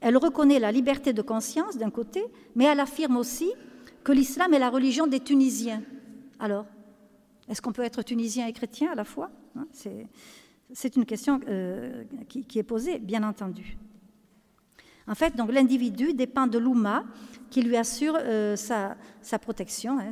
Elle 0.00 0.16
reconnaît 0.16 0.58
la 0.58 0.72
liberté 0.72 1.12
de 1.12 1.22
conscience 1.22 1.76
d'un 1.76 1.90
côté, 1.90 2.24
mais 2.54 2.64
elle 2.64 2.80
affirme 2.80 3.16
aussi 3.16 3.52
que 4.02 4.12
l'islam 4.12 4.54
est 4.54 4.58
la 4.58 4.70
religion 4.70 5.06
des 5.06 5.20
Tunisiens. 5.20 5.82
Alors, 6.38 6.64
est-ce 7.48 7.60
qu'on 7.60 7.72
peut 7.72 7.82
être 7.82 8.02
tunisien 8.02 8.46
et 8.46 8.52
chrétien 8.52 8.92
à 8.92 8.94
la 8.94 9.04
fois 9.04 9.30
hein, 9.56 9.66
C'est 10.72 10.96
une 10.96 11.04
question 11.04 11.40
euh, 11.48 12.04
qui, 12.28 12.58
est 12.58 12.62
posée, 12.62 12.98
bien 12.98 13.22
entendu. 13.22 13.76
En 15.10 15.16
fait, 15.16 15.34
donc 15.36 15.52
l'individu 15.52 16.14
dépend 16.14 16.46
de 16.46 16.56
l'Ouma 16.56 17.02
qui 17.50 17.62
lui 17.62 17.76
assure 17.76 18.16
euh, 18.16 18.54
sa, 18.54 19.38
protection, 19.40 19.98
hein, 19.98 20.10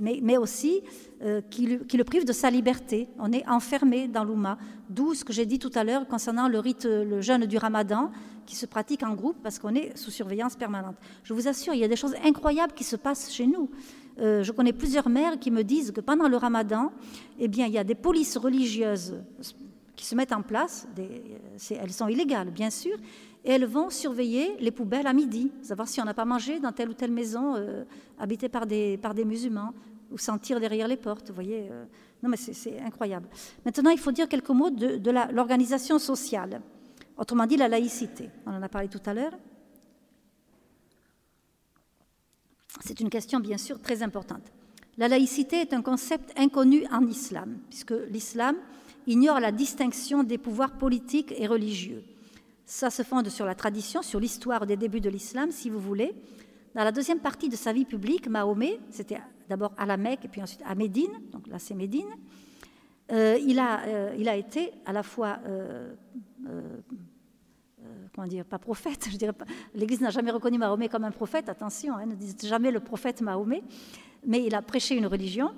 mais, 0.00 0.36
aussi 0.36 0.82
euh, 1.22 1.40
qui, 1.48 1.66
le 1.68 2.04
prive 2.04 2.24
de 2.24 2.32
sa 2.32 2.50
liberté. 2.50 3.08
On 3.20 3.32
est 3.32 3.48
enfermé 3.48 4.08
dans 4.08 4.24
l'Ouma. 4.24 4.58
D'où 4.90 5.14
ce 5.14 5.24
que 5.24 5.32
j'ai 5.32 5.46
dit 5.46 5.60
tout 5.60 5.70
à 5.76 5.84
l'heure 5.84 6.08
concernant 6.08 6.48
le 6.48 6.58
rite, 6.58 6.84
le 6.86 7.20
jeûne 7.20 7.46
du 7.46 7.56
ramadan, 7.56 8.10
qui 8.44 8.56
se 8.56 8.66
pratique 8.66 9.04
en 9.04 9.14
groupe 9.14 9.36
parce 9.44 9.60
qu'on 9.60 9.76
est 9.76 9.96
sous 9.96 10.10
surveillance 10.10 10.56
permanente. 10.56 10.96
Je 11.22 11.34
vous 11.34 11.46
assure, 11.46 11.74
il 11.74 11.80
y 11.80 11.84
a 11.84 11.88
des 11.88 11.94
choses 11.94 12.16
incroyables 12.24 12.72
qui 12.72 12.82
se 12.82 12.96
passent 12.96 13.32
chez 13.32 13.46
nous. 13.46 13.70
Euh, 14.18 14.42
je 14.42 14.50
connais 14.50 14.72
plusieurs 14.72 15.08
mères 15.08 15.38
qui 15.38 15.52
me 15.52 15.62
disent 15.62 15.92
que 15.92 16.00
pendant 16.00 16.26
le 16.26 16.36
ramadan, 16.36 16.90
eh 17.38 17.46
bien, 17.46 17.66
il 17.66 17.72
y 17.72 17.78
a 17.78 17.84
des 17.84 17.94
polices 17.94 18.36
religieuses 18.36 19.14
qui 19.94 20.04
se 20.04 20.14
mettent 20.14 20.32
en 20.32 20.42
place. 20.42 20.88
elles 21.70 21.92
sont 21.92 22.08
illégales, 22.08 22.50
bien 22.50 22.70
sûr, 22.70 22.96
et 23.44 23.50
elles 23.50 23.64
vont 23.64 23.90
surveiller 23.90 24.56
les 24.60 24.70
poubelles 24.70 25.06
à 25.06 25.12
midi, 25.12 25.50
savoir 25.62 25.88
si 25.88 26.00
on 26.00 26.04
n'a 26.04 26.14
pas 26.14 26.24
mangé 26.24 26.60
dans 26.60 26.72
telle 26.72 26.88
ou 26.88 26.94
telle 26.94 27.10
maison 27.10 27.56
euh, 27.56 27.84
habitée 28.18 28.48
par 28.48 28.66
des, 28.66 28.98
musulmans, 29.24 29.72
ou 30.10 30.18
sentir 30.18 30.60
derrière 30.60 30.86
les 30.86 30.96
portes. 30.96 31.30
Voyez, 31.30 31.68
euh. 31.70 31.84
non, 32.22 32.28
mais 32.28 32.36
c'est 32.36 32.78
incroyable. 32.80 33.28
Maintenant, 33.64 33.90
il 33.90 33.98
faut 33.98 34.12
dire 34.12 34.28
quelques 34.28 34.50
mots 34.50 34.70
de, 34.70 34.96
de 34.96 35.10
l'organisation 35.32 35.98
sociale, 35.98 36.62
autrement 37.16 37.46
dit 37.46 37.56
la 37.56 37.68
laïcité. 37.68 38.30
On 38.46 38.52
en 38.52 38.62
a 38.62 38.68
parlé 38.68 38.88
tout 38.88 39.02
à 39.06 39.14
l'heure. 39.14 39.32
C'est 42.80 43.00
une 43.00 43.10
question 43.10 43.40
bien 43.40 43.58
sûr 43.58 43.80
très 43.80 44.02
importante. 44.02 44.52
La 44.98 45.08
laïcité 45.08 45.56
est 45.56 45.72
un 45.72 45.82
concept 45.82 46.32
inconnu 46.38 46.84
en 46.92 47.06
islam, 47.06 47.58
puisque 47.70 47.94
l'islam 48.10 48.56
ignore 49.06 49.40
la 49.40 49.50
distinction 49.50 50.22
des 50.22 50.38
pouvoirs 50.38 50.78
politiques 50.78 51.34
et 51.36 51.46
religieux. 51.46 52.04
Ça 52.64 52.90
se 52.90 53.02
fonde 53.02 53.28
sur 53.28 53.44
la 53.44 53.54
tradition, 53.54 54.02
sur 54.02 54.20
l'histoire 54.20 54.66
des 54.66 54.76
débuts 54.76 55.00
de 55.00 55.10
l'islam, 55.10 55.50
si 55.50 55.68
vous 55.68 55.80
voulez. 55.80 56.14
Dans 56.74 56.84
la 56.84 56.92
deuxième 56.92 57.20
partie 57.20 57.48
de 57.48 57.56
sa 57.56 57.72
vie 57.72 57.84
publique, 57.84 58.28
Mahomet, 58.28 58.80
c'était 58.90 59.20
d'abord 59.48 59.72
à 59.76 59.84
la 59.84 59.98
Mecque 59.98 60.24
et 60.24 60.28
puis 60.28 60.42
ensuite 60.42 60.62
à 60.64 60.74
Médine, 60.74 61.12
donc 61.30 61.46
là 61.46 61.58
c'est 61.58 61.74
Médine, 61.74 62.08
euh, 63.12 63.38
il, 63.44 63.58
a, 63.58 63.80
euh, 63.82 64.14
il, 64.18 64.28
a, 64.28 64.36
été 64.36 64.72
à 64.86 64.92
la 64.92 65.02
fois 65.02 65.38
euh, 65.46 65.92
comment 68.14 68.26
dire, 68.26 68.46
pas 68.46 68.58
prophète, 68.58 69.08
je 69.12 69.16
dirais 69.18 69.34
pas. 69.34 69.44
L'Église 69.74 70.00
n'a 70.00 70.10
jamais 70.10 70.30
reconnu 70.30 70.56
Mahomet 70.56 70.88
comme 70.88 71.04
un 71.04 71.10
prophète, 71.10 71.50
attention, 71.50 71.94
hein, 71.96 72.06
ne 72.06 72.14
dites 72.14 72.46
jamais 72.46 72.70
le 72.70 72.80
prophète 72.80 73.20
Mahomet, 73.20 73.62
mais 74.24 74.42
il 74.44 74.54
a 74.54 74.62
prêché 74.62 74.96
une 74.96 75.06
religion 75.06 75.52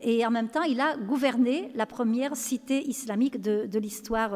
et 0.00 0.24
en 0.24 0.30
même 0.30 0.48
temps 0.48 0.62
il 0.62 0.80
a 0.80 0.96
gouverné 0.96 1.72
la 1.74 1.86
première 1.86 2.36
cité 2.36 2.88
islamique 2.88 3.40
de 3.40 3.78
l'histoire. 3.78 4.32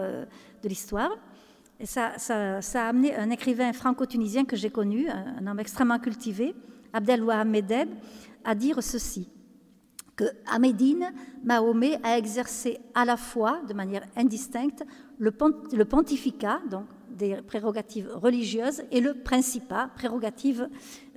Et 1.81 1.87
ça, 1.87 2.13
a 2.17 2.89
amené 2.89 3.15
un 3.17 3.31
écrivain 3.31 3.73
franco-tunisien 3.73 4.45
que 4.45 4.57
j'ai 4.57 4.71
connu, 4.71 5.09
un, 5.09 5.47
homme 5.47 5.61
extrêmement 5.61 5.99
cultivé, 5.99 6.55
Abdel 6.93 7.23
Wahab 7.23 7.49
Medeb, 7.49 7.89
à 8.45 8.55
dire 8.55 8.83
ceci 8.83 9.29
que 10.17 10.25
à 10.47 10.59
Mahomet 11.43 11.99
a 12.05 12.17
exercé 12.17 12.79
à 12.95 13.05
la 13.05 13.17
fois, 13.17 13.61
de 13.69 13.75
manière 13.75 14.07
indistincte, 14.17 14.85
le, 15.19 15.33
pontificat, 15.85 16.61
donc 16.71 16.87
des 17.15 17.37
prérogatives 17.47 18.11
religieuses, 18.15 18.83
et 18.91 19.01
le 19.01 19.15
principat, 19.15 19.91
prérogatives 19.95 20.69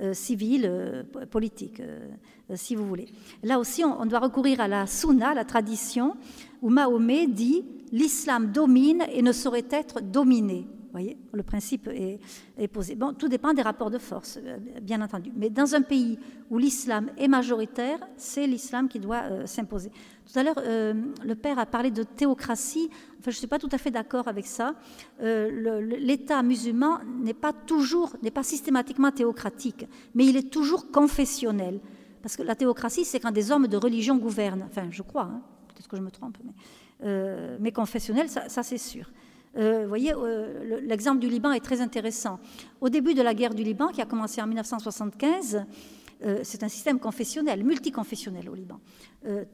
euh, 0.02 0.14
civiles, 0.14 0.66
euh, 0.66 1.04
politiques, 1.30 1.80
euh, 1.80 2.10
si 2.56 2.76
vous 2.76 2.88
voulez. 2.88 3.08
Là 3.43 3.60
aussi, 3.60 3.84
on, 3.84 4.06
doit 4.06 4.20
recourir 4.20 4.62
à 4.62 4.68
la 4.68 4.88
sunna, 4.88 5.34
la 5.34 5.45
tradition, 5.45 6.16
où 6.62 6.70
Mahomet 6.70 7.28
dit 7.28 7.66
l'islam 7.91 8.52
domine 8.52 9.04
et 9.12 9.22
ne 9.22 9.32
saurait 9.32 9.68
être 9.72 10.02
dominé 10.02 10.68
voyez, 10.92 11.18
le 11.34 11.44
principe 11.44 11.88
est, 11.88 12.68
posé. 12.68 12.96
Bon, 12.96 13.14
tout 13.14 13.28
dépend 13.28 13.54
des 13.54 13.62
rapports 13.62 13.92
de 13.92 13.98
force, 13.98 14.40
euh, 14.44 14.58
bien 14.82 15.02
entendu. 15.02 15.32
Mais 15.36 15.50
dans 15.50 15.76
un 15.76 15.82
pays 15.82 16.18
où 16.50 16.58
l'islam 16.58 17.10
est 17.18 17.28
majoritaire, 17.28 18.00
c'est 18.16 18.48
l'islam 18.48 18.88
qui 18.88 19.00
doit 19.00 19.24
euh, 19.24 19.46
s'imposer. 19.46 19.92
Tout 20.26 20.40
à 20.40 20.44
l'heure, 20.44 20.60
euh, 20.60 20.94
le 21.24 21.36
père 21.36 21.60
a 21.60 21.66
parlé 21.66 21.92
de 21.92 22.04
théocratie. 22.04 22.90
Enfin, 23.20 23.32
je 23.32 23.36
ne 23.36 23.40
suis 23.40 23.48
pas 23.48 23.60
tout 23.60 23.70
à 23.72 23.78
fait 23.78 23.92
d'accord 23.92 24.28
avec 24.28 24.46
ça. 24.46 24.76
L'État 25.20 26.44
musulman 26.44 27.00
n'est 27.22 27.34
pas 27.34 27.54
toujours, 27.54 28.16
n'est 28.22 28.32
pas 28.32 28.44
systématiquement 28.44 29.12
théocratique, 29.12 29.86
mais 30.16 30.26
il 30.26 30.38
est 30.38 30.50
toujours 30.50 30.92
confessionnel. 30.92 31.80
Parce 32.22 32.36
que 32.36 32.44
la 32.44 32.56
théocratie, 32.56 33.06
c'est 33.06 33.20
quand 33.20 33.32
des 33.32 33.52
hommes 33.52 33.68
de 33.68 33.78
religion 33.78 34.18
gouvernent. 34.18 34.66
Enfin, 34.68 34.88
je 34.92 35.02
crois, 35.02 35.24
hein. 35.24 35.42
peut-être 35.70 35.88
que 35.88 35.98
je 35.98 36.02
me 36.02 36.12
trompe, 36.12 36.38
mais, 36.44 37.58
mais 37.60 37.72
confessionnel, 37.72 38.28
ça 38.30 38.64
c'est 38.64 38.78
sûr. 38.78 39.10
Euh, 39.58 39.86
voyez, 39.88 40.14
euh, 40.14 40.80
l'exemple 40.82 41.20
du 41.20 41.30
Liban 41.30 41.51
est 41.51 41.64
très 41.64 41.82
intéressant. 41.82 42.39
Au 42.82 42.89
début 42.89 43.14
de 43.14 43.22
la 43.22 43.34
guerre 43.34 43.53
du 43.53 43.64
Liban, 43.64 43.88
qui 43.88 44.01
a 44.01 44.05
commencé 44.05 44.41
en 44.41 44.47
1975, 44.47 45.66
euh, 46.24 46.39
c'est 46.43 46.64
un 46.64 46.68
système 46.68 46.99
confessionnel, 46.99 47.64
multiconfessionnel 47.64 48.49
au 48.49 48.55
Liban. 48.55 48.80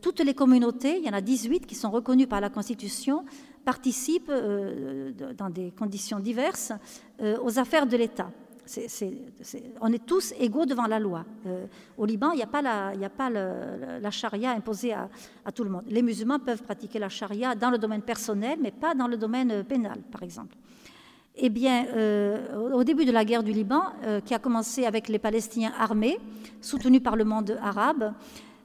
toutes 0.01 0.19
les 0.19 0.33
communautés, 0.35 0.99
il 0.99 1.05
y 1.05 1.09
en 1.09 1.13
a 1.13 1.21
18 1.21 1.65
qui 1.65 1.73
sont 1.73 1.89
reconnues 1.89 2.27
par 2.27 2.41
la 2.41 2.49
Constitution, 2.49 3.25
participent 3.65 4.31
dans 4.31 5.49
des 5.49 5.71
conditions 5.71 6.19
diverses 6.19 6.73
aux 7.41 7.57
affaires 7.57 7.87
de 7.87 7.97
l'État 7.97 8.29
on 9.81 9.91
est 9.91 10.05
tous 10.05 10.33
égaux 10.39 10.65
devant 10.65 10.87
la 10.87 10.99
loi. 10.99 11.25
Euh, 11.45 11.65
au 11.97 12.05
Liban, 12.05 12.31
il 12.31 12.37
n'y 12.37 12.43
a 12.43 12.47
pas, 12.47 12.61
la, 12.61 14.11
charia 14.11 14.51
imposée 14.51 14.93
à, 14.93 15.09
tout 15.53 15.63
le 15.63 15.69
monde. 15.69 15.83
Les 15.87 16.01
musulmans 16.01 16.39
peuvent 16.39 16.63
pratiquer 16.63 16.99
la 16.99 17.09
charia 17.09 17.55
dans 17.55 17.69
le 17.69 17.77
domaine 17.77 18.01
personnel, 18.01 18.59
mais 18.61 18.71
pas 18.71 18.93
dans 18.93 19.07
le 19.07 19.17
domaine 19.17 19.51
euh, 19.51 19.63
pénal, 19.63 19.99
par 20.11 20.23
exemple. 20.23 20.55
Eh 21.35 21.49
bien, 21.49 21.87
euh, 21.87 22.71
au 22.73 22.83
début 22.83 23.05
de 23.05 23.11
la 23.11 23.25
guerre 23.25 23.43
du 23.43 23.51
Liban, 23.51 23.81
qui 24.23 24.35
a 24.35 24.39
commencé 24.39 24.85
avec 24.85 25.07
les 25.09 25.17
Palestiniens 25.17 25.73
armés, 25.79 26.19
soutenus 26.61 27.01
par 27.01 27.15
le 27.15 27.25
monde 27.25 27.57
arabe, 27.59 28.13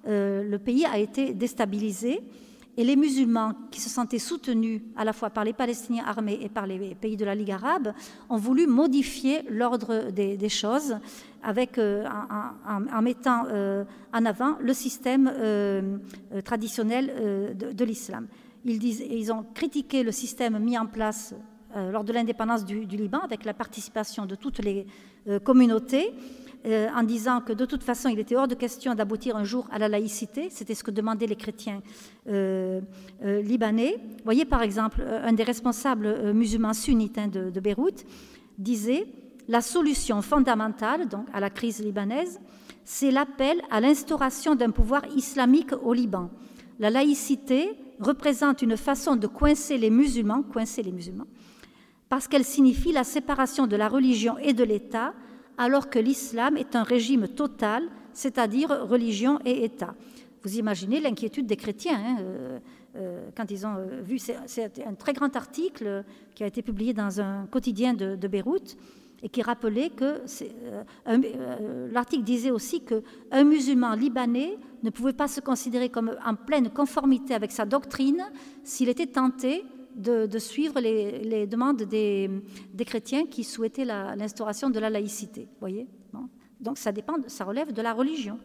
le 0.05 0.57
pays 0.59 0.85
a 0.85 0.99
été 0.99 1.33
déstabilisé. 1.33 2.21
Et 2.79 2.85
les 2.85 2.95
musulmans 2.95 3.55
qui 3.73 3.81
se 3.81 3.91
sentaient 3.91 4.21
soutenus 4.21 4.83
à 4.97 5.05
la 5.05 5.13
fois 5.13 5.31
par 5.31 5.43
les 5.43 5.53
Palestiniens 5.53 6.05
armés 6.07 6.39
et 6.41 6.49
par 6.49 6.65
les 6.65 6.95
pays 6.95 7.17
de 7.17 7.25
la 7.25 7.35
Ligue 7.35 7.51
arabe 7.51 7.93
ont 8.31 8.37
voulu 8.37 8.69
modifier 8.69 9.43
l'ordre 9.51 10.13
des, 10.13 10.49
choses 10.49 10.97
euh, 11.45 12.05
en, 12.07 13.03
mettant 13.03 13.47
euh, 13.49 13.83
en 14.15 14.25
avant 14.25 14.59
le 14.61 14.73
système 14.73 15.29
euh, 15.35 15.99
traditionnel 16.45 17.57
de, 17.59 17.85
l'islam. 17.85 18.29
Ils, 18.65 19.33
ont 19.33 19.45
critiqué 19.55 20.05
le 20.05 20.13
système 20.13 20.57
mis 20.61 20.79
en 20.79 20.87
place 20.87 21.35
lors 21.75 22.05
de 22.05 22.13
l'indépendance 22.13 22.65
du, 22.65 22.87
Liban 22.87 23.19
avec 23.19 23.45
la 23.45 23.55
participation 23.55 24.25
de 24.25 24.37
toutes 24.37 24.61
les 24.61 24.87
communautés 25.43 26.13
euh, 26.67 26.89
en 26.95 27.05
disant 27.05 27.41
que 27.41 27.53
de 27.53 27.65
toute 27.65 27.85
façon, 27.85 28.09
il 28.09 28.19
était 28.19 28.35
hors 28.35 28.49
de 28.49 28.55
question 28.55 28.95
d'aboutir 28.95 29.37
un 29.37 29.45
jour 29.45 29.69
à 29.71 29.79
la 29.79 29.89
laïcité. 29.89 30.49
C'était 30.51 30.75
ce 30.75 30.83
que 30.83 30.91
demandaient 30.91 31.29
les 31.29 31.37
chrétiens 31.37 31.83
euh, 32.29 32.81
euh, 33.25 33.41
libanais. 33.43 33.97
Vous 34.01 34.25
voyez, 34.25 34.45
par 34.45 34.63
exemple, 34.63 35.01
un 35.01 35.33
des 35.33 35.45
responsables 35.45 36.33
musulmans 36.33 36.75
sunnites 36.75 37.17
hein, 37.17 37.29
de, 37.29 37.51
de, 37.51 37.61
Beyrouth 37.61 38.05
disait 38.59 39.07
la 39.47 39.61
solution 39.61 40.21
fondamentale 40.21 41.09
donc, 41.09 41.27
à 41.33 41.39
la 41.39 41.49
crise 41.49 41.79
libanaise, 41.79 42.41
c'est 42.85 43.13
l'appel 43.13 43.63
à 43.71 43.81
l'instauration 43.81 44.57
d'un 44.57 44.71
pouvoir 44.71 45.03
islamique 45.15 45.73
au 45.85 45.93
Liban. 45.93 46.29
La 46.81 46.91
laïcité 46.91 47.71
représente 48.01 48.63
une 48.63 48.77
façon 48.77 49.15
de 49.15 49.27
coincer 49.27 49.79
les 49.79 49.91
musulmans, 49.91 50.43
coincer 50.43 50.83
les 50.83 50.93
musulmans, 50.93 51.27
parce 52.09 52.27
qu'elle 52.27 52.45
signifie 52.45 52.93
la 52.93 53.05
séparation 53.05 53.67
de 53.67 53.77
la 53.77 53.89
religion 53.89 54.39
et 54.39 54.55
de 54.55 54.65
l'État 54.65 55.15
alors 55.59 55.91
que 55.91 55.99
l'islam 55.99 56.57
est 56.57 56.77
un 56.77 56.85
régime 56.85 57.29
total, 57.29 57.83
c'est-à-dire 58.13 58.71
religion 58.89 59.41
et 59.45 59.65
État. 59.65 59.95
Vous 60.45 60.57
imaginez 60.57 61.01
l'inquiétude 61.01 61.47
des 61.47 61.57
chrétiens 61.57 61.99
hein, 61.99 62.17
euh, 62.21 62.59
euh, 62.97 63.29
quand 63.37 63.51
ils 63.51 63.67
ont 63.67 63.75
euh, 63.77 64.01
vu. 64.01 64.19
C'est 64.19 64.87
un 64.87 64.95
très 64.95 65.13
grand 65.13 65.35
article 65.35 66.05
qui 66.35 66.45
a 66.45 66.47
été 66.47 66.63
publié 66.63 66.95
dans 66.95 67.21
un 67.21 67.47
quotidien 67.47 67.93
de, 67.93 68.29
Beyrouth 68.29 68.77
et 69.21 69.29
qui 69.29 69.43
rappelait 69.43 69.91
que 69.91 70.23
l'article 71.93 72.23
disait 72.23 72.53
aussi 72.53 72.83
qu'un 72.83 73.43
musulman 73.43 73.95
libanais 73.95 74.57
ne 74.85 74.91
pouvait 74.91 75.13
pas 75.13 75.27
se 75.27 75.41
considérer 75.41 75.89
comme 75.89 76.15
en 76.25 76.37
pleine 76.37 76.71
conformité 76.71 77.35
avec 77.35 77.51
sa 77.51 77.65
doctrine 77.65 78.23
s'il 78.63 78.89
était 78.89 79.09
tenté 79.09 79.65
de, 79.99 80.39
suivre 80.39 80.81
les, 80.81 81.47
demandes 81.47 81.83
des, 81.83 82.31
chrétiens 82.87 83.27
qui 83.27 83.45
souhaitaient 83.45 83.85
l'instauration 83.85 84.71
de 84.71 84.79
la 84.79 84.91
laïcité. 84.91 85.49
Voyez 85.61 85.87
Donc 86.61 86.79
ça 86.79 86.93
dépend, 86.93 87.15
ça 87.27 87.45
relève 87.45 87.73
de 87.73 87.83
la 87.83 87.93
religion. 87.93 88.39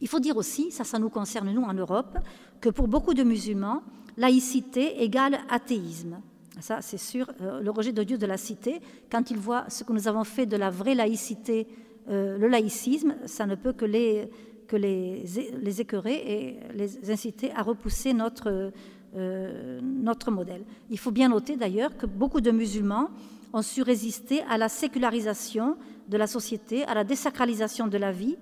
Il 0.00 0.08
faut 0.08 0.20
dire 0.20 0.36
aussi, 0.36 0.70
ça, 0.70 0.84
ça 0.84 0.98
nous 0.98 1.08
concerne 1.08 1.52
nous 1.52 1.62
en 1.62 1.72
Europe, 1.72 2.18
que 2.60 2.68
pour 2.68 2.88
beaucoup 2.88 3.14
de 3.14 3.22
musulmans, 3.22 3.82
laïcité 4.16 5.02
égale 5.02 5.38
athéisme. 5.48 6.20
Ça, 6.60 6.82
c'est 6.82 6.98
sûr, 6.98 7.30
euh, 7.40 7.60
le 7.60 7.70
rejet 7.70 7.92
de 7.92 8.02
Dieu 8.02 8.16
de 8.16 8.26
la 8.26 8.36
cité, 8.36 8.80
quand 9.10 9.30
ils 9.30 9.38
voient 9.38 9.64
ce 9.68 9.82
que 9.82 9.92
nous 9.92 10.06
avons 10.06 10.24
fait 10.24 10.46
de 10.46 10.56
la 10.56 10.70
vraie 10.70 10.94
laïcité, 10.94 11.66
euh, 12.08 12.38
le 12.38 12.48
laïcisme, 12.48 13.16
ça 13.26 13.46
ne 13.46 13.54
peut 13.54 13.72
que 13.72 13.84
les, 13.84 14.28
que 14.68 14.76
les, 14.76 15.24
les 15.60 15.80
écœurer 15.80 16.14
et 16.14 16.58
les 16.74 17.10
inciter 17.10 17.50
à 17.52 17.62
repousser 17.62 18.12
notre, 18.12 18.72
euh, 19.16 19.80
notre 19.82 20.30
modèle. 20.30 20.64
Il 20.90 20.98
faut 20.98 21.10
bien 21.10 21.28
noter 21.28 21.56
d'ailleurs 21.56 21.96
que 21.96 22.06
beaucoup 22.06 22.40
de 22.40 22.50
musulmans 22.50 23.10
ont 23.52 23.62
su 23.62 23.82
résister 23.82 24.42
à 24.50 24.58
la 24.58 24.68
sécularisation 24.68 25.76
de 26.08 26.16
la 26.16 26.26
société, 26.26 26.84
à 26.84 26.94
la 26.94 27.04
désacralisation 27.04 27.86
de 27.86 27.96
la 27.96 28.12
vie 28.12 28.36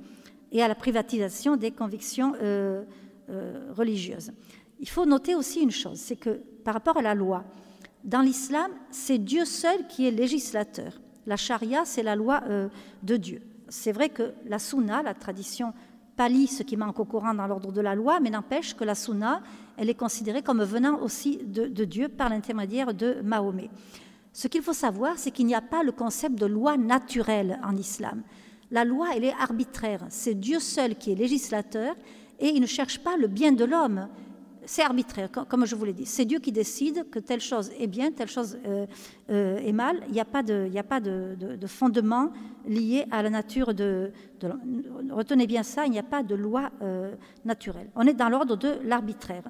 et 0.50 0.62
à 0.62 0.68
la 0.68 0.74
privatisation 0.74 1.56
des 1.56 1.70
convictions 1.70 2.34
euh, 2.42 2.84
euh, 3.28 3.70
religieuses. 3.76 4.32
Il 4.80 4.88
faut 4.88 5.04
noter 5.04 5.34
aussi 5.34 5.60
une 5.60 5.70
chose, 5.70 5.98
c'est 5.98 6.16
que 6.16 6.40
par 6.64 6.74
rapport 6.74 6.96
à 6.96 7.02
la 7.02 7.14
loi, 7.14 7.44
Dans 8.04 8.20
l'islam, 8.22 8.72
c'est 8.90 9.18
Dieu 9.18 9.44
seul 9.44 9.86
qui 9.86 10.08
est 10.08 10.10
législateur. 10.10 11.00
La 11.26 11.36
charia, 11.36 11.84
c'est 11.84 12.02
la 12.02 12.16
loi 12.16 12.42
de 13.04 13.16
Dieu. 13.16 13.42
C'est 13.68 13.92
vrai 13.92 14.08
que 14.08 14.32
la 14.44 14.58
sunna, 14.58 15.04
la 15.04 15.14
tradition, 15.14 15.72
pallie 16.16 16.46
ce 16.46 16.62
qui 16.62 16.76
manque 16.76 17.00
au 17.00 17.04
Coran 17.04 17.34
dans 17.34 17.46
l'ordre 17.46 17.72
de 17.72 17.80
la 17.80 17.94
loi, 17.94 18.20
mais 18.20 18.30
n'empêche 18.30 18.74
que 18.74 18.84
la 18.84 18.94
sunna, 18.94 19.42
elle 19.76 19.90
est 19.90 19.94
considérée 19.94 20.42
comme 20.42 20.62
venant 20.62 21.00
aussi 21.00 21.38
de, 21.38 21.66
de 21.66 21.84
Dieu 21.84 22.08
par 22.08 22.28
l'intermédiaire 22.28 22.94
de 22.94 23.16
Mahomet. 23.22 23.70
Ce 24.32 24.48
qu'il 24.48 24.62
faut 24.62 24.72
savoir, 24.72 25.18
c'est 25.18 25.30
qu'il 25.30 25.46
n'y 25.46 25.54
a 25.54 25.60
pas 25.60 25.82
le 25.82 25.92
concept 25.92 26.36
de 26.38 26.46
loi 26.46 26.76
naturelle 26.76 27.60
en 27.62 27.76
islam. 27.76 28.22
La 28.70 28.84
loi, 28.84 29.08
elle 29.14 29.24
est 29.24 29.34
arbitraire. 29.38 30.06
C'est 30.08 30.34
Dieu 30.34 30.58
seul 30.58 30.96
qui 30.96 31.12
est 31.12 31.16
législateur 31.16 31.94
et 32.40 32.48
il 32.48 32.60
ne 32.60 32.66
cherche 32.66 32.98
pas 32.98 33.16
le 33.18 33.28
bien 33.28 33.52
de 33.52 33.64
l'homme 33.64 34.08
c'est 34.64 34.82
arbitraire, 34.82 35.30
comme 35.30 35.66
je 35.66 35.74
vous 35.74 35.84
l'ai 35.84 35.92
dit. 35.92 36.06
C'est 36.06 36.24
Dieu 36.24 36.38
qui 36.38 36.52
décide 36.52 37.08
que 37.10 37.18
telle 37.18 37.40
chose 37.40 37.70
est 37.78 37.86
bien, 37.86 38.12
telle 38.12 38.28
chose 38.28 38.58
euh, 38.66 38.86
euh, 39.30 39.58
est 39.58 39.72
mal. 39.72 40.02
Il 40.08 40.12
n'y 40.12 40.20
a 40.20 40.24
pas, 40.24 40.42
de, 40.42 40.70
a 40.76 40.82
pas 40.82 41.00
de, 41.00 41.66
fondement 41.66 42.32
lié 42.66 43.06
à 43.10 43.22
la 43.22 43.30
nature 43.30 43.74
de, 43.74 44.12
Retenez 45.10 45.46
bien 45.46 45.62
ça, 45.62 45.86
il 45.86 45.92
n'y 45.92 45.98
a 45.98 46.04
pas 46.04 46.22
de 46.22 46.34
loi 46.34 46.70
euh, 46.82 47.14
naturelle. 47.44 47.90
On 47.94 48.06
est 48.06 48.14
dans 48.14 48.28
l'ordre 48.28 48.56
de 48.56 48.78
l'arbitraire. 48.84 49.44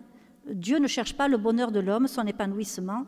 Dieu 0.47 0.79
ne 0.79 0.89
cherche 0.89 1.15
pas 1.15 1.29
le 1.29 1.37
bonheur 1.37 1.71
de 1.71 1.79
l'homme, 1.79 2.09
son 2.09 2.27
épanouissement, 2.27 3.05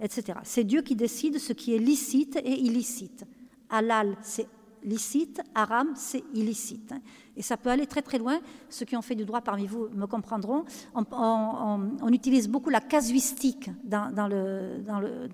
etc. 0.00 0.38
C'est 0.44 0.62
Dieu 0.62 0.82
qui 0.82 0.94
décide 0.94 1.38
ce 1.38 1.52
qui 1.52 1.74
est 1.74 1.78
licite 1.78 2.36
et 2.36 2.60
illicite. 2.60 3.24
Halal, 3.68 4.16
c'est 4.22 4.46
licite, 4.82 5.40
haram, 5.54 5.92
c'est 5.94 6.24
illicite. 6.34 6.94
Et 7.36 7.42
ça 7.42 7.56
peut 7.56 7.70
aller 7.70 7.86
très 7.86 8.02
très 8.02 8.18
loin. 8.18 8.38
Ceux 8.68 8.84
qui 8.84 8.96
ont 8.96 9.02
fait 9.02 9.14
du 9.14 9.24
droit 9.24 9.40
parmi 9.40 9.66
vous 9.66 9.88
me 9.94 10.06
comprendront. 10.06 10.64
On, 10.94 12.08
utilise 12.12 12.48
beaucoup 12.48 12.70
la 12.70 12.80
casuistique 12.80 13.70
dans, 13.84 14.28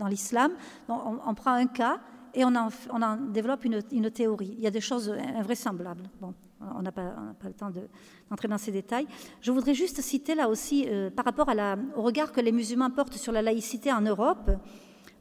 l'islam. 0.09 0.53
On, 0.89 1.35
prend 1.35 1.53
un 1.53 1.67
cas 1.67 2.01
et 2.35 2.45
on 2.45 2.55
en, 2.55 3.17
développe 3.29 3.65
une, 3.65 4.11
théorie. 4.11 4.55
Il 4.57 4.63
y 4.63 4.67
a 4.67 4.71
des 4.71 4.81
choses 4.81 5.11
invraisemblables. 5.11 6.05
Bon, 6.21 6.35
on 6.61 6.83
n'a 6.83 6.93
pas, 6.93 7.15
le 7.45 7.53
temps 7.53 7.71
d'entrer 7.71 8.49
dans 8.49 8.59
ces 8.59 8.73
détails. 8.73 9.07
Je 9.41 9.53
voudrais 9.53 9.75
juste 9.75 10.01
citer 10.01 10.35
là 10.35 10.49
aussi, 10.49 10.87
euh, 10.89 11.11
par 11.11 11.25
rapport 11.25 11.49
au 11.97 12.03
regard 12.03 12.33
que 12.33 12.41
les 12.41 12.53
musulmans 12.53 12.91
portent 12.91 13.17
sur 13.17 13.33
la 13.33 13.43
laïcité 13.43 13.93
en 13.93 14.01
Europe, 14.01 14.51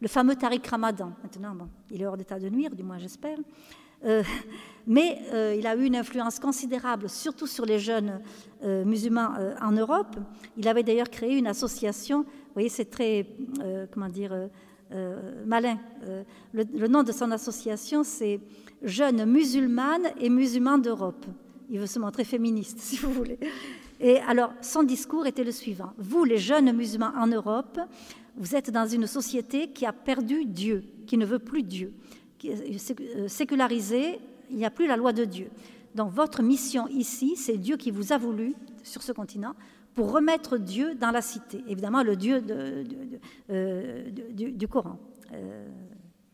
le 0.01 0.07
fameux 0.07 0.35
Tariq 0.35 0.67
Ramadan. 0.69 1.13
Maintenant, 1.23 1.55
bon, 1.55 1.69
il 1.89 2.01
est 2.01 2.05
hors 2.05 2.17
d'état 2.17 2.39
de 2.39 2.49
nuire, 2.49 2.75
du 2.75 2.83
moins 2.83 2.97
j'espère. 2.97 3.37
Euh, 4.05 4.23
mais 4.87 5.19
euh, 5.33 5.55
il 5.57 5.65
a 5.65 5.75
eu 5.75 5.85
une 5.85 5.95
influence 5.95 6.39
considérable, 6.39 7.09
surtout 7.09 7.47
sur 7.47 7.65
les 7.65 7.79
jeunes 7.79 8.21
euh, 8.63 8.85
musulmans 8.85 9.29
en 9.61 9.71
Europe. 9.71 10.15
Il 10.57 10.67
avait 10.67 10.83
d'ailleurs 10.83 11.09
créé 11.09 11.35
une 11.37 11.47
association, 11.47 12.19
vous 12.19 12.53
voyez, 12.53 12.69
c'est 12.69 12.85
très, 12.85 13.25
comment 13.91 14.09
dire, 14.09 14.31
malin. 15.45 15.79
Le, 16.53 16.87
nom 16.87 17.01
de 17.01 17.11
son 17.11 17.31
association, 17.31 18.03
c'est 18.03 18.39
Jeunes 18.83 19.25
musulmanes 19.25 20.07
et 20.19 20.29
musulmans 20.29 20.77
d'Europe. 20.77 21.25
Il 21.69 21.79
veut 21.79 21.87
se 21.87 21.97
montrer 21.97 22.23
féministe, 22.23 22.77
si 22.81 22.97
vous 22.97 23.11
voulez. 23.11 23.39
Et 23.99 24.19
alors, 24.19 24.53
son 24.61 24.83
discours 24.83 25.25
était 25.25 25.43
le 25.43 25.51
suivant. 25.51 25.93
Vous, 25.97 26.25
les 26.25 26.37
jeunes 26.37 26.71
musulmans 26.73 27.13
en 27.17 27.25
Europe, 27.25 27.79
vous 28.37 28.55
êtes 28.55 28.69
dans 28.69 28.85
une 28.85 29.07
société 29.07 29.69
qui 29.69 29.85
a 29.85 29.93
perdu 29.93 30.45
Dieu, 30.45 30.83
qui 31.07 31.17
ne 31.17 31.25
veut 31.25 31.39
plus 31.39 31.63
Dieu. 31.63 31.93
Euh, 32.43 33.27
sécularisé, 33.27 34.19
il 34.49 34.57
n'y 34.57 34.65
a 34.65 34.69
plus 34.69 34.87
la 34.87 34.97
loi 34.97 35.13
de 35.13 35.25
Dieu. 35.25 35.49
Donc 35.95 36.11
votre 36.11 36.43
mission 36.43 36.87
ici, 36.89 37.35
c'est 37.35 37.57
Dieu 37.57 37.77
qui 37.77 37.91
vous 37.91 38.11
a 38.11 38.17
voulu 38.17 38.53
sur 38.83 39.01
ce 39.01 39.11
continent 39.11 39.53
pour 39.93 40.11
remettre 40.11 40.57
Dieu 40.57 40.95
dans 40.95 41.11
la 41.11 41.21
cité. 41.21 41.63
Évidemment, 41.67 42.03
le 42.03 42.15
Dieu 42.15 42.43
euh, 43.49 44.09
du, 44.11 44.67
Coran, 44.67 44.99
euh, 45.33 45.67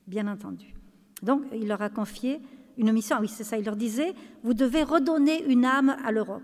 bien 0.08 0.28
entendu. 0.28 0.74
Donc 1.22 1.44
il 1.54 1.68
leur 1.68 1.82
a 1.82 1.90
confié 1.90 2.42
une 2.78 2.92
mission. 2.92 3.18
Ah 3.20 3.22
oui, 3.22 3.28
c'est 3.28 3.44
ça. 3.44 3.58
Il 3.58 3.66
leur 3.66 3.76
disait, 3.76 4.14
vous 4.44 4.56
devez 4.56 4.84
redonner 4.84 5.46
une 5.46 5.66
âme 5.66 5.96
à 6.04 6.12
l'Europe. 6.12 6.42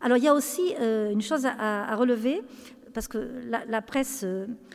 Alors 0.00 0.18
il 0.18 0.24
y 0.24 0.28
a 0.28 0.34
aussi 0.34 0.74
une 0.78 1.22
chose 1.22 1.46
à, 1.46 1.96
relever, 1.96 2.42
parce 2.94 3.08
que 3.08 3.30
la 3.48 3.82
presse 3.82 4.24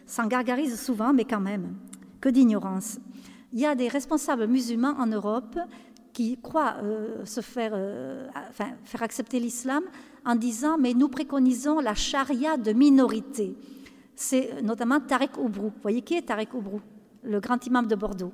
s'en 0.05 0.27
gargarise 0.27 0.81
souvent, 0.81 1.13
mais 1.13 1.23
quand 1.23 1.39
même, 1.39 1.75
que 2.19 2.27
d'ignorance 2.27 2.99
il 3.53 3.59
y 3.59 3.65
a 3.65 3.75
des 3.75 3.87
responsables 3.87 4.47
musulmans 4.47 4.95
en 4.97 5.07
Europe 5.07 5.57
qui 6.13 6.37
croient 6.41 6.75
euh, 6.83 7.25
se 7.25 7.41
faire, 7.41 7.71
euh, 7.73 8.27
faire 8.83 9.03
accepter 9.03 9.39
l'islam 9.39 9.83
en 10.25 10.35
disant 10.35 10.77
mais 10.77 10.93
nous 10.93 11.09
préconisons 11.09 11.79
la 11.79 11.95
charia 11.95 12.57
de 12.57 12.73
minorité. 12.73 13.55
C'est 14.15 14.61
notamment 14.61 14.99
Tarek 14.99 15.37
Oubrou. 15.37 15.69
Vous 15.69 15.81
voyez 15.81 16.01
qui 16.01 16.15
est 16.15 16.21
Tarek 16.23 16.53
Oubrou? 16.53 16.81
Le 17.23 17.39
grand 17.39 17.65
imam 17.65 17.87
de 17.87 17.95
Bordeaux, 17.95 18.33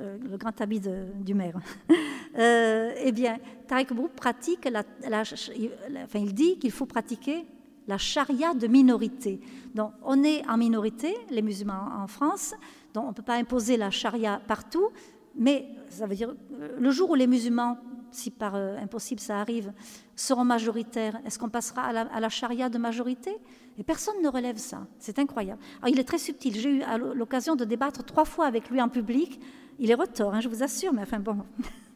euh, 0.00 0.18
le 0.18 0.36
grand 0.36 0.58
habit 0.60 0.80
du 1.20 1.34
maire. 1.34 1.58
eh 2.36 3.12
bien, 3.12 3.38
Tarek 3.66 3.90
Oubrou 3.90 4.08
pratique, 4.08 4.68
la, 4.70 4.82
enfin, 5.22 6.18
il 6.18 6.34
dit 6.34 6.58
qu'il 6.58 6.70
faut 6.70 6.86
pratiquer 6.86 7.44
la 7.86 7.98
charia 7.98 8.54
de 8.54 8.66
minorité. 8.66 9.40
Donc, 9.74 9.92
on 10.02 10.22
est 10.24 10.46
en 10.48 10.56
minorité, 10.56 11.14
les 11.30 11.42
musulmans 11.42 11.88
en 12.02 12.06
France, 12.06 12.54
donc 12.94 13.04
on 13.04 13.08
ne 13.08 13.14
peut 13.14 13.22
pas 13.22 13.36
imposer 13.36 13.76
la 13.76 13.90
charia 13.90 14.40
partout, 14.46 14.90
mais 15.34 15.66
ça 15.88 16.06
veut 16.06 16.14
dire 16.14 16.34
le 16.78 16.90
jour 16.90 17.10
où 17.10 17.14
les 17.14 17.26
musulmans, 17.26 17.78
si 18.10 18.30
par 18.30 18.54
euh, 18.54 18.76
impossible 18.76 19.20
ça 19.20 19.40
arrive, 19.40 19.72
seront 20.14 20.44
majoritaires, 20.44 21.18
est-ce 21.24 21.38
qu'on 21.38 21.48
passera 21.48 21.82
à 21.82 22.20
la, 22.20 22.28
charia 22.28 22.68
de 22.68 22.78
majorité? 22.78 23.32
Et 23.78 23.82
personne 23.82 24.20
ne 24.22 24.28
relève 24.28 24.58
ça. 24.58 24.86
C'est 24.98 25.18
incroyable. 25.18 25.60
Alors, 25.80 25.94
il 25.94 25.98
est 25.98 26.04
très 26.04 26.18
subtil. 26.18 26.54
J'ai 26.54 26.70
eu 26.70 26.82
l'occasion 27.14 27.56
de 27.56 27.64
débattre 27.64 28.04
trois 28.04 28.26
fois 28.26 28.46
avec 28.46 28.68
lui 28.68 28.82
en 28.82 28.90
public. 28.90 29.40
Il 29.78 29.90
est 29.90 29.94
retort, 29.94 30.34
hein, 30.34 30.40
je 30.40 30.48
vous 30.48 30.62
assure, 30.62 30.92
mais 30.92 31.02
enfin 31.02 31.20
bon. 31.20 31.38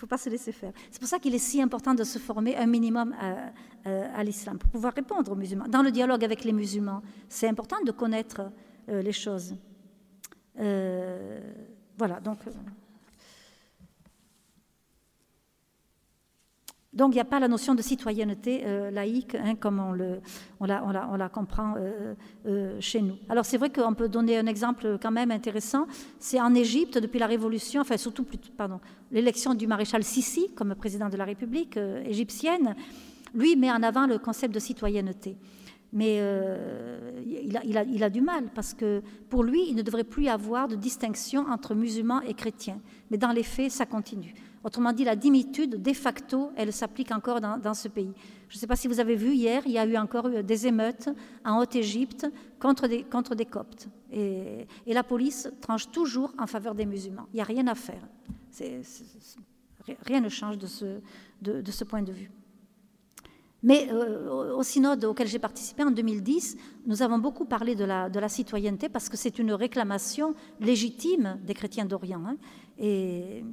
Il 0.00 0.04
ne 0.04 0.08
faut 0.08 0.16
pas 0.16 0.16
se 0.16 0.30
laisser 0.30 0.52
faire. 0.52 0.72
C'est 0.90 0.98
pour 0.98 1.08
ça 1.08 1.18
qu'il 1.18 1.34
est 1.34 1.38
si 1.38 1.60
important 1.60 1.92
de 1.92 2.04
se 2.04 2.18
former 2.18 2.56
un 2.56 2.64
minimum 2.64 3.14
à, 3.20 3.52
à, 4.14 4.24
l'islam, 4.24 4.56
pour 4.56 4.70
pouvoir 4.70 4.94
répondre 4.94 5.30
aux 5.30 5.34
musulmans. 5.34 5.68
Dans 5.68 5.82
le 5.82 5.90
dialogue 5.90 6.24
avec 6.24 6.42
les 6.42 6.52
musulmans, 6.52 7.02
c'est 7.28 7.48
important 7.48 7.76
de 7.84 7.90
connaître 7.90 8.50
euh, 8.88 9.02
les 9.02 9.12
choses. 9.12 9.54
Euh, 10.58 11.38
voilà, 11.98 12.18
donc. 12.20 12.38
Donc 16.92 17.12
il 17.12 17.16
n'y 17.16 17.20
a 17.20 17.24
pas 17.24 17.38
la 17.38 17.48
notion 17.48 17.74
de 17.74 17.82
citoyenneté 17.82 18.62
euh, 18.64 18.90
laïque 18.90 19.36
hein, 19.36 19.54
comme 19.54 19.78
on, 19.78 19.92
la, 19.92 20.84
on, 20.84 20.90
la, 20.90 21.08
on 21.12 21.16
la 21.16 21.28
comprend 21.28 21.74
chez 22.80 23.00
nous. 23.00 23.16
Alors 23.28 23.44
c'est 23.44 23.58
vrai 23.58 23.70
qu'on 23.70 23.94
peut 23.94 24.08
donner 24.08 24.38
un 24.38 24.46
exemple 24.46 24.98
quand 25.00 25.10
même 25.10 25.30
intéressant. 25.30 25.86
C'est 26.18 26.40
en 26.40 26.54
Égypte, 26.54 26.98
depuis 26.98 27.18
la 27.18 27.26
Révolution, 27.26 27.80
enfin 27.80 27.96
surtout 27.96 28.26
l'élection 29.12 29.54
du 29.54 29.66
maréchal 29.66 30.02
Sissi 30.02 30.52
comme 30.54 30.74
président 30.74 31.08
de 31.08 31.16
la 31.16 31.24
République 31.24 31.78
égyptienne, 32.04 32.74
lui 33.34 33.56
met 33.56 33.70
en 33.70 33.82
avant 33.82 34.06
le 34.06 34.18
concept 34.18 34.54
de 34.54 34.60
citoyenneté. 34.60 35.36
Mais 35.92 36.18
euh, 36.20 37.20
il, 37.26 38.04
a, 38.04 38.10
du 38.10 38.20
mal 38.20 38.44
parce 38.54 38.74
que 38.74 39.02
pour 39.28 39.42
lui, 39.42 39.64
il 39.68 39.74
ne 39.74 39.82
devrait 39.82 40.04
plus 40.04 40.28
avoir 40.28 40.68
de 40.68 40.76
distinction 40.76 41.46
entre 41.50 41.74
musulmans 41.74 42.20
et 42.22 42.34
chrétiens. 42.34 42.80
Mais 43.10 43.18
dans 43.18 43.32
les 43.32 43.42
faits, 43.42 43.72
ça 43.72 43.86
continue. 43.86 44.34
Autrement 44.62 44.92
dit, 44.92 45.04
la 45.04 45.16
dimitude, 45.16 45.80
de 45.80 45.92
facto, 45.92 46.50
elle 46.54 46.72
s'applique 46.72 47.12
encore 47.12 47.40
dans, 47.40 47.74
ce 47.74 47.88
pays. 47.88 48.12
Je 48.48 48.56
ne 48.56 48.60
sais 48.60 48.66
pas 48.66 48.76
si 48.76 48.88
vous 48.88 49.00
avez 49.00 49.16
vu 49.16 49.32
hier, 49.32 49.62
il 49.64 49.72
y 49.72 49.78
a 49.78 49.86
eu 49.86 49.96
encore 49.96 50.28
des 50.28 50.66
émeutes 50.66 51.08
en 51.44 51.60
Haute-Égypte 51.60 52.26
contre 52.58 52.86
des, 52.86 53.04
contre 53.04 53.34
des 53.34 53.46
coptes. 53.46 53.88
Et, 54.12 54.66
la 54.86 55.02
police 55.02 55.48
tranche 55.60 55.90
toujours 55.90 56.34
en 56.38 56.46
faveur 56.46 56.74
des 56.74 56.84
musulmans. 56.84 57.26
Il 57.32 57.36
n'y 57.36 57.40
a 57.40 57.44
rien 57.44 57.66
à 57.68 57.74
faire. 57.74 58.06
rien 60.02 60.20
ne 60.20 60.28
change 60.28 60.58
de 60.58 60.66
ce 60.66 61.84
point 61.84 62.02
de 62.02 62.12
vue. 62.12 62.30
Mais 63.62 63.88
euh, 63.92 64.54
au 64.54 64.62
synode 64.62 65.04
auquel 65.04 65.26
j'ai 65.26 65.38
participé 65.38 65.82
en 65.82 65.90
2010, 65.90 66.56
nous 66.86 67.02
avons 67.02 67.18
beaucoup 67.18 67.44
parlé 67.44 67.74
de 67.74 67.84
la, 67.84 68.08
de 68.08 68.18
la 68.18 68.28
citoyenneté 68.28 68.88
parce 68.88 69.08
que 69.08 69.18
c'est 69.18 69.38
une 69.38 69.52
réclamation 69.52 70.34
légitime 70.60 71.38
des 71.44 71.52
chrétiens 71.52 71.84
d'Orient. 71.84 72.22
Hein. 72.26 72.36
Et, 72.80 73.44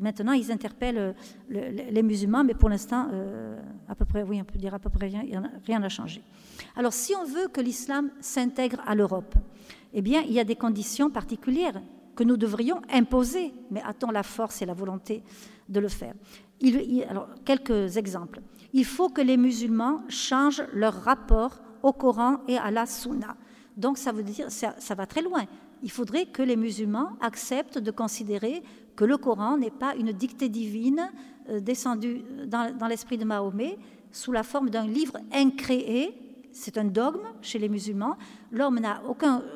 maintenant, 0.00 0.32
ils 0.32 0.50
interpellent 0.50 1.14
les 1.48 2.02
musulmans, 2.02 2.42
mais 2.42 2.54
pour 2.54 2.68
l'instant, 2.68 3.08
euh, 3.12 3.60
à 3.88 3.94
peu 3.94 4.04
près, 4.04 4.22
oui, 4.22 4.40
on 4.40 4.44
peut 4.44 4.58
dire 4.58 4.74
à 4.74 4.78
peu 4.78 4.88
près 4.88 5.08
rien, 5.08 5.24
rien 5.66 5.78
n'a 5.78 5.88
changé. 5.88 6.22
Alors, 6.76 6.92
si 6.92 7.14
on 7.14 7.24
veut 7.24 7.48
que 7.48 7.60
l'islam 7.60 8.10
s'intègre 8.20 8.80
à 8.86 8.94
l'Europe, 8.94 9.34
eh 9.92 10.00
bien, 10.00 10.22
il 10.22 10.32
y 10.32 10.40
a 10.40 10.44
des 10.44 10.56
conditions 10.56 11.10
particulières 11.10 11.80
que 12.16 12.24
nous 12.24 12.36
devrions 12.36 12.80
imposer, 12.90 13.52
mais 13.70 13.82
a-t-on 13.82 14.10
la 14.10 14.22
force 14.22 14.62
et 14.62 14.66
la 14.66 14.74
volonté 14.74 15.22
de 15.68 15.80
le 15.80 15.88
faire 15.88 16.14
alors, 17.08 17.28
quelques 17.44 17.96
exemples 17.96 18.40
il 18.72 18.84
faut 18.84 19.08
que 19.08 19.20
les 19.20 19.36
musulmans 19.36 20.02
changent 20.08 20.64
leur 20.72 20.94
rapport 20.94 21.60
au 21.82 21.92
Coran 21.92 22.38
et 22.48 22.56
à 22.56 22.70
la 22.70 22.86
Sunna. 22.86 23.36
Donc 23.76 23.98
ça 23.98 24.12
veut 24.12 24.22
dire 24.22 24.50
ça, 24.50 24.74
ça 24.78 24.94
va 24.94 25.06
très 25.06 25.22
loin. 25.22 25.44
Il 25.82 25.90
faudrait 25.90 26.26
que 26.26 26.42
les 26.42 26.56
musulmans 26.56 27.10
acceptent 27.20 27.78
de 27.78 27.90
considérer 27.90 28.62
que 28.96 29.04
le 29.04 29.16
Coran 29.16 29.58
n'est 29.58 29.70
pas 29.70 29.94
une 29.96 30.12
dictée 30.12 30.48
divine 30.48 31.10
euh, 31.48 31.60
descendue 31.60 32.22
dans, 32.46 32.86
l'esprit 32.88 33.18
de 33.18 33.24
Mahomet 33.24 33.78
sous 34.12 34.32
la 34.32 34.42
forme 34.42 34.70
d'un 34.70 34.86
livre 34.86 35.18
incréé 35.32 36.14
c'est 36.52 36.78
un 36.78 36.84
dogme 36.84 37.22
chez 37.40 37.58
les 37.58 37.68
musulmans. 37.68 38.16
L'homme 38.50 38.78
n'a 38.78 39.02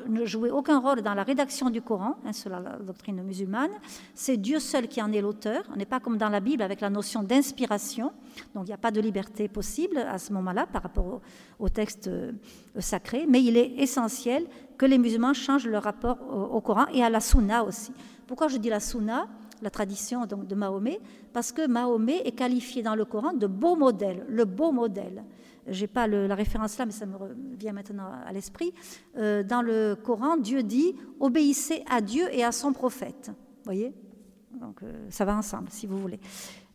ne 0.07 0.25
joué 0.25 0.49
aucun 0.49 0.79
rôle 0.79 1.01
dans 1.01 1.13
la 1.13 1.23
rédaction 1.23 1.69
du 1.69 1.81
Coran, 1.81 2.15
hein, 2.25 2.33
selon 2.33 2.59
la 2.59 2.77
doctrine 2.77 3.21
musulmane. 3.23 3.71
C'est 4.13 4.37
Dieu 4.37 4.59
seul 4.59 4.87
qui 4.87 5.01
en 5.01 5.11
est 5.11 5.21
l'auteur. 5.21 5.63
On 5.71 5.75
n'est 5.75 5.85
pas 5.85 5.99
comme 5.99 6.17
dans 6.17 6.29
la 6.29 6.39
Bible 6.39 6.63
avec 6.63 6.81
la 6.81 6.89
notion 6.89 7.23
d'inspiration. 7.23 8.11
Donc 8.55 8.65
il 8.65 8.69
n'y 8.69 8.73
a 8.73 8.77
pas 8.77 8.91
de 8.91 8.99
liberté 8.99 9.47
possible 9.47 9.99
à 9.99 10.17
ce 10.17 10.33
moment-là 10.33 10.65
par 10.65 10.83
rapport 10.83 11.21
au, 11.59 11.69
texte 11.69 12.07
euh, 12.07 12.31
sacré. 12.79 13.25
Mais 13.27 13.43
il 13.43 13.57
est 13.57 13.75
essentiel 13.77 14.45
que 14.77 14.85
les 14.85 14.97
musulmans 14.97 15.33
changent 15.33 15.67
leur 15.67 15.83
rapport 15.83 16.17
au, 16.53 16.61
Coran 16.61 16.85
et 16.93 17.03
à 17.03 17.09
la 17.09 17.19
Sunna 17.19 17.63
aussi. 17.63 17.91
Pourquoi 18.25 18.47
je 18.47 18.57
dis 18.57 18.69
la 18.69 18.79
Sunna 18.79 19.27
la 19.61 19.71
tradition 19.71 20.27
de 20.27 20.53
Mahomet, 20.53 20.99
parce 21.33 21.51
que 21.51 21.65
Mahomet 21.67 22.21
est 22.25 22.33
qualifié 22.33 22.83
dans 22.83 22.93
le 22.93 23.05
Coran 23.05 23.33
de 23.33 23.47
beau 23.47 23.75
modèle, 23.75 24.23
le 24.29 24.45
beau 24.45 24.71
modèle 24.71 25.23
je 25.69 25.81
n'ai 25.81 25.87
pas 25.87 26.07
la 26.07 26.35
référence 26.35 26.77
là, 26.77 26.85
mais 26.85 26.91
ça 26.91 27.05
me 27.05 27.15
vient 27.57 27.73
maintenant 27.73 28.09
à 28.25 28.31
l'esprit. 28.31 28.73
Euh, 29.17 29.43
dans 29.43 29.61
le 29.61 29.95
Coran, 29.95 30.37
Dieu 30.37 30.63
dit 30.63 30.95
obéissez 31.19 31.83
à 31.89 32.01
Dieu 32.01 32.27
et 32.31 32.43
à 32.43 32.51
son 32.51 32.73
prophète. 32.73 33.31
Voyez? 33.65 33.93
Donc 34.59 34.81
euh, 34.83 35.07
ça 35.09 35.25
va 35.25 35.35
ensemble, 35.35 35.67
si 35.69 35.87
vous 35.87 35.97
voulez. 35.97 36.19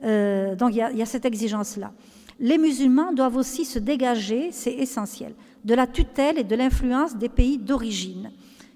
Euh, 0.05 0.55
donc 0.55 0.75
il 0.75 0.77
y, 0.77 1.03
a 1.03 1.07
cette 1.07 1.25
exigence-là. 1.25 1.93
Les 2.39 2.59
musulmans 2.59 3.13
doivent 3.13 3.37
aussi 3.37 3.65
se 3.65 3.79
dégager, 3.79 4.51
c'est 4.53 4.73
essentiel, 4.73 5.35
de 5.65 5.75
la 5.75 5.87
tutelle 5.87 6.39
et 6.39 6.45
de 6.45 6.57
l'influence 6.57 7.17
des 7.17 7.29
pays 7.29 7.59
d'origine. 7.59 8.31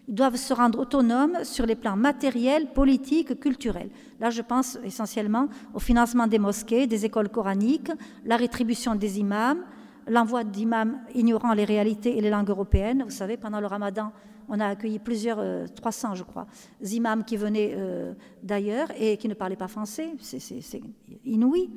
Ils 0.08 0.14
doivent 0.14 0.36
se 0.36 0.54
rendre 0.54 0.78
autonomes 0.78 1.38
sur 1.42 1.66
les 1.66 1.74
plans 1.74 1.96
matériels, 1.96 2.72
politiques, 2.72 3.40
culturels. 3.40 3.90
Là, 4.20 4.30
je 4.30 4.42
pense 4.42 4.78
essentiellement 4.84 5.48
au 5.74 5.80
financement 5.80 6.28
des 6.28 6.38
mosquées, 6.38 6.86
des 6.86 7.04
écoles 7.04 7.28
coraniques, 7.28 7.90
la 8.24 8.36
rétribution 8.36 8.94
des 8.94 9.18
imams, 9.18 9.64
l'envoi 10.06 10.44
d'imams 10.44 11.00
ignorant 11.14 11.52
les 11.52 11.64
réalités 11.64 12.16
et 12.16 12.20
les 12.20 12.30
langues 12.30 12.50
européennes. 12.50 13.02
Vous 13.04 13.10
savez, 13.10 13.36
pendant 13.36 13.60
le 13.60 13.66
ramadan, 13.66 14.12
on 14.48 14.60
a 14.60 14.68
accueilli 14.68 14.98
plusieurs, 14.98 15.38
300 15.74 16.10
euh, 16.10 16.14
je 16.14 16.22
crois, 16.22 16.46
imams 16.82 17.24
qui 17.24 17.36
venaient 17.36 17.74
euh, 17.76 18.12
d'ailleurs 18.42 18.88
et 18.98 19.16
qui 19.16 19.28
ne 19.28 19.34
parlaient 19.34 19.56
pas 19.56 19.68
français. 19.68 20.10
C'est 20.20 20.80
inouï. 21.24 21.70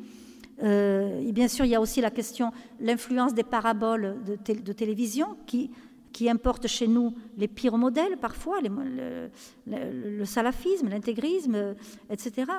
Euh, 0.61 1.32
bien 1.32 1.47
sûr, 1.47 1.65
il 1.65 1.69
y 1.69 1.75
a 1.75 1.82
aussi 1.82 2.01
la 2.01 2.11
question, 2.11 2.51
l'influence 2.80 3.34
des 3.34 3.43
paraboles 3.43 4.17
de 4.25 4.73
télévision 4.73 5.38
qui 5.45 5.71
qui 6.12 6.30
importent 6.30 6.68
chez 6.68 6.88
nous 6.88 7.14
les 7.38 7.47
pires 7.47 7.78
modèles 7.78 8.18
parfois, 8.18 8.60
le, 8.62 10.26
salafisme, 10.26 10.89
l'intégrisme, 10.89 11.76
etc. 12.10 12.51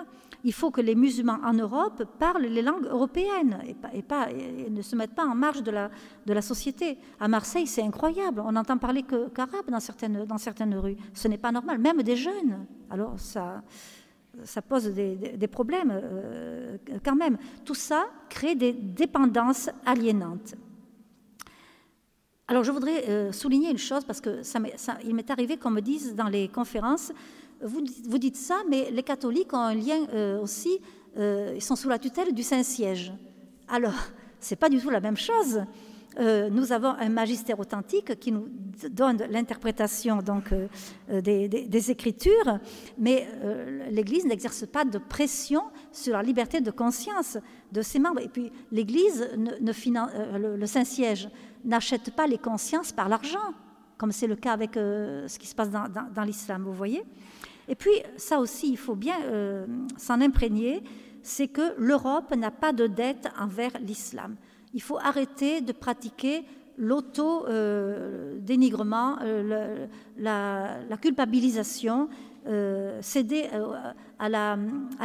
Il 0.45 0.53
faut 0.53 0.71
que 0.71 0.81
les 0.81 0.95
musulmans 0.95 1.39
en 1.45 1.53
Europe 1.53 2.05
parlent 2.19 2.47
les 2.47 2.63
langues 2.63 2.87
européennes 2.87 3.59
et, 3.93 4.71
ne 4.71 4.83
se 4.83 4.97
mettent 4.97 5.15
pas 5.15 5.27
en 5.27 5.35
marge 5.35 5.63
de 5.63 5.71
la, 5.71 6.43
société. 6.43 6.99
À 7.19 7.29
Marseille, 7.29 7.67
c'est 7.67 7.83
incroyable. 7.83 8.43
On 8.45 8.53
n'entend 8.53 8.79
parler 8.79 9.03
qu'arabe 9.03 9.71
dans, 9.71 9.81
certaines, 9.81 10.25
dans 10.25 10.39
certaines 10.39 10.77
rues. 10.77 10.97
Ce 11.13 11.29
n'est 11.29 11.39
pas 11.39 11.53
normal, 11.53 11.79
même 11.79 12.03
des 12.03 12.17
jeunes. 12.17 12.67
Alors 12.89 13.19
ça, 13.19 13.63
ça 14.45 14.63
pose 14.63 14.87
des, 14.87 15.49
problèmes 15.49 15.93
euh, 15.93 16.79
quand 17.05 17.17
même. 17.17 17.37
Tout 17.65 17.75
ça 17.75 18.07
crée 18.29 18.55
des 18.55 18.73
dépendances 18.73 19.71
aliénantes. 19.85 20.55
Alors 22.51 22.65
je 22.65 22.73
voudrais 22.73 23.09
euh, 23.09 23.31
souligner 23.31 23.71
une 23.71 23.79
chose 23.79 24.03
parce 24.05 24.21
que 24.21 24.43
il 25.05 25.15
m'est 25.15 25.31
arrivé 25.31 25.57
qu'on 25.57 25.71
me 25.71 25.81
dise 25.81 26.17
dans 26.17 26.27
les 26.27 26.49
conférences, 26.49 27.13
vous, 27.63 27.85
vous, 28.09 28.19
dites 28.19 28.37
ça, 28.37 28.57
mais 28.69 28.91
les 28.91 29.05
catholiques 29.05 29.53
ont 29.53 29.61
un 29.61 29.75
lien 29.75 30.05
euh, 30.13 30.41
aussi, 30.41 30.81
euh, 31.17 31.53
ils 31.55 31.63
sont 31.63 31.77
sous 31.77 31.89
la 31.89 32.01
tutelle 32.01 32.35
du 32.35 32.43
Saint-Siège. 32.43 33.13
Alors, 33.69 33.95
c'est 34.41 34.57
pas 34.57 34.69
du 34.69 34.81
tout 34.81 34.91
la 34.91 34.99
même 34.99 35.17
chose. 35.17 35.63
Nous 36.19 36.73
avons 36.73 36.89
un 36.89 37.09
magistère 37.09 37.61
authentique 37.61 38.19
qui 38.19 38.33
nous 38.33 38.49
donne 38.91 39.19
l'interprétation 39.31 40.19
donc 40.19 40.53
des, 41.09 41.91
Écritures, 41.91 42.59
mais 42.99 43.29
l'Église 43.91 44.27
n'exerce 44.27 44.67
pas 44.67 44.85
de 44.85 44.99
pression 44.99 45.63
sur 45.93 46.15
la 46.15 46.23
liberté 46.23 46.61
de 46.61 46.71
conscience 46.71 47.39
de 47.71 47.83
ses 47.83 48.01
membres. 48.01 48.21
Et 48.21 48.29
puis 48.29 48.53
l'Église, 48.73 49.29
le 49.37 50.67
Saint-Siège 50.67 51.29
n'achètent 51.65 52.15
pas 52.15 52.27
les 52.27 52.39
consciences 52.39 52.93
par 52.93 53.09
l'argent, 53.09 53.55
comme 53.99 54.13
c'est 54.13 54.27
le 54.27 54.37
cas 54.37 54.53
avec 54.53 54.77
euh, 54.77 55.29
ce 55.29 55.39
qui 55.39 55.47
se 55.47 55.55
passe 55.55 55.71
dans, 55.71 56.25
l'islam, 56.25 56.63
vous 56.63 56.73
voyez. 56.73 57.03
Et 57.69 57.75
puis, 57.75 57.93
ça 58.17 58.39
aussi, 58.39 58.71
il 58.71 58.79
faut 58.79 58.97
bien 58.97 59.21
euh, 59.25 59.67
s'en 59.97 60.21
imprégner, 60.21 60.83
c'est 61.23 61.49
que 61.49 61.75
l'Europe 61.79 62.35
n'a 62.35 62.51
pas 62.51 62.73
de 62.73 62.87
dette 62.87 63.29
envers 63.39 63.73
l'islam. 63.81 64.37
Il 64.75 64.83
faut 64.83 64.99
arrêter 64.99 65.61
de 65.61 65.71
pratiquer 65.73 66.45
l'auto-dénigrement, 66.79 69.19
euh, 69.23 69.87
la, 70.17 70.97
culpabilisation, 71.01 72.09
céder 73.03 73.51
à 74.19 74.57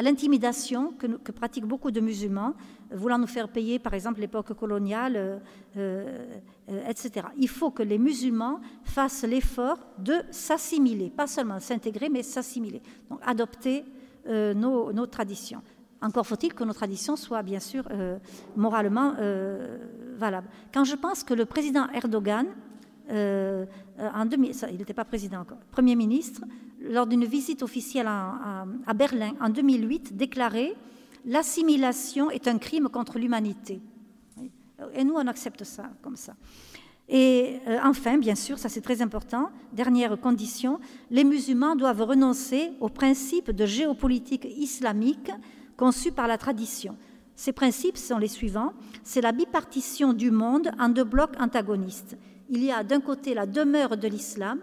l'intimidation 0.02 0.94
que, 0.94 1.08
que, 1.08 1.34
pratiquent 1.34 1.66
beaucoup 1.66 1.92
de 1.92 2.00
musulmans 2.00 2.54
voulant 2.92 3.18
nous 3.18 3.28
faire 3.28 3.50
payer, 3.50 3.80
par 3.80 3.94
exemple, 3.94 4.20
l'époque 4.20 4.54
coloniale, 4.54 5.16
euh, 5.16 5.40
euh, 5.78 6.90
etc. 6.90 7.28
Il 7.38 7.50
faut 7.50 7.72
que 7.72 7.84
les 7.84 7.98
musulmans 7.98 8.60
fassent 8.84 9.24
l'effort 9.24 9.80
de 9.98 10.16
s'assimiler, 10.32 11.10
pas 11.10 11.28
seulement 11.28 11.60
s'intégrer, 11.60 12.10
mais 12.10 12.24
s'assimiler. 12.24 12.82
Donc 13.10 13.20
adopter 13.24 13.84
euh, 14.28 14.54
nos, 14.54 15.06
traditions. 15.08 15.62
Encore 16.06 16.28
faut-il 16.28 16.54
que 16.54 16.64
nos 16.64 16.74
traditions 16.74 17.16
soient, 17.16 17.42
bien 17.42 17.60
sûr, 17.60 17.84
moralement 18.56 19.16
valables. 20.18 20.48
Quand 20.72 20.84
je 20.84 20.96
pense 20.96 21.24
que 21.24 21.34
le 21.34 21.46
président 21.46 21.88
Erdogan, 21.94 22.46
2000, 23.10 24.56
il 24.72 24.78
n'était 24.78 24.94
pas 24.94 25.06
président 25.06 25.40
encore, 25.40 25.58
Premier 25.72 25.96
ministre, 25.96 26.44
lors 26.80 27.08
d'une 27.08 27.26
visite 27.26 27.64
officielle 27.64 28.08
à 28.08 28.94
Berlin 28.94 29.34
en 29.42 29.50
2008, 29.50 30.16
déclarait 30.16 30.76
l'assimilation 31.26 32.30
est 32.30 32.48
un 32.48 32.60
crime 32.60 32.90
contre 32.90 33.18
l'humanité. 33.18 33.82
Et 34.94 35.04
nous, 35.04 35.16
on 35.16 35.28
accepte 35.28 35.64
ça 35.64 35.90
comme 36.02 36.16
ça. 36.16 36.36
Et 37.08 37.60
euh, 37.68 37.78
enfin, 37.84 38.18
bien 38.18 38.34
sûr, 38.34 38.58
ça 38.58 38.68
c'est 38.68 38.82
très 38.82 39.02
important, 39.02 39.50
dernière 39.74 40.20
condition, 40.20 40.80
les 41.12 41.24
musulmans 41.24 41.76
doivent 41.76 42.02
renoncer 42.02 42.72
aux 42.80 42.90
principes 42.90 43.52
de 43.52 43.66
géopolitique 43.66 44.48
islamique 44.58 45.30
conçus 45.78 46.12
par 46.12 46.28
la 46.28 46.38
tradition. 46.38 46.98
Ces 47.36 47.52
principes 47.52 47.98
sont 47.98 48.18
les 48.18 48.28
suivants. 48.28 48.74
C'est 49.04 49.22
la 49.22 49.32
bipartition 49.32 50.14
du 50.14 50.32
monde 50.32 50.72
en 50.80 50.90
deux 50.90 51.04
blocs 51.04 51.36
antagonistes. 51.40 52.18
Il 52.50 52.64
y 52.64 52.72
a 52.72 52.84
d'un 52.84 53.02
côté 53.02 53.34
la 53.34 53.46
demeure 53.46 53.98
de 53.98 54.08
l'islam, 54.08 54.60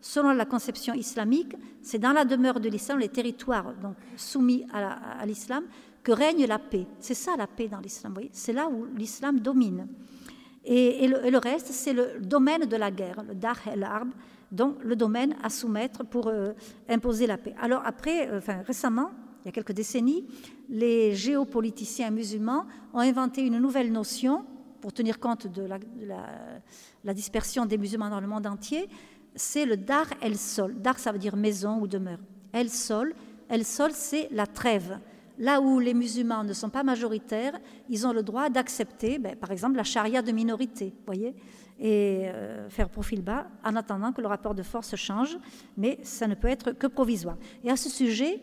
selon 0.00 0.32
la 0.32 0.44
conception 0.44 0.94
islamique, 0.94 1.56
c'est 1.80 1.98
dans 1.98 2.12
la 2.12 2.24
demeure 2.24 2.60
de 2.60 2.68
l'islam, 2.68 2.98
les 2.98 3.08
territoires 3.08 3.72
donc, 3.80 3.94
soumis 4.16 4.66
à 4.72 5.24
l'islam, 5.24 5.64
que 6.02 6.12
règne 6.12 6.46
la 6.46 6.58
paix. 6.58 6.86
C'est 6.98 7.14
ça 7.14 7.36
la 7.38 7.46
paix 7.46 7.68
dans 7.68 7.80
l'islam. 7.80 8.14
C'est 8.32 8.52
là 8.52 8.68
où 8.68 8.86
l'islam 8.96 9.40
domine. 9.40 9.86
Et, 10.64 11.08
le, 11.08 11.38
reste, 11.38 11.68
c'est 11.68 11.92
le 11.92 12.20
domaine 12.20 12.66
de 12.66 12.76
la 12.76 12.90
guerre, 12.90 13.24
le 13.26 13.34
dar 13.34 13.56
el-arb, 13.66 14.10
donc 14.52 14.76
le 14.84 14.94
domaine 14.94 15.34
à 15.42 15.48
soumettre 15.48 16.04
pour 16.04 16.28
euh, 16.28 16.52
imposer 16.88 17.26
la 17.26 17.36
paix. 17.36 17.54
Alors 17.60 17.82
après, 17.84 18.28
euh, 18.28 18.40
récemment, 18.64 19.10
il 19.42 19.46
y 19.46 19.48
a 19.48 19.52
quelques 19.52 19.72
décennies, 19.72 20.24
les 20.68 21.14
géopoliticiens 21.14 22.10
musulmans 22.10 22.66
ont 22.94 23.00
inventé 23.00 23.42
une 23.42 23.58
nouvelle 23.58 23.90
notion 23.90 24.44
pour 24.80 24.92
tenir 24.92 25.18
compte 25.18 25.46
de 25.46 25.62
la, 25.62 27.14
dispersion 27.14 27.66
des 27.66 27.78
musulmans 27.78 28.10
dans 28.10 28.20
le 28.20 28.26
monde 28.26 28.46
entier. 28.46 28.88
C'est 29.34 29.64
le 29.64 29.76
dar 29.76 30.06
el-sol. 30.20 30.74
Dar, 30.80 30.98
ça 30.98 31.12
veut 31.12 31.18
dire 31.18 31.36
maison 31.36 31.80
ou 31.80 31.86
demeure. 31.86 32.18
El-sol, 32.52 33.14
el-sol, 33.48 33.92
c'est 33.94 34.28
la 34.30 34.46
trêve 34.46 34.98
là 35.38 35.60
où 35.60 35.80
les 35.80 35.94
musulmans 35.94 36.44
ne 36.44 36.52
sont 36.52 36.68
pas 36.68 36.82
majoritaires, 36.82 37.58
ils 37.88 38.06
ont 38.06 38.12
le 38.12 38.22
droit 38.22 38.50
d'accepter, 38.50 39.18
ben, 39.18 39.34
par 39.34 39.50
exemple, 39.50 39.76
la 39.76 39.82
charia 39.82 40.22
de 40.22 40.30
minorité, 40.30 40.94
voyez, 41.06 41.34
et 41.80 42.26
euh, 42.26 42.68
faire 42.68 42.88
profil 42.88 43.22
bas 43.22 43.48
en 43.64 43.74
attendant 43.74 44.12
que 44.12 44.20
le 44.20 44.28
rapport 44.28 44.54
de 44.54 44.62
force 44.62 44.94
change, 44.94 45.36
mais 45.76 45.98
ça 46.02 46.28
ne 46.28 46.34
peut 46.34 46.48
être 46.48 46.72
que 46.72 46.86
provisoire. 46.86 47.36
Et 47.64 47.70
à 47.70 47.76
ce 47.76 47.88
sujet, 47.88 48.40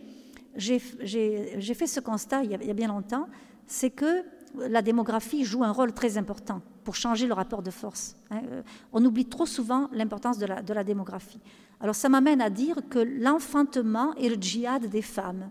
j'ai 0.55 0.79
fait 0.79 1.87
ce 1.87 1.99
constat 1.99 2.43
il 2.43 2.51
y, 2.51 2.69
a, 2.69 2.73
bien 2.73 2.87
longtemps, 2.87 3.27
c'est 3.67 3.89
que 3.89 4.23
la 4.55 4.81
démographie 4.81 5.43
joue 5.43 5.63
un 5.63 5.71
rôle 5.71 5.93
très 5.93 6.17
important 6.17 6.61
pour 6.83 6.95
changer 6.95 7.27
le 7.27 7.33
rapport 7.33 7.61
de 7.61 7.69
force. 7.69 8.15
Hein. 8.31 8.41
Euh, 8.51 8.61
on 8.93 9.05
oublie 9.05 9.25
trop 9.25 9.45
souvent 9.45 9.89
l'importance 9.93 10.39
de 10.39 10.47
la, 10.47 10.61
de 10.61 10.73
la 10.73 10.83
démographie. 10.83 11.39
Alors 11.79 11.95
ça 11.95 12.09
m'amène 12.09 12.41
à 12.41 12.49
dire 12.49 12.77
que 12.89 12.99
l'enfantement 12.99 14.13
est 14.15 14.29
le 14.29 14.35
djihad 14.35 14.87
des 14.87 15.03
femmes. 15.03 15.49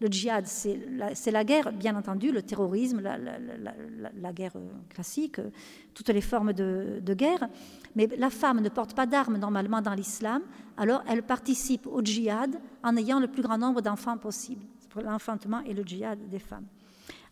Le 0.00 0.08
djihad, 0.08 0.46
c'est 0.46 1.30
la, 1.30 1.44
guerre, 1.44 1.72
bien 1.72 1.94
entendu, 1.94 2.32
le 2.32 2.40
terrorisme, 2.40 3.02
la, 3.02 4.32
guerre 4.32 4.56
euh, 4.56 4.66
classique, 4.88 5.38
euh, 5.38 5.50
toutes 5.92 6.08
les 6.08 6.22
formes 6.22 6.54
de, 6.54 7.14
guerre. 7.14 7.48
Mais 7.96 8.08
la 8.16 8.30
femme 8.30 8.60
ne 8.60 8.70
porte 8.70 8.94
pas 8.94 9.04
d'armes 9.04 9.36
normalement 9.36 9.82
dans 9.82 9.92
l'islam, 9.92 10.42
alors 10.78 11.02
elle 11.06 11.22
participe 11.22 11.86
au 11.86 12.00
djihad 12.02 12.58
en 12.82 12.96
ayant 12.96 13.20
le 13.20 13.28
plus 13.28 13.42
grand 13.42 13.58
nombre 13.58 13.82
d'enfants 13.82 14.16
possible. 14.16 14.64
L'enfantement 14.96 15.60
et 15.66 15.74
le 15.74 15.82
djihad 15.82 16.18
des 16.28 16.38
femmes. 16.38 16.66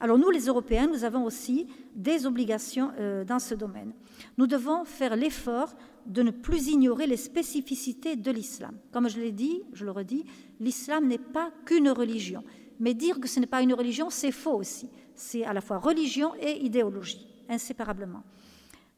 Alors 0.00 0.18
nous, 0.18 0.30
les 0.30 0.46
Européens, 0.46 0.86
nous 0.86 1.04
avons 1.04 1.24
aussi 1.24 1.66
des 1.94 2.26
obligations 2.26 2.92
euh, 3.00 3.24
dans 3.24 3.38
ce 3.38 3.54
domaine. 3.54 3.92
Nous 4.36 4.46
devons 4.46 4.84
faire 4.84 5.16
l'effort 5.16 5.74
de 6.06 6.22
ne 6.22 6.30
plus 6.30 6.68
ignorer 6.68 7.06
les 7.06 7.16
spécificités 7.16 8.16
de 8.16 8.30
l'islam. 8.30 8.76
Comme 8.92 9.08
je 9.08 9.20
l'ai 9.20 9.32
dit, 9.32 9.62
je 9.72 9.84
le 9.84 9.90
redis, 9.90 10.24
l'islam 10.60 11.06
n'est 11.06 11.18
pas 11.18 11.50
qu'une 11.64 11.90
religion. 11.90 12.44
Mais 12.80 12.94
dire 12.94 13.20
que 13.20 13.28
ce 13.28 13.40
n'est 13.40 13.46
pas 13.46 13.62
une 13.62 13.74
religion, 13.74 14.10
c'est 14.10 14.32
faux 14.32 14.54
aussi. 14.54 14.88
C'est 15.14 15.44
à 15.44 15.52
la 15.52 15.60
fois 15.60 15.78
religion 15.78 16.32
et 16.40 16.64
idéologie, 16.64 17.26
inséparablement. 17.48 18.22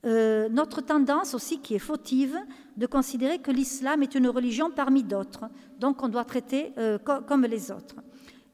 Euh, 0.07 0.49
notre 0.49 0.81
tendance 0.81 1.35
aussi, 1.35 1.61
qui 1.61 1.75
est 1.75 1.81
fautive, 1.81 2.39
de 2.77 2.87
considérer 2.87 3.39
que 3.39 3.51
l'islam 3.51 4.03
est 4.03 4.15
une 4.15 4.29
religion 4.29 4.71
parmi 4.71 5.03
d'autres, 5.03 5.45
donc 5.79 6.03
on 6.03 6.09
doit 6.09 6.25
traiter 6.25 6.73
euh, 6.79 6.99
comme 6.99 7.43
les 7.45 7.71
autres. 7.71 7.97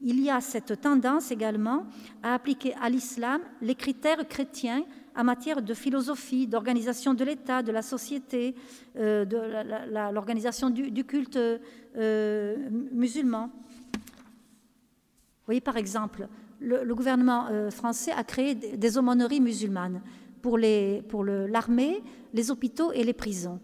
Il 0.01 0.19
y 0.19 0.29
a 0.29 0.41
cette 0.41 0.79
tendance 0.81 1.31
également 1.31 1.85
à 2.21 2.33
appliquer 2.33 2.75
à 2.81 2.89
l'islam 2.89 3.41
les 3.61 3.75
critères 3.75 4.27
chrétiens 4.27 4.83
en 5.15 5.23
matière 5.23 5.61
de 5.61 5.73
philosophie, 5.73 6.45
d'organisation 6.45 7.13
de 7.13 7.23
l'État, 7.23 7.63
de 7.63 7.71
la 7.71 7.81
société, 7.81 8.53
euh, 8.97 9.25
de 9.25 9.37
l'organisation 10.11 10.69
du, 10.69 11.03
culte 11.05 11.39
musulman. 12.91 13.49
Voyez 15.47 15.61
par 15.61 15.77
exemple, 15.77 16.27
le, 16.59 16.93
gouvernement 16.93 17.47
français 17.71 18.11
a 18.11 18.23
créé 18.23 18.53
des 18.53 18.97
aumôneries 18.97 19.41
musulmanes 19.41 20.01
pour 20.41 20.57
l'armée, 20.57 22.03
les 22.33 22.51
hôpitaux 22.51 22.91
et 22.91 23.03
les 23.03 23.13
prisons. 23.13 23.59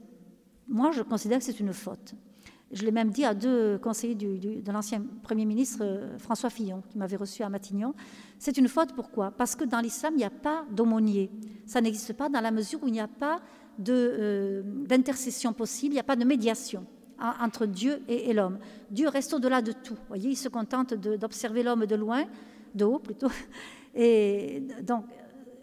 Moi, 0.67 0.91
je 0.91 1.01
considère 1.01 1.39
que 1.39 1.43
c'est 1.43 1.59
une 1.59 1.73
faute. 1.73 2.15
Je 2.71 2.84
l'ai 2.84 2.91
même 2.91 3.11
dit 3.11 3.23
à 3.23 3.36
deux 3.36 3.77
conseillers 3.77 4.15
de 4.15 4.71
l'ancien 4.71 5.03
Premier 5.21 5.45
ministre 5.45 5.79
euh, 5.81 6.17
François 6.17 6.49
Fillon, 6.49 6.81
qui 6.89 6.97
m'avait 6.97 7.17
reçu 7.17 7.43
à 7.43 7.49
Matignon. 7.49 7.93
C'est 8.39 8.57
une 8.57 8.67
faute, 8.67 8.93
pourquoi? 8.95 9.29
Parce 9.29 9.55
que 9.55 9.63
dans 9.63 9.79
l'islam, 9.79 10.13
il 10.15 10.17
n'y 10.17 10.23
a 10.23 10.31
pas 10.31 10.65
d'aumônier. 10.71 11.29
Ça 11.67 11.81
n'existe 11.81 12.13
pas 12.13 12.29
dans 12.29 12.41
la 12.41 12.49
mesure 12.49 12.81
où 12.81 12.88
il 12.88 12.93
n'y 12.93 12.99
a 12.99 13.07
pas 13.07 13.41
euh, 13.88 14.63
d'intercession 14.65 15.53
possible, 15.53 15.93
il 15.93 15.97
n'y 15.97 15.99
a 15.99 16.03
pas 16.03 16.15
de 16.15 16.25
médiation 16.25 16.88
entre 17.41 17.65
Dieu 17.65 18.01
et, 18.07 18.34
l'homme. 18.34 18.59
Dieu 18.91 19.09
reste 19.09 19.34
au-delà 19.34 19.61
de 19.61 19.71
tout. 19.71 19.97
Voyez, 20.07 20.32
il 20.32 20.36
se 20.36 20.49
contente 20.49 20.93
d'observer 20.93 21.63
l'homme 21.63 21.86
de 21.86 21.95
loin, 21.95 22.26
de 22.76 22.86
haut 22.86 22.99
plutôt. 22.99 23.30
Et 23.95 24.63
donc, 24.82 25.05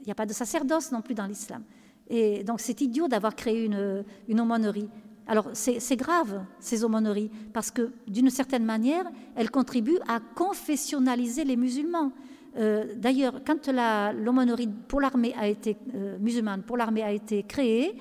il 0.00 0.06
n'y 0.06 0.12
a 0.12 0.14
pas 0.14 0.26
de 0.26 0.32
sacerdoce 0.32 0.92
non 0.92 1.02
plus 1.02 1.14
dans 1.14 1.26
l'islam. 1.26 1.62
Et 2.08 2.42
donc 2.42 2.60
c'est 2.60 2.80
idiot 2.80 3.06
d'avoir 3.08 3.34
créé 3.36 3.64
une, 3.64 4.04
une 4.28 4.40
aumônerie. 4.40 4.88
Alors 5.26 5.48
c'est 5.52 5.96
grave, 5.96 6.44
ces 6.58 6.82
aumôneries, 6.82 7.30
parce 7.52 7.70
que 7.70 7.92
d'une 8.08 8.30
certaine 8.30 8.64
manière, 8.64 9.04
elles 9.36 9.50
contribuent 9.50 10.00
à 10.08 10.18
confessionnaliser 10.18 11.44
les 11.44 11.56
musulmans. 11.56 12.12
Euh, 12.56 12.94
d'ailleurs, 12.96 13.42
quand 13.46 13.68
l'aumônerie 13.68 14.68
pour 14.88 15.00
l'armée 15.00 15.32
a 15.38 15.46
été 15.46 15.76
euh, 15.94 16.18
musulmane, 16.18 16.62
pour 16.62 16.76
l'armée 16.76 17.04
a 17.04 17.12
été 17.12 17.44
créée, 17.44 17.94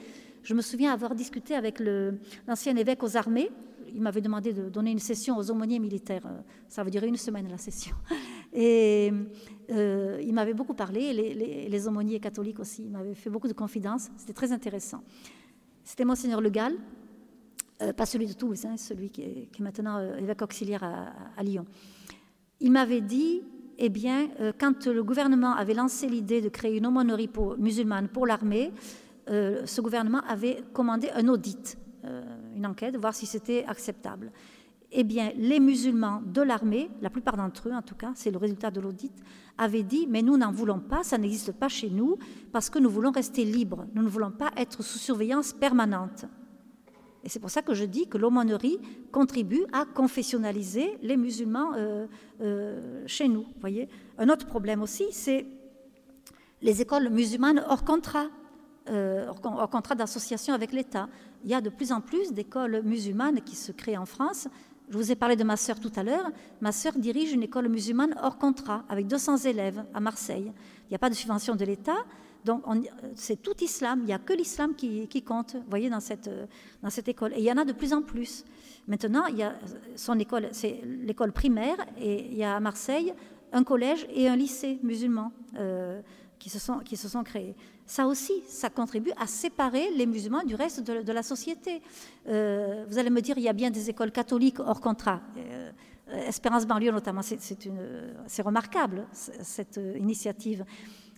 je 0.43 0.53
me 0.53 0.61
souviens 0.61 0.93
avoir 0.93 1.15
discuté 1.15 1.55
avec 1.55 1.81
l'ancien 2.47 2.75
évêque 2.75 3.03
aux 3.03 3.17
armées. 3.17 3.49
Il 3.93 4.01
m'avait 4.01 4.21
demandé 4.21 4.53
de 4.53 4.69
donner 4.69 4.91
une 4.91 4.99
session 4.99 5.37
aux 5.37 5.49
aumôniers 5.49 5.79
militaires. 5.79 6.25
Euh, 6.25 6.41
ça 6.67 6.83
veut 6.83 6.91
dire 6.91 7.03
une 7.03 7.17
semaine 7.17 7.47
la 7.49 7.57
session. 7.57 7.95
Et 8.53 9.11
euh, 9.71 10.19
il 10.21 10.33
m'avait 10.33 10.53
beaucoup 10.53 10.73
parlé, 10.73 11.13
les, 11.13 11.87
aumôniers 11.87 12.19
catholiques 12.19 12.59
aussi, 12.59 12.83
il 12.83 12.89
m'avait 12.89 13.13
fait 13.13 13.29
beaucoup 13.29 13.47
de 13.47 13.53
confidences, 13.53 14.09
c'était 14.17 14.33
très 14.33 14.51
intéressant. 14.51 15.03
C'était 15.83 16.03
Monseigneur 16.03 16.41
Le 16.41 16.49
Gall, 16.49 16.73
euh, 17.83 17.93
pas 17.93 18.07
celui 18.07 18.25
de 18.25 18.33
Toulouse, 18.33 18.65
hein, 18.65 18.75
celui 18.75 19.11
qui 19.11 19.21
est, 19.21 19.59
maintenant 19.59 19.99
évêque 20.17 20.41
auxiliaire 20.41 20.83
à, 20.83 21.43
Lyon. 21.43 21.65
Il 22.59 22.71
m'avait 22.71 23.01
dit, 23.01 23.43
eh 23.77 23.89
bien, 23.89 24.29
quand 24.59 24.87
le 24.87 25.03
gouvernement 25.03 25.53
avait 25.53 25.75
lancé 25.75 26.07
l'idée 26.07 26.41
de 26.41 26.49
créer 26.49 26.75
une 26.75 26.87
aumônerie 26.87 27.29
musulmane 27.59 28.07
pour 28.07 28.25
l'armée, 28.25 28.71
ce 29.29 29.81
gouvernement 29.81 30.21
avait 30.27 30.63
commandé 30.73 31.09
un 31.13 31.27
audit, 31.27 31.77
une 32.55 32.65
enquête, 32.65 32.97
voir 32.97 33.13
si 33.13 33.25
c'était 33.25 33.63
acceptable 33.67 34.31
eh 34.91 35.03
bien, 35.03 35.31
les 35.35 35.59
musulmans 35.59 36.21
de 36.25 36.41
l'armée, 36.41 36.89
la 37.01 37.09
plupart 37.09 37.37
d'entre 37.37 37.69
eux 37.69 37.73
en 37.73 37.81
tout 37.81 37.95
cas, 37.95 38.11
c'est 38.15 38.31
le 38.31 38.37
résultat 38.37 38.71
de 38.71 38.81
l'audit, 38.81 39.13
avaient 39.57 39.83
dit, 39.83 40.07
mais 40.07 40.21
nous 40.21 40.37
n'en 40.37 40.51
voulons 40.51 40.79
pas, 40.79 41.03
ça 41.03 41.17
n'existe 41.17 41.51
pas 41.51 41.67
chez 41.67 41.89
nous, 41.89 42.17
parce 42.51 42.69
que 42.69 42.79
nous 42.79 42.89
voulons 42.89 43.11
rester 43.11 43.45
libres, 43.45 43.85
nous 43.93 44.01
ne 44.01 44.07
voulons 44.07 44.31
pas 44.31 44.51
être 44.57 44.81
sous 44.81 44.97
surveillance 44.97 45.53
permanente. 45.53 46.25
Et 47.23 47.29
c'est 47.29 47.39
pour 47.39 47.49
ça 47.49 47.61
que 47.61 47.73
je 47.73 47.83
dis 47.83 48.07
que 48.07 48.17
l'aumônerie 48.17 48.79
contribue 49.11 49.65
à 49.73 49.85
confessionnaliser 49.85 50.97
les 51.01 51.17
musulmans 51.17 51.73
euh, 51.75 52.07
euh, 52.41 53.03
chez 53.05 53.27
nous. 53.27 53.45
Voyez 53.59 53.89
Un 54.17 54.29
autre 54.29 54.45
problème 54.45 54.81
aussi, 54.81 55.07
c'est 55.11 55.45
les 56.61 56.81
écoles 56.81 57.09
musulmanes 57.09 57.63
hors 57.67 57.83
contrat, 57.83 58.27
euh, 58.89 59.31
hors 59.43 59.69
contrat 59.69 59.95
d'association 59.95 60.53
avec 60.53 60.71
l'État. 60.71 61.07
Il 61.43 61.49
y 61.49 61.53
a 61.53 61.61
de 61.61 61.69
plus 61.69 61.91
en 61.91 62.01
plus 62.01 62.33
d'écoles 62.33 62.81
musulmanes 62.83 63.41
qui 63.41 63.55
se 63.55 63.71
créent 63.71 63.97
en 63.97 64.05
France 64.05 64.47
je 64.89 64.97
vous 64.97 65.11
ai 65.11 65.15
parlé 65.15 65.35
de 65.35 65.43
ma 65.43 65.55
sœur 65.55 65.79
tout 65.79 65.91
à 65.95 66.03
l'heure. 66.03 66.31
Ma 66.61 66.71
sœur 66.71 66.93
dirige 66.97 67.31
une 67.31 67.43
école 67.43 67.69
musulmane 67.69 68.15
hors 68.23 68.37
contrat 68.37 68.83
avec 68.89 69.05
200 69.07 69.37
élèves 69.37 69.85
à 69.93 69.99
Marseille. 69.99 70.51
Il 70.85 70.89
n'y 70.89 70.95
a 70.95 70.99
pas 70.99 71.09
de 71.09 71.15
subvention 71.15 71.55
de 71.55 71.63
l'État. 71.63 71.97
Donc 72.43 72.63
c'est 73.15 73.41
tout 73.41 73.53
islam, 73.61 73.99
il 74.01 74.05
n'y 74.05 74.13
a 74.13 74.17
que 74.17 74.33
l'islam 74.33 74.73
qui, 74.73 75.23
compte, 75.23 75.55
vous 75.55 75.69
voyez, 75.69 75.89
dans 75.89 75.99
cette, 75.99 76.27
école. 77.07 77.33
Et 77.33 77.39
il 77.39 77.43
y 77.43 77.51
en 77.51 77.57
a 77.57 77.65
de 77.65 77.73
plus 77.73 77.93
en 77.93 78.01
plus. 78.01 78.45
Maintenant, 78.87 79.25
son 79.95 80.17
école, 80.17 80.47
c'est 80.53 80.81
l'école 80.85 81.33
primaire, 81.33 81.75
et 81.99 82.25
il 82.25 82.37
y 82.37 82.43
a 82.43 82.55
à 82.55 82.59
Marseille 82.59 83.13
un 83.51 83.63
collège 83.63 84.07
et 84.09 84.27
un 84.29 84.35
lycée 84.35 84.79
musulman 84.83 85.31
euh, 85.57 86.01
qui 86.39 86.49
se 86.49 86.59
sont 86.59 87.23
créés 87.23 87.55
ça 87.89 88.05
aussi, 88.05 88.43
ça 88.47 88.69
contribue 88.69 89.11
à 89.17 89.25
séparer 89.25 89.89
les 89.95 90.05
musulmans 90.05 90.43
du 90.43 90.53
reste 90.53 90.81
de, 90.81 91.11
la 91.11 91.23
société. 91.23 91.81
Euh, 92.27 92.85
vous 92.87 92.99
allez 92.99 93.09
me 93.09 93.19
dire, 93.19 93.35
il 93.39 93.43
y 93.43 93.49
a 93.49 93.53
bien 93.53 93.71
des 93.71 93.89
écoles 93.89 94.11
catholiques 94.11 94.59
hors 94.59 94.79
contrat. 94.79 95.21
Euh, 95.37 95.71
Espérance 96.27 96.67
banlieue 96.67 96.91
notamment, 96.91 97.21
c'est 97.23 98.41
remarquable, 98.43 99.07
cette 99.11 99.79
initiative. 99.97 100.65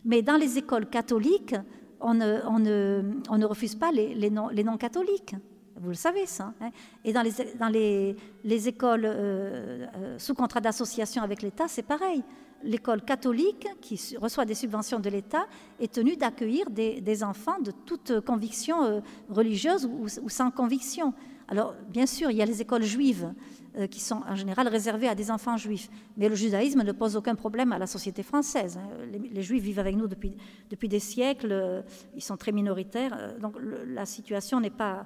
Mais 0.06 0.22
dans 0.22 0.38
les 0.38 0.58
écoles 0.58 0.86
catholiques, 0.86 1.56
on 2.00 2.14
ne, 2.14 3.46
refuse 3.46 3.76
pas 3.76 3.92
les, 3.92 4.30
non-catholiques. 4.30 5.36
Vous 5.76 5.90
le 5.90 5.96
savez, 5.96 6.26
ça. 6.26 6.54
Hein. 6.62 6.70
Et 7.04 7.12
dans 7.12 7.70
les, 7.70 8.68
écoles 8.68 9.06
euh, 9.06 10.18
sous 10.18 10.36
contrat 10.36 10.62
d'association 10.62 11.22
avec 11.22 11.42
l'État, 11.42 11.68
c'est 11.68 11.84
pareil 11.84 12.24
l'école 12.64 13.02
catholique, 13.02 13.68
qui 13.82 14.00
reçoit 14.18 14.46
des 14.46 14.56
subventions 14.56 15.00
de 15.00 15.10
l'État, 15.10 15.46
est 15.80 15.94
tenue 15.94 16.16
d'accueillir 16.16 16.70
des, 16.70 17.24
enfants 17.24 17.60
de 17.60 17.72
toute 17.72 18.22
conviction 18.22 18.84
euh, 18.84 19.00
religieuse 19.30 19.86
ou, 19.86 20.30
sans 20.30 20.52
conviction. 20.52 21.14
Alors, 21.48 21.76
bien 21.90 22.06
sûr, 22.06 22.32
il 22.32 22.38
y 22.38 22.42
a 22.42 22.46
les 22.46 22.62
écoles 22.62 22.84
juives 22.84 23.34
euh, 23.78 23.88
qui 23.88 24.00
sont 24.00 24.22
en 24.28 24.36
général 24.36 24.68
réservées 24.68 25.08
à 25.08 25.16
des 25.16 25.30
enfants 25.30 25.58
juifs, 25.58 25.90
mais 26.18 26.30
le 26.30 26.36
judaïsme 26.36 26.84
ne 26.84 26.92
pose 26.92 27.16
aucun 27.16 27.36
problème 27.36 27.74
à 27.74 27.78
la 27.78 27.88
société 27.88 28.24
française. 28.24 28.78
Hein. 28.78 29.06
Les, 29.12 29.42
juifs 29.42 29.64
vivent 29.64 29.80
avec 29.80 29.96
nous 29.96 30.08
depuis, 30.08 30.38
depuis 30.70 30.88
des 30.88 31.00
siècles, 31.00 31.52
euh, 31.52 31.82
ils 32.16 32.24
sont 32.24 32.38
très 32.38 32.52
minoritaires, 32.52 33.36
donc 33.40 33.56
la 33.60 34.06
situation 34.06 34.60
n'est 34.60 34.70
pas, 34.70 35.06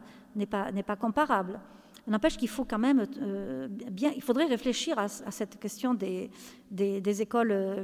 pas, 0.49 0.71
pas 0.71 0.95
comparable. 0.95 1.59
N'empêche 2.07 2.37
qu'il 2.37 2.49
faut 2.49 2.65
quand 2.65 2.77
même 2.77 3.07
euh, 3.21 3.67
il 4.15 4.21
faudrait 4.21 4.45
réfléchir 4.45 4.99
à, 4.99 5.07
cette 5.07 5.59
question 5.59 5.95
des, 5.95 6.29
écoles 7.21 7.51
euh, 7.51 7.83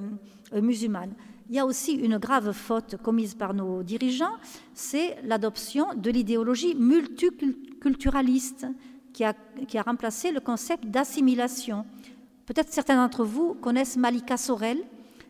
musulmanes. 0.62 1.14
Il 1.50 1.56
y 1.56 1.60
a 1.60 1.66
aussi 1.66 1.94
une 1.94 2.18
grave 2.18 2.52
faute 2.52 2.98
commise 2.98 3.34
par 3.34 3.54
nos 3.54 3.84
dirigeants, 3.84 4.38
c'est 4.74 5.18
l'adoption 5.24 5.88
de 5.96 6.10
l'idéologie 6.12 6.76
multiculturaliste 6.76 8.68
qui 9.12 9.26
a, 9.26 9.36
remplacé 9.84 10.32
le 10.32 10.40
concept 10.40 10.86
d'assimilation. 10.86 11.86
Peut-être 12.46 12.72
certains 12.72 12.96
d'entre 12.96 13.26
vous 13.26 13.56
connaissent 13.56 13.98
Malika 13.98 14.38
Sorel. 14.38 14.78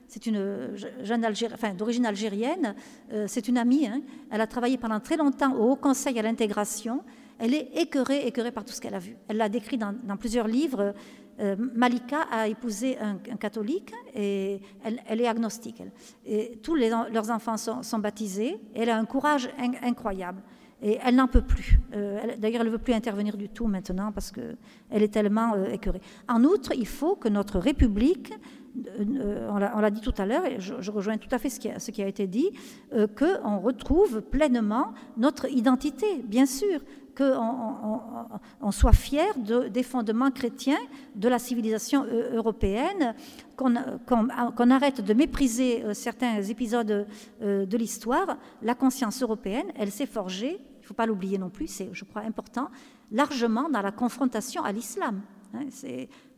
C'est 0.08 0.26
une 0.26 0.76
jeune 1.04 1.26
enfin, 1.54 1.74
d'origine 1.74 2.06
algérienne. 2.06 2.76
Euh, 3.14 3.26
c'est 3.28 3.48
une 3.48 3.58
amie. 3.58 3.88
Hein. 3.88 4.02
Elle 4.30 4.42
a 4.42 4.48
travaillé 4.48 4.78
pendant 4.78 5.00
très 5.00 5.16
longtemps 5.16 5.56
au 5.56 5.72
Haut 5.72 5.76
Conseil 5.76 6.20
à 6.20 6.22
l'intégration. 6.22 7.02
Elle 7.44 7.56
est 7.56 7.70
écœurée, 7.76 8.28
écœurée 8.28 8.52
par 8.52 8.64
tout 8.64 8.72
ce 8.72 8.80
qu'elle 8.80 8.94
a 8.94 9.00
vu. 9.00 9.18
Elle 9.28 9.38
l'a 9.38 9.50
décrit 9.50 9.78
dans, 9.78 9.96
plusieurs 10.20 10.48
livres. 10.48 10.94
Euh, 11.40 11.56
Malika 11.74 12.22
a 12.32 12.48
épousé 12.48 13.00
un, 13.00 13.16
catholique 13.18 13.92
et 14.14 14.62
elle, 14.84 15.20
est 15.20 15.28
agnostique. 15.28 15.82
Et 16.24 16.60
tous 16.62 16.76
leurs 16.76 17.32
enfants 17.32 17.58
sont, 17.58 18.00
baptisés. 18.00 18.60
elle 18.76 18.92
a 18.92 18.98
un 18.98 19.06
courage 19.06 19.50
incroyable. 19.82 20.44
Et 20.84 20.98
elle 21.04 21.16
n'en 21.16 21.28
peut 21.28 21.44
plus. 21.44 21.80
Euh, 21.94 22.20
d'ailleurs, 22.38 22.62
elle 22.62 22.68
ne 22.68 22.72
veut 22.72 22.80
plus 22.80 22.94
intervenir 22.94 23.38
du 23.38 23.50
tout 23.50 23.68
maintenant 23.68 24.12
parce 24.12 24.32
qu'elle 24.32 24.58
est 24.92 25.14
tellement 25.14 25.54
euh, 25.54 25.66
écœurée. 25.66 26.02
En 26.28 26.44
outre, 26.44 26.74
il 26.76 26.88
faut 26.88 27.16
que 27.16 27.30
notre 27.30 27.60
République 27.60 28.34
euh, 29.00 29.50
on 29.52 29.58
l'a 29.82 29.92
dit 29.92 30.00
tout 30.00 30.14
à 30.18 30.26
l'heure, 30.26 30.46
et 30.46 30.62
je, 30.62 30.92
rejoins 30.92 31.18
tout 31.18 31.28
à 31.32 31.40
fait 31.40 31.50
ce 31.50 31.60
qui 31.60 31.70
a, 31.70 31.78
ce 31.78 31.92
qui 31.92 32.02
a 32.02 32.08
été 32.08 32.26
dit, 32.26 32.52
qu'on 33.18 33.60
retrouve 33.60 34.22
pleinement 34.22 34.94
notre 35.18 35.52
identité, 35.52 36.24
bien 36.24 36.46
sûr. 36.46 36.80
Qu'on 37.16 38.72
soit 38.72 38.94
fier 38.94 39.34
des 39.38 39.84
fondements 39.84 40.32
chrétiens 40.32 40.80
de 41.16 41.28
la 41.28 41.40
civilisation 41.40 42.06
euh, 42.06 42.36
européenne, 42.36 43.16
qu'on 43.56 44.70
arrête 44.72 45.02
de 45.02 45.14
mépriser 45.14 45.84
euh, 45.84 45.94
certains 45.94 46.42
épisodes 46.42 47.08
euh, 47.42 47.66
de 47.66 47.78
l'histoire. 47.78 48.38
La 48.62 48.76
conscience 48.76 49.22
européenne, 49.22 49.68
elle 49.76 49.92
s'est 49.92 50.06
forgée, 50.06 50.60
il 50.60 50.82
ne 50.82 50.86
faut 50.86 50.94
pas 50.94 51.06
l'oublier 51.06 51.38
non 51.38 51.50
plus, 51.50 51.68
c'est, 51.68 51.90
je 51.94 52.06
crois, 52.06 52.24
important, 52.24 52.70
largement 53.12 53.70
dans 53.70 53.82
la 53.82 53.92
confrontation 53.92 54.64
à 54.64 54.72
l'islam. 54.72 55.22
Hein, 55.54 55.68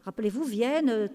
rappelez-vous, 0.06 0.44
Vienne, 0.44 1.10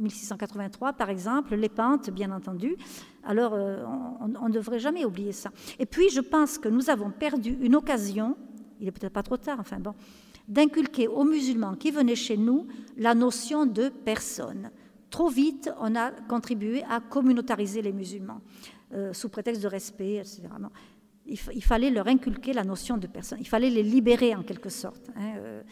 1683 0.00 0.88
hein, 0.88 0.92
par 0.92 1.10
exemple, 1.10 1.56
les 1.56 1.68
pentes, 1.68 2.10
bien 2.10 2.30
entendu. 2.30 2.76
Alors, 3.24 3.52
on 3.52 4.48
ne 4.48 4.52
devrait 4.52 4.78
jamais 4.78 5.04
oublier 5.04 5.32
ça. 5.32 5.50
Et 5.78 5.86
puis, 5.86 6.08
je 6.10 6.20
pense 6.20 6.58
que 6.58 6.68
nous 6.68 6.90
avons 6.90 7.10
perdu 7.10 7.58
une 7.60 7.74
occasion 7.74 8.36
il 8.80 8.86
n'est 8.86 8.92
peut-être 8.92 9.12
pas 9.12 9.22
trop 9.22 9.36
tard, 9.36 9.58
enfin 9.60 9.78
bon, 9.78 9.94
d'inculquer 10.48 11.08
aux 11.08 11.24
musulmans 11.24 11.74
qui 11.74 11.90
venaient 11.90 12.16
chez 12.16 12.36
nous 12.36 12.66
la 12.96 13.14
notion 13.14 13.66
de 13.66 13.88
personne. 13.88 14.70
Trop 15.10 15.28
vite, 15.28 15.70
on 15.80 15.94
a 15.94 16.10
contribué 16.10 16.82
à 16.88 17.00
communautariser 17.00 17.82
les 17.82 17.92
musulmans, 17.92 18.40
euh, 18.94 19.12
sous 19.12 19.28
prétexte 19.28 19.62
de 19.62 19.68
respect, 19.68 20.16
etc. 20.16 20.42
il, 21.26 21.36
fallait 21.62 21.90
leur 21.90 22.06
inculquer 22.06 22.52
la 22.52 22.64
notion 22.64 22.96
de 22.96 23.06
personne, 23.06 23.38
il 23.40 23.48
fallait 23.48 23.70
les 23.70 23.82
libérer 23.82 24.34
en 24.34 24.42
quelque 24.42 24.70
sorte. 24.70 25.10
Hein, 25.16 25.34
euh. 25.36 25.62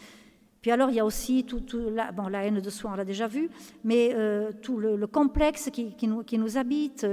Puis 0.61 0.69
alors, 0.69 0.91
il 0.91 0.95
y 0.95 0.99
a 0.99 1.05
aussi 1.05 1.43
tout, 1.43 1.59
la, 1.91 2.11
bon, 2.11 2.27
la 2.27 2.45
haine 2.45 2.59
de 2.59 2.69
soi, 2.69 2.91
on 2.93 2.95
l'a 2.95 3.03
déjà 3.03 3.27
vu, 3.27 3.49
mais 3.83 4.11
euh, 4.13 4.51
tout 4.61 4.77
le, 4.77 5.07
complexe 5.07 5.71
qui, 5.73 5.95
nous, 6.07 6.23
qui 6.23 6.37
nous 6.37 6.55
habite, 6.55 7.07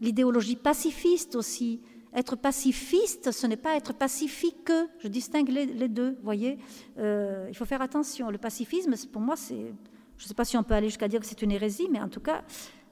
l'idéologie 0.00 0.56
pacifiste 0.56 1.36
aussi, 1.36 1.80
être 2.14 2.36
pacifiste, 2.36 3.30
ce 3.32 3.46
n'est 3.46 3.56
pas 3.56 3.76
être 3.76 3.92
pacifique. 3.92 4.72
Je 4.98 5.08
distingue 5.08 5.48
les, 5.48 5.88
deux, 5.88 6.16
voyez. 6.22 6.58
Euh, 6.98 7.46
il 7.48 7.54
faut 7.54 7.64
faire 7.64 7.82
attention. 7.82 8.30
Le 8.30 8.38
pacifisme, 8.38 8.94
pour 9.12 9.22
moi, 9.22 9.36
c'est. 9.36 9.72
Je 10.16 10.24
ne 10.24 10.28
sais 10.28 10.34
pas 10.34 10.44
si 10.44 10.56
on 10.56 10.64
peut 10.64 10.74
aller 10.74 10.88
jusqu'à 10.88 11.06
dire 11.06 11.20
que 11.20 11.26
c'est 11.26 11.42
une 11.42 11.52
hérésie, 11.52 11.88
mais 11.90 12.00
en 12.00 12.08
tout 12.08 12.20
cas, 12.20 12.42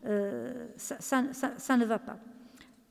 euh, 0.06 0.66
ça, 0.76 1.22
ne 1.22 1.84
va 1.84 1.98
pas. 1.98 2.18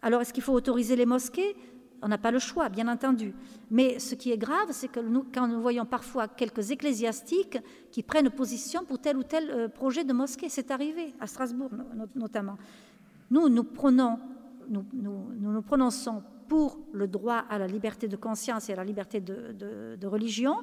Alors, 0.01 0.21
est-ce 0.21 0.33
qu'il 0.33 0.43
faut 0.43 0.53
autoriser 0.53 0.95
les 0.95 1.05
mosquées? 1.05 1.55
On 2.01 2.09
n'a 2.09 2.17
pas 2.17 2.31
le 2.31 2.39
choix, 2.39 2.67
bien 2.67 2.89
entendu. 2.89 3.33
Mais 3.71 3.97
ce 3.99 4.13
qui 4.13 4.31
est 4.31 4.37
grave, 4.37 4.67
c'est 4.71 4.89
que 4.89 4.99
quand 5.33 5.47
nous 5.47 5.61
voyons 5.61 5.85
parfois 5.85 6.27
quelques 6.27 6.71
ecclésiastiques 6.71 7.57
qui 7.91 8.03
prennent 8.03 8.29
position 8.29 8.83
pour 8.83 8.99
tel 8.99 9.15
ou 9.15 9.23
tel 9.23 9.49
euh, 9.49 9.67
projet 9.69 10.03
de 10.03 10.11
mosquée, 10.11 10.49
c'est 10.49 10.69
arrivé 10.69 11.13
à 11.21 11.27
Strasbourg 11.27 11.71
notamment. 12.13 12.57
Nous, 13.31 13.47
nous 13.47 13.63
prenons 13.63 14.19
nous, 14.69 14.85
nous, 14.93 15.61
prononçons 15.61 16.23
pour 16.47 16.79
le 16.91 17.07
droit 17.07 17.43
à 17.49 17.57
la 17.57 17.67
liberté 17.67 18.07
de 18.07 18.15
conscience 18.15 18.69
et 18.69 18.73
à 18.73 18.75
la 18.75 18.83
liberté 18.83 19.19
de, 19.19 20.05
religion, 20.07 20.57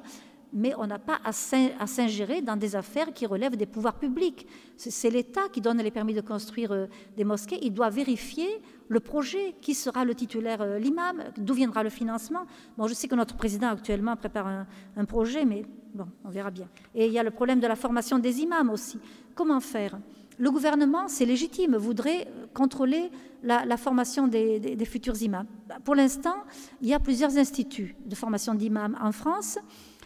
mais 0.53 0.73
on 0.77 0.85
n'a 0.85 0.99
pas 0.99 1.19
à 1.25 1.31
s'ingérer 1.31 2.41
dans 2.41 2.55
des 2.55 2.75
affaires 2.75 3.11
qui 3.13 3.25
relèvent 3.25 3.57
des 3.57 3.65
pouvoirs 3.65 3.97
publics. 3.97 4.47
C'est 4.77 5.09
l'État 5.09 5.49
qui 5.51 5.61
donne 5.61 5.79
les 5.79 5.91
permis 5.91 6.13
de 6.13 6.21
construire 6.21 6.71
euh, 6.71 6.85
des 7.17 7.23
mosquées. 7.23 7.57
Il 7.63 7.73
doit 7.73 7.89
vérifier 7.89 8.61
le 8.87 8.99
projet, 8.99 9.55
qui 9.61 9.73
sera 9.73 10.05
le 10.05 10.13
titulaire, 10.13 10.61
euh, 10.61 10.77
l'imam, 10.77 11.23
d'où 11.37 11.55
viendra 11.55 11.81
le 11.81 11.89
financement? 11.89 12.45
Bon, 12.77 12.85
je 12.85 12.93
sais 12.93 13.07
que 13.07 13.15
notre 13.15 13.35
président 13.35 13.69
actuellement 13.69 14.15
prépare 14.15 14.45
un, 14.45 14.67
un 14.95 15.05
projet, 15.05 15.43
mais 15.43 15.65
bon, 15.95 16.05
on 16.23 16.29
verra 16.29 16.51
bien. 16.51 16.67
Et 16.93 17.07
il 17.07 17.11
y 17.11 17.17
a 17.17 17.23
le 17.23 17.31
problème 17.31 17.59
de 17.59 17.67
la 17.67 17.75
formation 17.75 18.19
des 18.19 18.41
imams 18.41 18.69
aussi. 18.69 18.99
Comment 19.33 19.59
faire? 19.59 19.97
Le 20.39 20.51
gouvernement, 20.51 21.07
c'est 21.07 21.25
légitime, 21.25 21.75
voudrait 21.75 22.27
contrôler 22.53 23.11
la, 23.43 23.77
formation 23.77 24.27
des, 24.27 24.85
futurs 24.85 25.21
imams. 25.21 25.47
Pour 25.83 25.95
l'instant, 25.95 26.35
il 26.81 26.87
y 26.87 26.93
a 26.93 26.99
plusieurs 26.99 27.37
instituts 27.37 27.95
de 28.05 28.15
formation 28.15 28.53
d'imams 28.53 28.97
en 29.01 29.11
France, 29.11 29.59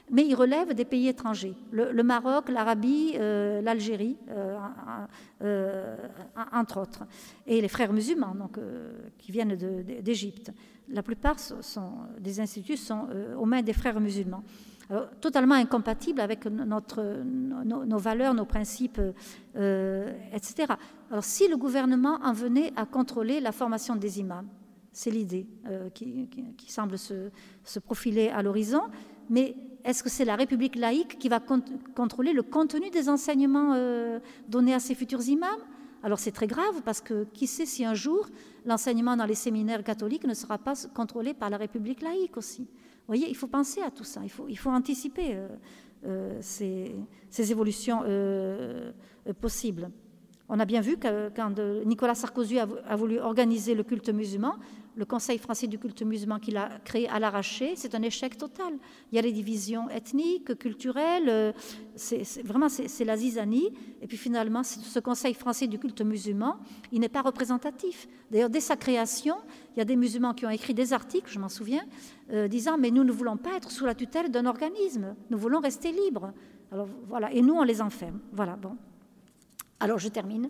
mais 0.10 0.26
ils 0.26 0.36
relèvent 0.36 0.74
des 0.74 0.86
pays 0.86 1.08
étrangers. 1.08 1.54
Le, 1.72 2.02
Maroc, 2.02 2.50
l'Arabie, 2.50 3.14
euh, 3.16 3.62
l'Algérie, 3.62 4.18
euh, 4.30 4.58
euh, 5.44 5.98
entre 6.54 6.80
autres. 6.80 7.04
Et 7.46 7.62
les 7.62 7.68
frères 7.68 7.94
musulmans, 7.94 8.34
donc, 8.34 8.58
qui 9.18 9.32
viennent 9.32 9.56
d'Égypte. 9.56 10.52
La 10.90 11.04
plupart 11.04 11.36
des 12.20 12.40
instituts 12.40 12.78
sont 12.78 13.08
aux 13.38 13.46
mains 13.46 13.62
des 13.62 13.74
frères 13.74 14.00
musulmans 14.00 14.44
totalement 15.20 15.56
incompatible 15.56 16.22
avec 16.22 16.46
nos, 16.46 17.98
valeurs, 17.98 18.34
nos 18.34 18.46
principes, 18.46 19.02
euh, 19.56 20.14
etc. 20.32 20.74
Alors 21.12 21.24
si 21.24 21.48
le 21.48 21.58
gouvernement 21.58 22.20
en 22.24 22.32
venait 22.32 22.72
à 22.76 22.86
contrôler 22.86 23.40
la 23.40 23.52
formation 23.52 23.96
des 23.96 24.20
imams, 24.20 24.48
c'est 24.94 25.12
l'idée 25.12 25.46
euh, 25.68 25.90
qui, 25.90 26.72
semble 26.72 26.98
se, 26.98 27.30
profiler 27.86 28.30
à 28.30 28.42
l'horizon, 28.42 28.82
mais 29.30 29.56
est-ce 29.84 30.04
que 30.04 30.10
c'est 30.10 30.26
la 30.26 30.36
République 30.36 30.76
laïque 30.76 31.20
qui 31.20 31.30
va 31.30 31.40
contrôler 31.40 32.34
le 32.34 32.44
contenu 32.44 32.90
des 32.90 33.10
enseignements 33.10 33.74
euh, 33.76 34.20
donnés 34.48 34.74
à 34.74 34.80
ces 34.80 34.96
futurs 34.96 35.28
imams? 35.28 35.62
Alors 36.02 36.20
c'est 36.20 36.32
très 36.32 36.48
grave 36.48 36.82
parce 36.86 37.02
que 37.02 37.26
qui 37.34 37.48
sait 37.48 37.66
si 37.66 37.84
un 37.84 37.94
jour 37.94 38.28
l'enseignement 38.66 39.18
dans 39.18 39.26
les 39.26 39.36
séminaires 39.36 39.84
catholiques 39.84 40.26
ne 40.26 40.34
sera 40.34 40.58
pas 40.58 40.74
contrôlé 40.94 41.34
par 41.34 41.50
la 41.50 41.58
République 41.58 42.02
laïque 42.02 42.38
aussi? 42.38 42.68
Voyez, 43.08 43.30
il 43.30 43.36
faut 43.36 43.47
penser 43.47 43.82
à 43.82 43.91
tout 43.91 44.03
ça, 44.03 44.22
il 44.24 44.30
faut, 44.30 44.70
anticiper 44.70 45.36
euh, 45.36 45.47
euh, 46.05 46.38
ces, 46.41 47.51
évolutions 47.51 48.01
euh, 48.05 48.91
possibles. 49.39 49.89
On 50.49 50.60
a 50.60 50.66
bien 50.66 50.80
vu 50.80 50.97
que 50.97 51.30
quand 51.30 51.60
Nicolas 51.86 52.16
Sarkozy 52.16 52.60
a, 52.60 52.95
voulu 52.95 53.20
organiser 53.20 53.76
le 53.76 53.84
culte 53.84 54.10
musulman, 54.10 54.55
le 54.95 55.03
Conseil 55.03 55.38
français 55.38 55.68
du 55.68 55.78
culte 55.78 56.01
musulman 56.03 56.39
qu'il 56.39 56.55
a 56.55 56.80
créé 56.86 57.10
à 57.10 57.20
l'arraché, 57.20 57.74
c'est 57.76 57.93
un 57.95 58.01
échec 58.01 58.38
total. 58.38 58.74
Il 59.12 59.18
y 59.18 59.20
a 59.20 59.22
les 59.22 59.34
divisions 59.34 59.89
ethniques, 59.89 60.58
culturelles, 60.58 61.53
c'est, 61.95 62.24
vraiment 62.43 62.70
c'est, 62.70 63.03
la 63.03 63.18
zizanie. 63.18 63.74
Et 64.01 64.08
puis 64.08 64.16
finalement, 64.16 64.64
ce 64.64 64.99
Conseil 64.99 65.34
français 65.34 65.68
du 65.68 65.80
culte 65.80 66.01
musulman, 66.01 66.58
il 66.93 67.01
n'est 67.01 67.10
pas 67.10 67.22
représentatif. 67.22 68.08
D'ailleurs, 68.32 68.49
dès 68.49 68.62
sa 68.62 68.78
création, 68.78 69.36
il 69.76 69.80
y 69.80 69.82
a 69.82 69.86
des 69.86 69.97
musulmans 69.97 70.34
qui 70.34 70.45
ont 70.45 70.49
écrit 70.49 70.74
des 70.74 70.93
articles, 70.93 71.30
je 71.30 71.39
m'en 71.39 71.49
souviens, 71.49 71.86
euh, 72.32 72.48
disant 72.48 72.78
mais 72.78 72.92
nous 72.92 73.04
ne 73.04 73.12
voulons 73.12 73.38
pas 73.38 73.56
être 73.56 73.72
sous 73.72 73.86
la 73.86 73.96
tutelle 73.96 74.30
d'un 74.30 74.46
organisme, 74.46 75.16
nous 75.30 75.38
voulons 75.38 75.60
rester 75.60 75.92
libres. 75.92 76.34
Alors 76.72 76.88
voilà, 77.08 77.32
et 77.32 77.42
nous 77.42 77.54
on 77.54 77.64
les 77.64 77.82
enferme. 77.82 78.20
Voilà, 78.34 78.56
bon. 78.56 78.78
Alors 79.80 80.00
je 80.00 80.10
termine. 80.10 80.50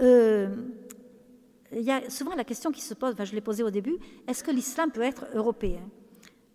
Euh, 0.00 0.54
il 1.72 1.82
y 1.82 1.90
a 1.90 2.08
souvent 2.08 2.34
la 2.34 2.44
question 2.44 2.70
qui 2.70 2.80
se 2.80 2.94
pose, 2.94 3.14
je 3.18 3.34
l'ai 3.34 3.40
posée 3.40 3.62
au 3.62 3.70
début, 3.70 3.96
est-ce 4.26 4.44
que 4.44 4.50
l'islam 4.50 4.90
peut 4.90 5.02
être 5.02 5.26
européen? 5.34 5.80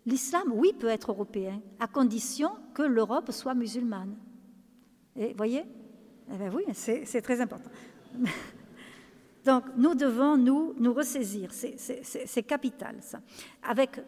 L'islam, 0.06 0.52
oui, 0.54 0.74
peut 0.78 0.88
être 0.88 1.12
européen, 1.12 1.62
à 1.80 1.88
condition 1.88 2.52
que 2.74 2.84
l'Europe 2.84 3.32
soit 3.32 3.54
musulmane. 3.54 4.16
Et 5.16 5.34
voyez? 5.34 5.64
Eh 6.34 6.38
bien, 6.38 6.52
Oui, 6.52 6.64
c'est 6.74 7.22
très 7.22 7.42
important. 7.42 7.70
Donc 9.46 9.64
nous 9.78 9.96
devons 9.96 10.38
nous, 10.38 10.74
nous 10.78 10.94
ressaisir, 10.94 11.52
c'est 11.52 12.44
capital 12.44 12.98
ça. 13.02 13.20
Avec, 13.64 14.02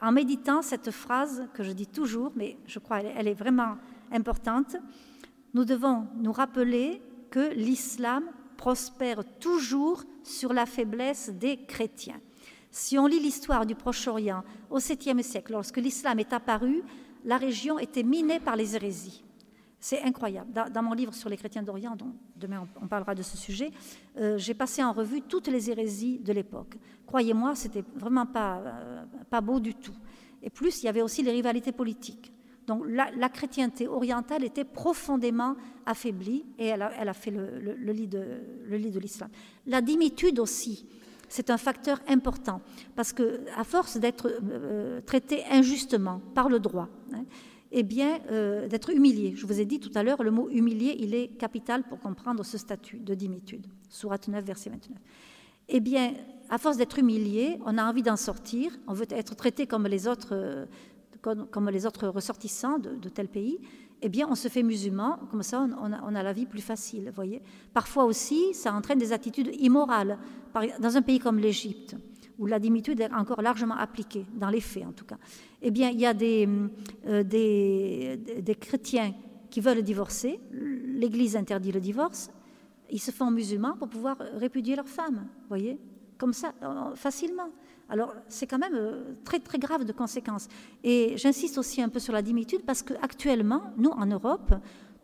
en 0.00 0.12
méditant 0.12 0.62
cette 0.62 0.90
phrase 0.90 1.46
que 1.54 1.62
je 1.62 1.72
dis 1.72 1.86
toujours, 1.86 2.32
mais 2.36 2.56
je 2.66 2.78
crois 2.78 3.00
qu'elle 3.00 3.28
est 3.28 3.34
vraiment 3.34 3.76
importante, 4.12 4.76
nous 5.54 5.64
devons 5.64 6.06
nous 6.16 6.32
rappeler 6.32 7.00
que 7.30 7.52
l'islam 7.54 8.24
prospère 8.56 9.24
toujours 9.38 10.04
sur 10.22 10.52
la 10.52 10.66
faiblesse 10.66 11.30
des 11.30 11.58
chrétiens. 11.66 12.20
Si 12.70 12.98
on 12.98 13.06
lit 13.06 13.20
l'histoire 13.20 13.66
du 13.66 13.74
Proche-Orient 13.74 14.44
au 14.70 14.78
7e 14.78 15.22
siècle, 15.22 15.52
lorsque 15.52 15.78
l'islam 15.78 16.18
est 16.18 16.32
apparu, 16.32 16.82
la 17.24 17.36
région 17.36 17.78
était 17.78 18.02
minée 18.02 18.40
par 18.40 18.56
les 18.56 18.76
hérésies. 18.76 19.24
C'est 19.88 20.02
incroyable. 20.02 20.50
Dans, 20.52 20.82
mon 20.82 20.94
livre 20.94 21.14
sur 21.14 21.28
les 21.28 21.36
chrétiens 21.36 21.62
d'Orient, 21.62 21.94
dont 21.94 22.12
demain 22.34 22.66
on, 22.82 22.88
parlera 22.88 23.14
de 23.14 23.22
ce 23.22 23.36
sujet, 23.36 23.70
euh, 24.16 24.36
j'ai 24.36 24.52
passé 24.52 24.82
en 24.82 24.92
revue 24.92 25.22
toutes 25.22 25.46
les 25.46 25.70
hérésies 25.70 26.18
de 26.18 26.32
l'époque. 26.32 26.74
Croyez-moi, 27.06 27.54
c'était 27.54 27.84
vraiment 27.94 28.26
pas, 28.26 28.58
euh, 28.66 29.04
pas 29.30 29.40
beau 29.40 29.60
du 29.60 29.74
tout. 29.76 29.94
Et 30.42 30.50
plus, 30.50 30.82
il 30.82 30.86
y 30.86 30.88
avait 30.88 31.02
aussi 31.02 31.22
les 31.22 31.30
rivalités 31.30 31.70
politiques. 31.70 32.32
Donc 32.66 32.82
la, 32.88 33.28
chrétienté 33.28 33.86
orientale 33.86 34.42
était 34.42 34.64
profondément 34.64 35.54
affaiblie 35.86 36.44
et 36.58 36.66
elle 36.66 36.82
a, 36.82 37.14
fait 37.14 37.30
le, 37.30 37.92
lit 37.92 38.08
de, 38.08 38.98
l'islam. 38.98 39.30
La 39.66 39.80
dimitude 39.80 40.40
aussi, 40.40 40.84
c'est 41.28 41.48
un 41.48 41.58
facteur 41.58 42.00
important 42.08 42.60
parce 42.96 43.12
que 43.12 43.42
à 43.56 43.62
force 43.62 43.98
d'être 43.98 44.32
euh, 44.50 45.00
traité 45.02 45.44
injustement 45.48 46.20
par 46.34 46.48
le 46.48 46.58
droit, 46.58 46.88
hein, 47.12 47.22
eh 47.72 47.82
bien 47.82 48.20
euh, 48.30 48.68
d'être 48.68 48.90
humilié. 48.90 49.34
Je 49.36 49.46
vous 49.46 49.60
ai 49.60 49.64
dit 49.64 49.80
tout 49.80 49.90
à 49.94 50.02
l'heure, 50.02 50.22
le 50.22 50.30
mot 50.30 50.48
humilié, 50.50 50.96
il 50.98 51.14
est 51.14 51.28
capital 51.28 51.84
pour 51.84 51.98
comprendre 52.00 52.44
ce 52.44 52.58
statut 52.58 52.98
de 52.98 53.14
dimitude. 53.14 53.66
Sourate 53.88 54.28
9, 54.28 54.44
verset 54.44 54.70
29. 54.70 54.98
Eh 55.68 55.80
bien, 55.80 56.14
à 56.48 56.58
force 56.58 56.76
d'être 56.76 56.98
humilié, 56.98 57.58
on 57.64 57.76
a 57.76 57.84
envie 57.84 58.02
d'en 58.02 58.16
sortir, 58.16 58.72
on 58.86 58.92
veut 58.92 59.06
être 59.10 59.34
traité 59.34 59.66
comme 59.66 59.86
les 59.86 60.06
autres 60.06 60.32
euh, 60.32 60.66
comme, 61.50 61.70
les 61.70 61.86
autres 61.86 62.06
ressortissants 62.06 62.78
de, 62.78 63.08
tel 63.08 63.26
pays, 63.28 63.58
eh 64.02 64.08
bien, 64.08 64.28
on 64.30 64.34
se 64.34 64.48
fait 64.48 64.62
musulman, 64.62 65.18
comme 65.30 65.42
ça, 65.42 65.66
on 65.80 66.14
a, 66.14 66.22
la 66.22 66.32
vie 66.32 66.46
plus 66.46 66.60
facile, 66.60 67.10
voyez. 67.14 67.42
Parfois 67.72 68.04
aussi, 68.04 68.54
ça 68.54 68.72
entraîne 68.72 68.98
des 68.98 69.12
attitudes 69.12 69.50
immorales. 69.58 70.18
Dans 70.78 70.96
un 70.96 71.02
pays 71.02 71.18
comme 71.18 71.38
l'Égypte, 71.38 71.96
où 72.38 72.46
la 72.46 72.58
dimitude 72.58 73.00
est 73.00 73.12
encore 73.12 73.42
largement 73.42 73.76
appliquée, 73.76 74.26
dans 74.34 74.50
les 74.50 74.60
faits 74.60 74.84
en 74.84 74.92
tout 74.92 75.04
cas, 75.04 75.18
eh 75.62 75.70
bien, 75.70 75.90
il 75.90 76.00
y 76.00 76.06
a 76.06 76.14
des, 76.14 76.48
euh, 77.06 77.22
des, 77.22 78.16
des 78.40 78.54
chrétiens 78.54 79.14
qui 79.50 79.60
veulent 79.60 79.82
divorcer, 79.82 80.40
l'Église 80.52 81.36
interdit 81.36 81.72
le 81.72 81.80
divorce, 81.80 82.30
ils 82.90 83.00
se 83.00 83.10
font 83.10 83.30
musulmans 83.30 83.76
pour 83.76 83.88
pouvoir 83.88 84.18
répudier 84.34 84.76
leur 84.76 84.88
femme, 84.88 85.26
voyez, 85.48 85.78
comme 86.18 86.32
ça, 86.32 86.52
facilement. 86.94 87.50
Alors, 87.88 88.14
c'est 88.28 88.46
quand 88.46 88.58
même 88.58 88.74
euh, 88.74 89.14
très, 89.24 89.38
très 89.38 89.58
grave 89.58 89.84
de 89.84 89.92
conséquences. 89.92 90.48
Et 90.82 91.16
j'insiste 91.16 91.58
aussi 91.58 91.80
un 91.80 91.88
peu 91.88 92.00
sur 92.00 92.12
la 92.12 92.22
dimitude 92.22 92.62
parce 92.64 92.82
qu'actuellement, 92.82 93.62
nous, 93.76 93.90
en 93.90 94.06
Europe, 94.06 94.54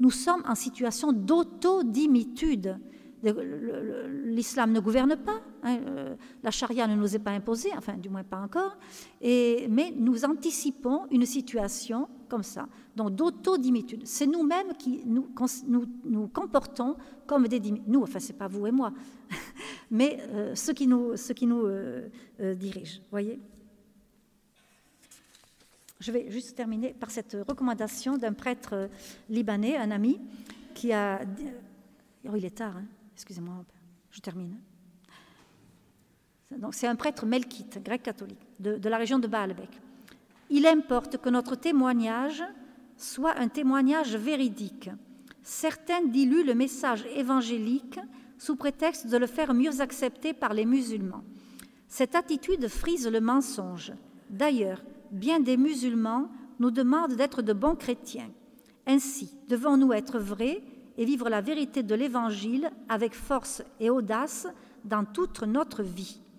nous 0.01 0.11
sommes 0.11 0.43
en 0.49 0.55
situation 0.55 1.13
d'autodimitude. 1.13 2.79
L'islam 3.23 4.73
ne 4.73 4.81
gouverne 4.81 5.15
pas, 5.17 5.41
hein, 5.63 5.79
euh, 5.87 6.17
la 6.43 6.51
charia 6.51 6.89
ne 6.89 6.97
nous 6.97 7.15
est 7.15 7.21
pas 7.21 7.31
imposée, 7.31 7.71
enfin 7.77 7.97
du 7.97 8.09
moins 8.09 8.25
pas 8.25 8.41
encore, 8.41 8.77
mais 9.23 9.93
nous 9.97 10.25
anticipons 10.25 11.07
une 11.11 11.25
situation 11.25 12.09
comme 12.29 12.43
ça, 12.43 12.67
donc 12.97 13.15
d'autodimitude. 13.15 14.03
C'est 14.07 14.27
nous-mêmes 14.27 14.73
qui 14.77 15.05
nous, 15.07 16.29
comportons 16.33 16.97
comme 17.27 17.47
des 17.47 17.61
Nous, 17.87 18.03
enfin 18.03 18.19
c'est 18.19 18.37
pas 18.37 18.49
vous 18.49 18.67
et 18.67 18.73
moi, 18.73 18.93
mais 19.91 20.19
euh, 20.31 20.55
ceux 20.57 20.73
qui 20.73 20.89
nous, 20.89 21.17
ceux 21.17 21.35
qui 21.35 21.47
nous 21.47 21.65
euh, 21.65 22.09
dirigent, 22.57 23.01
voyez 23.11 23.39
je 26.01 26.11
vais 26.11 26.29
juste 26.33 26.57
terminer 26.57 26.93
par 26.93 27.13
cette 27.13 27.37
recommandation 27.49 28.19
d'un 28.19 28.33
prêtre 28.33 28.91
libanais, 29.31 29.77
un 29.77 29.93
ami, 29.93 30.19
qui 30.75 30.93
a... 30.93 31.21
Oh, 32.29 32.35
il 32.35 32.45
est 32.45 32.57
tard, 32.57 32.77
hein 32.77 32.87
Excusez-moi, 33.15 33.65
je 34.11 34.21
termine. 34.21 34.59
C'est 36.73 36.87
un 36.87 36.97
prêtre 36.97 37.27
melkite, 37.27 37.83
grec 37.83 38.03
catholique, 38.03 38.47
de, 38.61 38.89
la 38.89 38.99
région 38.99 39.19
de 39.19 39.27
Baalbek. 39.27 39.71
Il 40.51 40.67
importe 40.67 41.19
que 41.19 41.31
notre 41.31 41.55
témoignage 41.55 42.43
soit 42.97 43.39
un 43.39 43.49
témoignage 43.49 44.17
véridique. 44.17 44.91
Certains 45.43 46.05
diluent 46.05 46.45
le 46.45 46.55
message 46.55 47.07
évangélique 47.15 47.99
sous 48.39 48.57
prétexte 48.57 49.07
de 49.07 49.17
le 49.17 49.27
faire 49.27 49.55
mieux 49.55 49.81
accepter 49.81 50.35
par 50.35 50.53
les 50.53 50.67
musulmans. 50.67 51.25
Cette 51.89 52.15
attitude 52.15 52.69
frise 52.69 53.09
le 53.09 53.21
mensonge. 53.21 53.93
D'ailleurs, 54.31 54.83
bien 55.11 55.41
des 55.41 55.57
musulmans 55.57 56.31
nous 56.59 56.71
demandent 56.71 57.17
d'être 57.17 57.43
de 57.43 57.53
bons 57.53 57.77
chrétiens. 57.77 58.31
Ainsi, 58.87 59.37
devons-nous 59.49 59.93
être 59.93 60.19
vrais 60.19 60.63
et 60.97 61.05
vivre 61.05 61.29
la 61.29 61.41
vérité 61.41 61.83
de 61.83 61.95
l'Évangile 61.95 62.71
avec 62.89 63.15
force 63.15 63.63
et 63.81 63.91
audace 63.91 64.47
dans 64.85 65.05
toute 65.05 65.43
notre 65.43 65.83
vie. 65.83 66.23